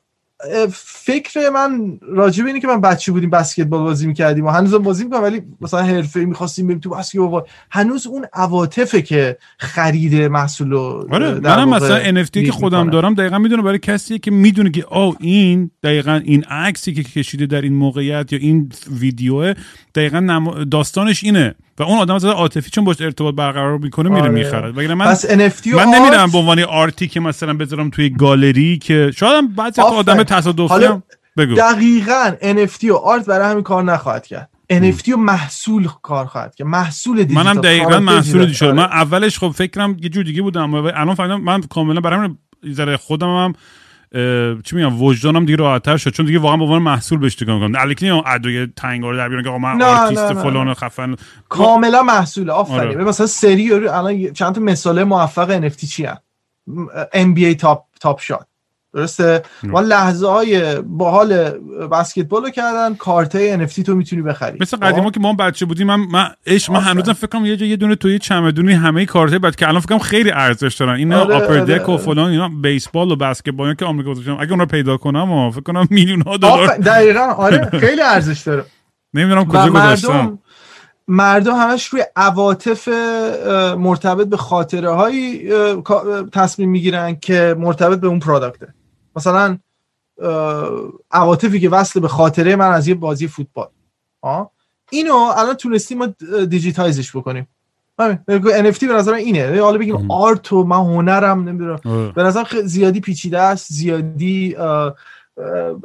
[0.73, 5.05] فکر من راجع به اینه که من بچه بودیم بسکتبال بازی می‌کردیم و هنوز بازی
[5.05, 11.41] می‌کنم ولی مثلا حرفه‌ای می‌خواستیم بریم تو بسکتبال هنوز اون عواطفه که خرید محصول آره
[11.41, 15.71] منم مثلا NFT که خودم دارم دقیقا می‌دونه برای کسی که می‌دونه که او این
[15.83, 19.55] دقیقا این عکسی که کشیده در این موقعیت یا این ویدیو
[19.95, 21.55] دقیقا داستانش اینه.
[21.81, 24.31] و اون آدم زده عاطفی چون باش ارتباط برقرار می‌کنه میره آره.
[24.33, 24.71] می‌خره.
[24.71, 28.79] وگرنه من پس NFT من نمیرم به عنوان art ی که مثلا بذارم توی گالری
[28.79, 31.03] که شاید هم بعضی آدم تصادفی هم
[31.37, 31.55] بگو.
[31.55, 34.51] دقیقاً NFT و art برای همین کار نخواهد کرد.
[34.73, 37.45] NFT و محصول کار خواهد که محصول دیجیتال.
[37.45, 38.73] منم دقیقاً محصول دیجیتال.
[38.73, 43.27] من اولش خب فکرم یه جور دیگه بودم الان فهمیدم من کاملا برای همین خودم
[43.27, 43.53] هم
[44.65, 46.11] چی میگم وجدانم دیگه راحت‌تر شد.
[46.11, 49.51] چون دیگه واقعا به عنوان محصول بهش نگاه می‌کنم الکی ادوی تنگار در بیارن که
[49.51, 51.17] من آرتیست فلان خفن.
[51.49, 52.81] کاملا محصول آفرین.
[52.81, 53.05] آره.
[53.05, 56.07] مثلا سری الان چند تا مثال موفق NFT چی
[57.13, 58.47] ان NBA Top Top Shot
[58.95, 61.51] درسته؟ ما لحظه های باحال
[61.93, 62.95] بسکتبال رو کردن.
[62.95, 64.59] کارت NFT تو می‌تونی بخری.
[64.61, 67.57] مثل قدیما خب؟ که ما بچه بودیم من من اش من هنوزم فکر کنم یه
[67.57, 70.95] جا یه دونه توی چمدونی همه کارت بعد که الان فکر کنم خیلی ارزش دارن.
[70.95, 74.61] اینا آره Upper Deck و فلان اینا بیسبال و بسکتبال که آمریکا گذاشتم اگه اون
[74.61, 76.77] رو پیدا کنم فکر کنم میلیون ها دلار.
[76.77, 77.71] دقیقاً آره.
[77.87, 78.65] خیلی ارزش داره.
[79.15, 80.39] نمی‌دونم کجا گذاشتم.
[81.09, 82.89] مردم همش روی عواطف
[83.79, 85.49] مرتبط به خاطره هایی
[86.33, 88.75] تصمیم می‌گیرن که مرتبط به اون پروداکته
[89.21, 89.59] مثلا
[91.11, 93.69] عواطفی که وصل به خاطره من از یه بازی فوتبال.
[94.21, 94.51] آه؟
[94.91, 96.07] اینو الان تونستیم ما
[96.45, 97.49] دیجیتایزش بکنیم.
[97.99, 99.61] NFT به نظر اینه.
[99.61, 102.13] حالا بگیم آرت و من هنرم نمی‌دونم.
[102.13, 104.57] به نظر زیادی پیچیده است زیادی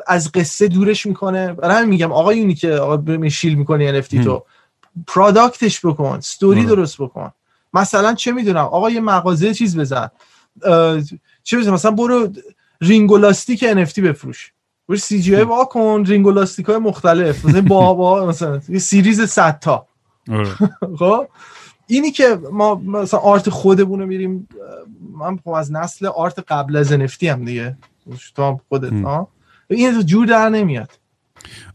[0.07, 1.53] از قصه دورش می‌کنه.
[1.53, 4.43] برای همین میگم آقا اونی که آقا shill می‌کنی NFT تو.
[5.07, 7.31] product ش بکن ستوری درست بکن.
[7.73, 10.09] مثلا چه می‌دونم؟ آقا یه مغازه چیز بزن.
[11.43, 12.29] چه مثلا برو
[12.87, 14.51] رینگ و لاستیک NFT بفروش.
[14.89, 17.45] برو CGI کن رینگ و لاستیک های مختلف.
[17.45, 19.87] مثلا با با مثلا یه series 100 تا.
[20.31, 20.49] آره.
[20.99, 21.27] خب؟
[21.87, 24.47] اینی که ما مثلا art خودمون رو میریم
[25.17, 27.77] من خب از نسل art قبل از NFT هم دیگه.
[28.35, 29.27] تو هم خودت ها
[29.69, 30.91] این جور در نمیاد.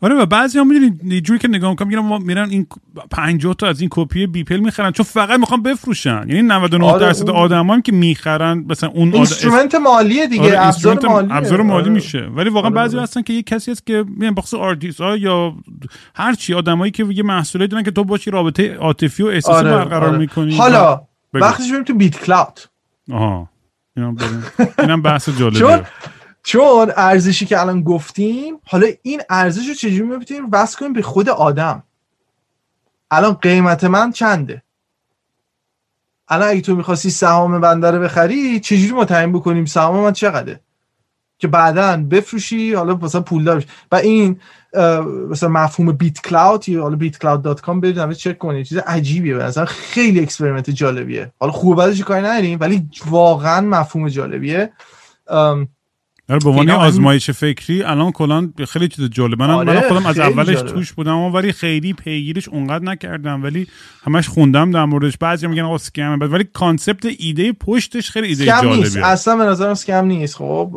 [0.00, 2.66] آره و بعضی هم می‌دونی جوری که نگاه می‌کنم میرن میرن این
[3.10, 7.30] 50 تا از این کپی بیپل می‌خرن چون فقط می‌خوان بفروشن یعنی 99 آره درصد
[7.30, 7.38] اون...
[7.38, 9.80] آدمایی که می‌خرن مثلا اون instrument آد...
[9.80, 11.92] مالیه دیگه آره ابزار مالیه ابزار مالی آره.
[11.92, 12.76] میشه ولی واقعا آره.
[12.76, 15.54] بعضی هستن که یه کسی هست که میگن بخصوص آرتیست ها یا
[16.14, 19.70] هر چی آدمایی که یه محصولی دارن که تو باشی رابطه عاطفی و احساسی آره.
[19.70, 20.18] برقرار آره.
[20.18, 21.00] می‌کنی حالا
[21.34, 22.60] وقتی تو BitClout
[23.12, 23.48] آها
[23.96, 24.16] اینم
[24.78, 25.82] اینم بحث جالبیه
[26.42, 31.28] چون ارزشی که الان گفتیم حالا این ارزش رو چجوری می‌تونیم وصل کنیم به خود
[31.28, 31.82] آدم.
[33.10, 34.62] الان قیمت من چنده؟
[36.28, 40.60] الان اگه تو می‌خواستی سهام بنده رو بخری چجوری ما تعیین بکنیم سهام من چقدره؟
[41.38, 44.40] که بعدا بفروشی حالا مثلا پول بشی و این
[45.30, 48.66] مثلا مفهوم BitClout یا حالا BitClout dot com برید چک کنید.
[48.66, 51.32] چیز عجیبیه مثلا خیلی experiment جالبیه.
[51.40, 54.72] حالا خوب بعدش کاری نداریم ولی واقعا مفهوم جالبیه.
[56.38, 60.66] به عنوان آزمایش فکری الان کلا خیلی چیز جالب من آره خودم از اولش جالب.
[60.66, 63.66] توش بودم ولی خیلی پیگیرش اونقدر نکردم ولی
[64.02, 65.16] همش خوندم در موردش.
[65.18, 68.76] بعضی میگن آقا اسکم ولی کانسپت ایده پشتش خیلی ایده جالبیه.
[68.76, 68.96] نیست.
[68.96, 70.70] اصلا به نظرم اسکم نیست خب.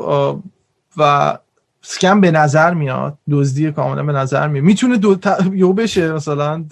[0.97, 1.37] و
[1.81, 4.65] سکم به نظر میاد دزدی کاملا به نظر میاد.
[4.65, 5.17] می‌تونه دو
[5.53, 6.63] یو بشه مثلا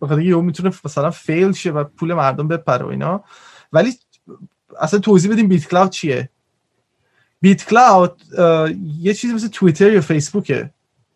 [0.00, 3.24] بخاطر یو می‌تونه مثلا فیل شه و پول مردم بپره و اینا.
[3.72, 3.92] ولی
[4.80, 6.28] اصلا توضیح بدیم بیت کلاود چیه؟
[7.40, 8.22] بیت کلاود
[9.00, 10.70] یه چیزی مثل توییتر یا فیسبوکه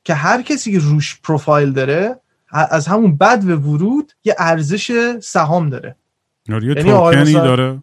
[0.05, 2.21] که هر کسی که روش پروفایل داره
[2.53, 5.97] از همون بد و ورود یه ارزش سهام داره.
[6.53, 7.83] آره، یه یعنی توکنی داره.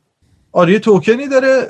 [0.52, 1.68] آره یه توکنی داره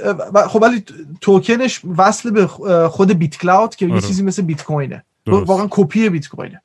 [0.48, 0.84] خب ولی
[1.22, 2.48] توکنش وصل به
[2.88, 3.96] خود بیت کلاود که آره.
[3.96, 6.62] یه چیزی مثل بیت کوینه واقعا کپی بیت کوینه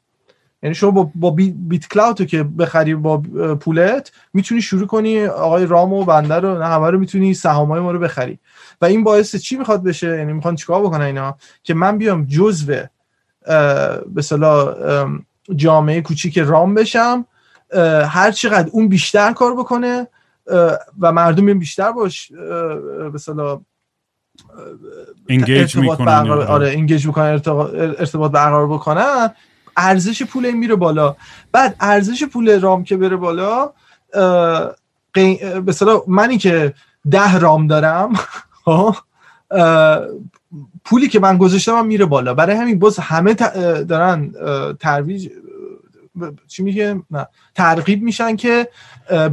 [0.63, 3.19] یعنی شما با, با بیت کلاود که بخری با
[3.61, 7.91] پولت می‌تونی شروع کنی آقای رام و بنده رو نه همه رو می‌تونی سهامای ما
[7.91, 8.39] رو بخری.
[8.83, 12.67] و این باعث چی می‌خواد بشه؟ یعنی می‌خوان چیکار بکنن اینا؟ که من بیام جزو
[14.15, 14.23] به
[15.57, 17.27] جامعه کوچیک رام بشم
[18.09, 20.07] هر چقدر اون بیشتر کار بکنه
[21.01, 23.61] و مردم بیشتر باش به اصطلاح
[25.29, 29.31] انگیج می‌کنن آره انگیج می‌کنن ارتباط برقرار بکنن
[29.77, 31.17] ارزش پول این میره بالا.
[31.53, 33.73] بعد ارزش پول رام که بره بالا
[35.13, 35.39] به
[35.69, 36.75] اصطلاح منی که
[37.11, 38.13] ده رام دارم
[40.85, 42.35] پولی که من گذاشتم هم میره بالا.
[42.35, 43.35] برای همین باز همه
[43.85, 44.33] دارن
[44.81, 45.29] ترویج
[46.47, 47.03] چی میگه؟
[47.55, 48.69] ترغیب میشن که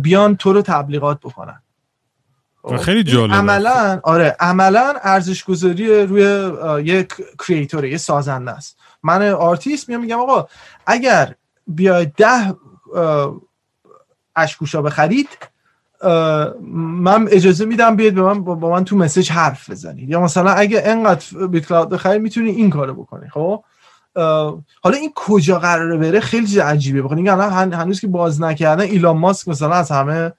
[0.01, 1.61] بیان تو رو تبلیغات بکنن.
[2.61, 3.35] خب، خیلی جالبه.
[3.35, 6.51] عملا آره عملا ارزش گذاری روی
[6.83, 7.13] یک
[7.47, 8.77] creator ه یه سازنده است.
[9.03, 10.47] من آرتیست میام میگم آقا
[10.85, 11.35] اگر
[11.67, 12.55] بیاید ده
[14.35, 15.29] اشکوشا بخرید
[16.03, 20.09] من اجازه میدم بیاید به من با من تو message حرف بزنید.
[20.09, 23.63] یا مثلا اگه انقدر BitClout بخرید می‌تونی این کارو بکنی خب؟
[24.81, 28.83] حالا این کجا قراره بره خیلی چیز عجیبه بخاطر اینکه الان هنوز که باز نکردن
[28.83, 30.31] ایلان ماسک مثلا از همه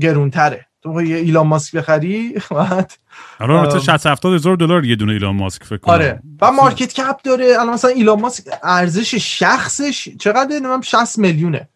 [0.00, 0.66] گرونتره.
[0.82, 2.92] تو یه ایلان ماسک بخری؟ بعد
[3.40, 5.94] آره 60 70 هزار دلار یه دونه ایلان ماسک فکر کنم.
[5.94, 6.22] آره.
[6.40, 7.46] و مارکت کپ داره.
[7.46, 11.68] الان مثلا ایلان ماسک ارزش شخصش چقدر نمی‌دونم 60 میلیونه.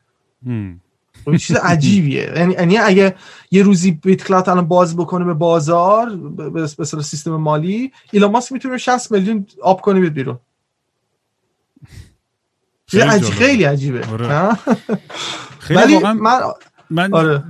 [1.25, 2.33] خب چیز عجیبیه.
[2.37, 3.15] یعنی یعنی اگه
[3.51, 6.17] یه روزی بیت کلاود الان باز بکنه به بازار
[6.51, 10.39] به اصطلاح سیستم مالی ایلان ماسک می‌تونه 60 میلیون آب کنه بیاد بیرون.
[12.87, 14.07] خیلی, عجیب خیلی عجیبه.
[14.07, 14.59] آره.
[15.59, 16.41] خیلی ولی من
[16.91, 17.45] من آره.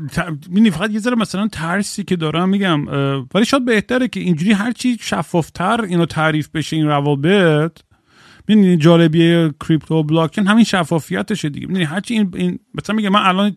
[0.73, 2.87] فقط یه ذره مثلا ترسی که دارم میگم
[3.35, 7.79] ولی شاید بهتره که اینجوری هرچی شفافتر اینو تعریف بشه این روابط
[8.49, 11.67] می‌دونی جالبیه کریپتو بلاکچین همین شفافیتشه دیگه.
[11.67, 13.57] می‌دونی هرچی این, این مثلا میگه من الان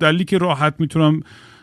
[0.00, 1.20] دلیلی که راحت می‌تونم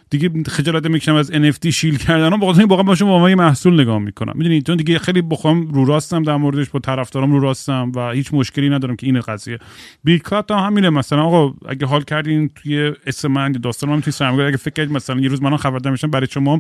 [0.09, 4.33] دیگه خجالت می‌کشم از NFT شیل کردن با واقعا باشم با محصول نگاه می‌کنم.
[4.35, 8.33] می‌دونی؟ چون دیگه خیلی بخوام رو راستم در موردش با طرفدارم رو راستم و هیچ
[8.33, 9.59] مشکلی ندارم که این قضیه.
[10.03, 11.23] BitClout هم همینه مثلا.
[11.23, 15.19] آقا اگه حال کردین توی اسم من داستان من توی سرمایه اگه فکر کردید مثلا
[15.19, 16.59] یه روز من خبردار میشم برای شما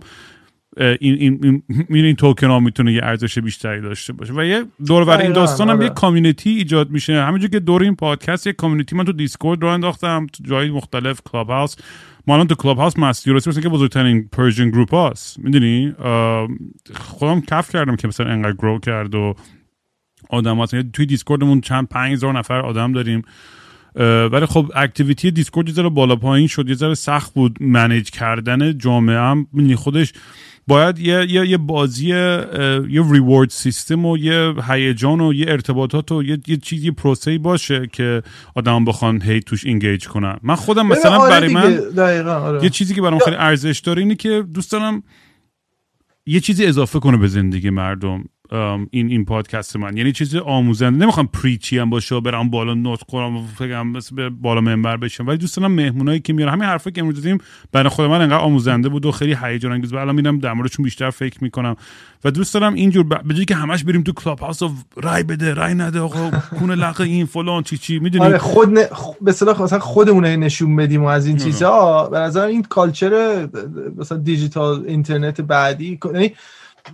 [0.77, 4.33] این این این, این توکن ها می‌تونه یه ارزش بیشتری داشته باشه.
[4.33, 5.85] و یه دور بر این داستان هم آره.
[5.85, 7.23] یه community ایجاد میشه.
[7.23, 11.21] همینجور که دور این پادکست یه community من تو Discord رو انداختم تو جای مختلف
[11.31, 11.75] Clubhouse
[12.27, 15.39] ما الان تو Clubhouse مستی و راستی که بزرگترین Persian group هاست.
[15.39, 15.93] می‌دونی؟
[16.95, 19.35] خودم کف کردم که مثلا انقدر grow کرد و
[20.29, 23.21] آدم هست توی Discord مون چند پنج هزار نفر آدم داریم.
[24.31, 28.77] ولی خب activity Discord یه ذره بالا پایین شد یه ذره سخت بود manage کردن
[28.77, 30.13] جامعه هم خودش
[30.69, 36.23] باید یه, یه, یه بازی یه reward system و یه هیجان و یه ارتباطات و
[36.23, 38.23] یه, یه چیزی پروسه‌ای باشه که
[38.55, 41.97] آدم بخوان هی توش engage کنن من خودم مثلا آره برای من
[42.27, 42.63] آره.
[42.63, 45.03] یه چیزی که برام خیلی ارزش داره اینه که دوست دارم
[46.25, 49.97] یه چیزی اضافه کنه به زندگی مردم این این پادکست من.
[49.97, 54.29] یعنی چیزی آموزنده نمی‌خوام پریچی هم باشه و برم بالا نوت کنم و فکرم به
[54.29, 55.27] بالا منبر بشم.
[55.27, 57.37] ولی دوست دارم مهمونایی که میارم همین حرفی که امروز دیدیم
[57.71, 59.99] برای خود من انقدر آموزنده بود و خیلی هیجان انگیز بود.
[59.99, 61.75] الان میرم در موردشون بیشتر فکر می‌کنم.
[62.23, 65.53] و دوست دارم اینجور به جای که همش بریم تو کلاب هاوس و رای بده
[65.53, 68.83] رای نده آقا کون لقه این فلان چی چی می‌دونی؟ آره خود ن...
[69.21, 72.09] به اصطلاح مثلا خودمون نشون بدیم و از این چیزا.
[72.11, 73.47] به نظر این کالچر
[73.97, 76.33] مثلا دیجیتال اینترنت بعدی یعنی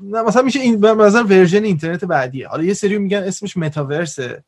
[0.03, 2.47] مثلا میشه این نظر version اینترنت بعدیه.
[2.47, 4.43] حالا یه سری میگن اسمش متاورسه.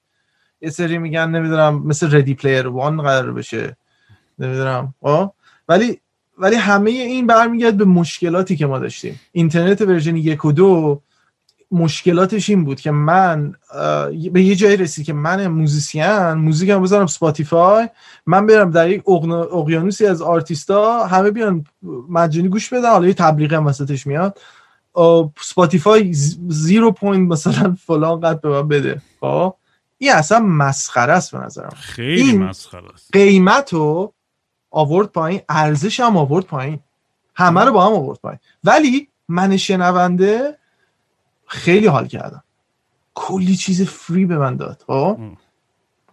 [0.62, 3.78] یه سری میگن نمی‌دونم مثل Ready Player One قرار بشه.
[4.40, 4.94] نمی‌دونم.
[5.68, 6.00] ولی
[6.38, 9.20] ولی همه این برمیگرد به مشکلاتی که ما داشتیم.
[9.32, 11.02] اینترنت version یک و دو
[11.72, 13.54] مشکلاتش این بود که من
[14.32, 17.90] به یه جایی رسید که من musician موزیکم بذارم Spotify
[18.26, 21.66] من برم در یک اقیانوسی از آرتیستا همه بیان
[22.10, 24.40] مجانی گوش بدن حالا یه تبلیغ هم وسطش میاد.
[25.42, 26.14] Spotify
[26.48, 29.02] zero point مثلا فلان قد به من بده.
[29.20, 29.54] خب؟
[29.98, 31.74] این اصلا مسخره است به نظرم.
[31.76, 33.10] خیلی مسخره است.
[33.14, 34.14] قیمت رو
[34.72, 36.80] آورد پایین ارزش هم آورد پایین.
[37.36, 38.40] همه رو با هم آورد پایین.
[38.64, 40.58] ولی من شنونده
[41.46, 42.44] خیلی حال کردم.
[43.16, 45.20] کلی چیز free به من داد خب؟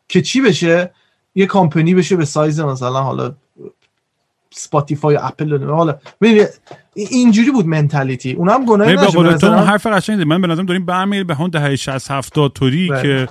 [0.09, 0.95] که چی بشه؟
[1.35, 3.35] یه کامپنی بشه به سایز مثلا حالا
[4.55, 5.99] Spotify Apple حالا
[6.95, 11.27] اینجوری بود mentality اونا هم گناهی نشه تو حرف قشنگی من به نظرم داریم برمیگردیم
[11.27, 13.03] به اون دهه 60 70 توری بله.
[13.03, 13.29] که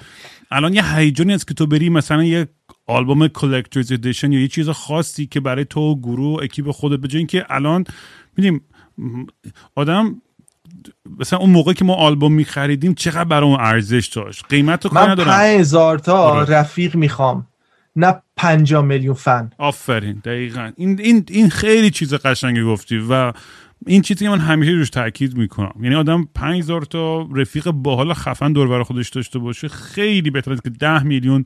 [0.52, 2.48] الان یه هیجانی است که تو بری مثلا یه
[2.88, 7.46] آلبوم collector's edition یا یه چیز خاصی که برای تو گروه اکیپ خودت به اینکه
[7.50, 7.84] الان
[8.38, 8.62] میدیم
[9.76, 10.22] آدم
[11.20, 15.16] مثلا اون موقع که ما آلبوم میخریدیم چقدر برای اون ارزش داشت؟ قیمت رو من
[15.16, 16.56] 5000 تا آره.
[16.56, 17.48] رفیق می‌خوام.
[17.96, 19.50] نه 5 میلیون فن.
[19.58, 20.72] آفرین دقیقا.
[20.78, 23.34] این, این, این خیلی چیز قشنگی گفتی و
[23.88, 25.74] این چیزی که من همیشه روش تاکید می‌کنم.
[25.82, 30.62] یعنی آدم 5000 تا رفیق باحال خفن دور بر خودش داشته باشه خیلی بهتر از
[30.62, 31.44] که 10 میلیون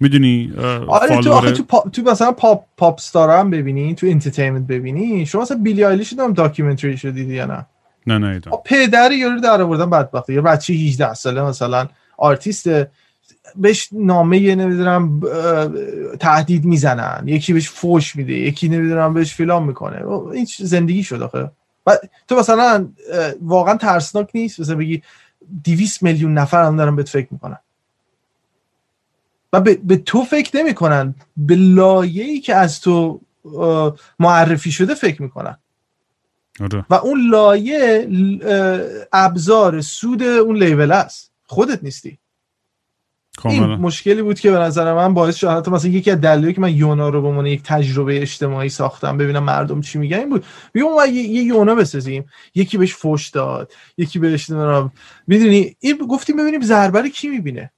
[0.00, 0.52] می‌دونی
[0.88, 1.84] آره تو آخه تو, پا...
[1.92, 6.32] تو مثلا pop pop star هم ببینی تو entertainment ببینی شما مثلا Billie Eilish هم
[6.32, 7.66] documentary شو دیدی یا نه؟
[8.06, 12.68] نه نه پدر یارو در آوردن بدبخته یه بچه 18 ساله مثلا آرتیست
[13.56, 15.20] بهش نامه نمی‌دونم
[16.20, 17.22] تهدید می‌زنن.
[17.26, 20.08] یکی بهش فوش میده یکی نمی‌دونم بهش فیلام می‌کنه.
[20.08, 21.50] این زندگی شد آخه.
[22.28, 22.88] تو مثلا
[23.42, 25.02] واقعا ترسناک نیست؟ مثلا بگی
[25.64, 27.58] 200 میلیون نفر هم دارن بهت فکر می‌کنن.
[29.52, 31.14] و به, به تو فکر نمی‌کنن.
[31.36, 33.20] به لایه‌ای که از تو
[34.18, 35.56] معرفی شده فکر می‌کنن.
[36.60, 36.84] آره.
[36.90, 38.08] و اون لایه
[39.12, 41.30] ابزار سود اون لیبل است.
[41.46, 42.18] خودت نیستی.
[43.44, 46.60] این مشکلی بود که به نظر من باعث شد حتی مثلا یکی از دلایلی که
[46.60, 50.44] من یونا رو به عنوان یک تجربه اجتماعی ساختم ببینم مردم چی میگن این بود.
[50.72, 52.24] بیام یه, یه یونا بسازیم.
[52.54, 54.92] یکی بهش فوش داد یکی بهش نمی‌دونم.
[55.26, 57.72] می‌دونی؟ این گفتیم ببینیم ضربه کی می‌بینه.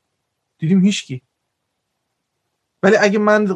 [0.58, 1.22] دیدیم هیچکی
[2.82, 3.46] ولی اگه من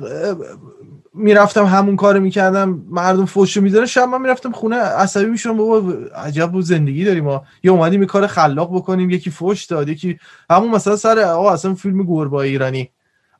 [1.14, 6.52] می‌رفتم همون کارو می‌کردم مردم فوشو میدارن شب من می‌رفتم خونه عصبی می‌شدم بابا عجب
[6.52, 7.44] بود زندگی داریم ما.
[7.62, 10.18] یه اومدیم یه کار خلاق بکنیم یکی فوش داد یکی
[10.50, 12.90] همون مثلا سر آقا اصلا فیلم گربه ایرانی.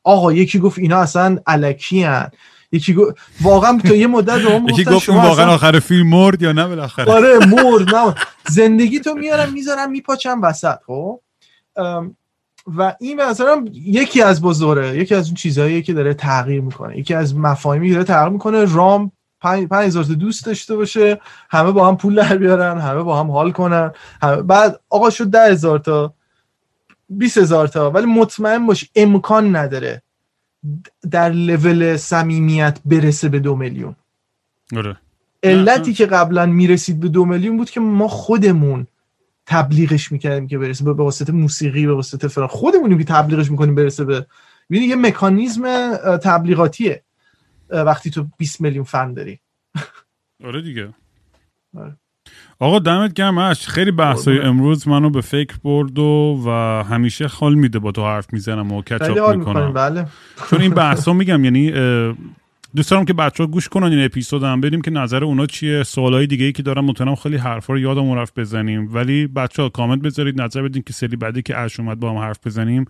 [0.03, 2.31] آقا یکی گفت اینا اصلا الکی هن.
[2.71, 6.67] یکی گفت واقعا تو یه مدت به یکی گفت واقعا آخر فیلم مرد یا نه
[6.67, 8.15] بالاخره؟ آره مرد نه.
[8.49, 11.19] زندگی تو میارم می‌ذارم میپاچم وسط خب؟
[12.65, 16.97] و این به نظرم یکی از بزرگه یکی از اون چیزهایی که داره تغییر می‌کنه.
[16.97, 21.19] یکی از مفاهیمی داره تغییر می‌کنه رام پنج هزار دوست داشته باشه
[21.49, 25.25] همه با هم پول در بیارن همه با هم حال کنن همه بعد آقا شد
[25.25, 26.13] ده هزار تا
[27.09, 30.01] 20 هزار تا ولی مطمئن باش امکان نداره
[31.11, 33.95] در لول صمیمیت برسه به دو میلیون.
[34.77, 34.97] آره.
[35.43, 38.87] علتی که قبلا می‌رسید به دو میلیون بود که ما خودمون
[39.45, 44.05] تبلیغش می‌کردیم که برسه به واسطه موسیقی به واسطه فران خودمونیم که تبلیغش می‌کنیم برسه
[44.05, 44.25] به
[44.69, 47.03] ببین یه مکانیزم تبلیغاتیه.
[47.69, 49.39] وقتی تو 20 میلیون فن داری.
[50.45, 50.93] آره دیگه.
[51.77, 51.97] آره.
[52.59, 57.79] آقا دمت گرم خیلی بحثای امروز منو به فکر برد و, و همیشه خال میده
[57.79, 59.73] با تو حرف می‌زنم و کچاپ می‌کنم.
[59.73, 60.07] بله.
[60.49, 61.71] چون این بحثا میگم یعنی
[62.75, 65.83] دوست که بچه ها گوش کنن این اپیزود هم بریم که نظر اونا چیه.
[65.83, 68.89] سوالای دیگه ای که دارم مطمئنم خیلی حرفا رو یادمون رفت بزنیم.
[68.93, 72.17] ولی بچه ها کامنت بذارید نظر بدین که سری بعدی که اش اومد با هم
[72.17, 72.85] حرف بزنیم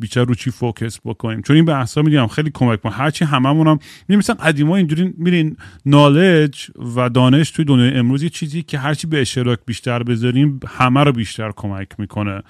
[0.00, 1.42] بیشتر رو چی فوکس بکنیم.
[1.42, 3.78] چون این بحثا میگم خیلی کمک ما هرچی هممون هم
[4.08, 5.56] مثلا قدیما اینجوری میرین.
[5.86, 11.04] نالج و دانش توی دنیای امروز یه چیزی که هرچی به اشتراک بیشتر بذاریم همه
[11.04, 12.42] رو بیشتر کمک می‌کنه.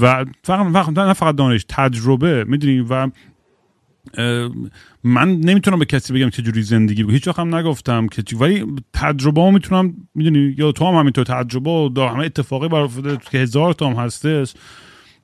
[0.00, 3.10] و فقط, فقط نه فقط دانش تجربه می‌دونیم و
[5.04, 9.40] من نمی‌تونم به کسی بگم چه جوری زندگی بگم هیچ هم نگفتم که ولی تجربه
[9.40, 12.88] ها می‌تونم می‌دونی یا تو هم همینطور تجربه دا همه اتفاقی برای
[13.30, 14.54] که هزار تا هم هستش.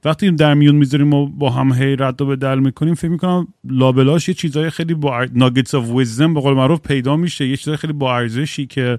[0.04, 4.28] وقتی در میون می‌ذاریم و با هم هی رد و بدل می‌کنیم فکر می‌کنم لابلاش
[4.28, 7.46] یه چیزای خیلی با ناگتس اف ویزدم به قول معروف پیدا میشه.
[7.46, 8.98] یه چیزای خیلی با ارزشی که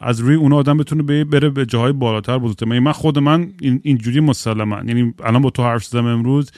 [0.00, 2.66] از روی اون آدم بتونه بره به جاهای بالاتر بزرگتر.
[2.66, 3.48] من خود من
[3.82, 6.50] اینجوری مسلما یعنی الان با تو حرف زدم امروز.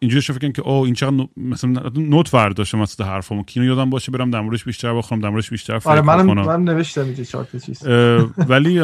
[0.00, 4.30] اینجوری فکر که او این چقدر مثلا نوت داشته مثلا حرفمو کینو یادم باشه برم
[4.30, 7.86] در موردش بیشتر بخونم در موردش بیشتر فکر آره من من نوشتم اینجا چهار چیز
[8.48, 8.78] ولی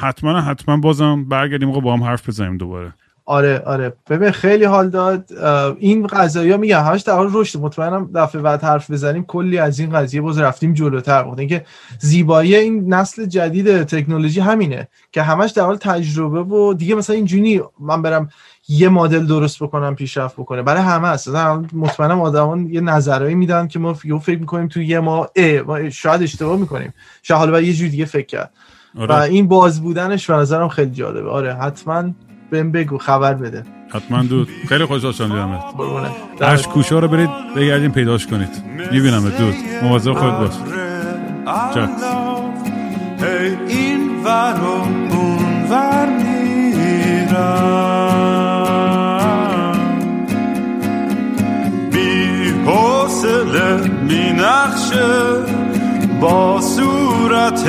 [0.00, 2.94] حتما حتما بازم برگردیم با هم حرف بزنیم دوباره.
[3.28, 3.92] آره آره.
[4.10, 5.32] ببین خیلی حال داد.
[5.78, 7.58] این قضایی ها میگم همش در حال رشد.
[7.58, 11.22] مطمئنم دفعه بعد حرف بزنیم کلی از این قضیه باز رفتیم جلوتر.
[11.22, 11.64] بود اینکه
[11.98, 17.60] زیبایی این نسل جدید تکنولوژی همینه که همش در حال تجربه و دیگه مثلا اینجوری
[17.80, 18.28] من برم
[18.68, 20.62] یه مدل درست بکنم پیشرفت بکنه.
[20.62, 21.28] برای همه هست
[21.72, 25.28] مطمئنم آدمان یه نظرایی میدن که ما فکر می‌کنیم تو یه ما,
[25.66, 26.94] ما شاید اشتباه می‌کنیم.
[27.22, 28.50] شاید حالا یه جور دیگه فکر کرد.
[28.98, 29.14] آره.
[29.14, 31.30] و این باز بودنش به نظرم خیلی جالبه.
[31.30, 32.04] آره حتما
[32.50, 33.64] بهم بگو خبر بده.
[33.88, 34.48] حتما دود.
[34.68, 35.62] خیلی خوشحال شدم دیدمت
[36.40, 38.62] اش کوشا رو برید بگردین پیداش کنید.
[38.92, 39.54] می‌بینم دود.
[39.82, 40.52] مواظب خود باش.
[41.74, 41.90] چت
[43.68, 44.66] این ور و
[45.14, 47.97] اون ور میرم
[53.48, 55.08] حوصله می نخشه
[56.20, 57.66] با صورت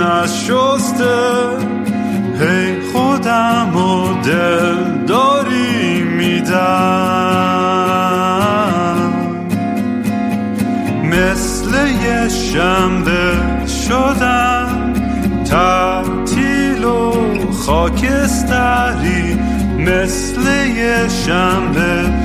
[0.00, 1.14] نشسته.
[2.40, 6.54] هی خودم و دل داری میدم.
[11.04, 13.36] مثل یه شنبه
[13.88, 14.92] شدم
[15.44, 17.12] تعطیل و
[17.52, 19.38] خاکستری.
[19.78, 22.24] مثل یه شنبه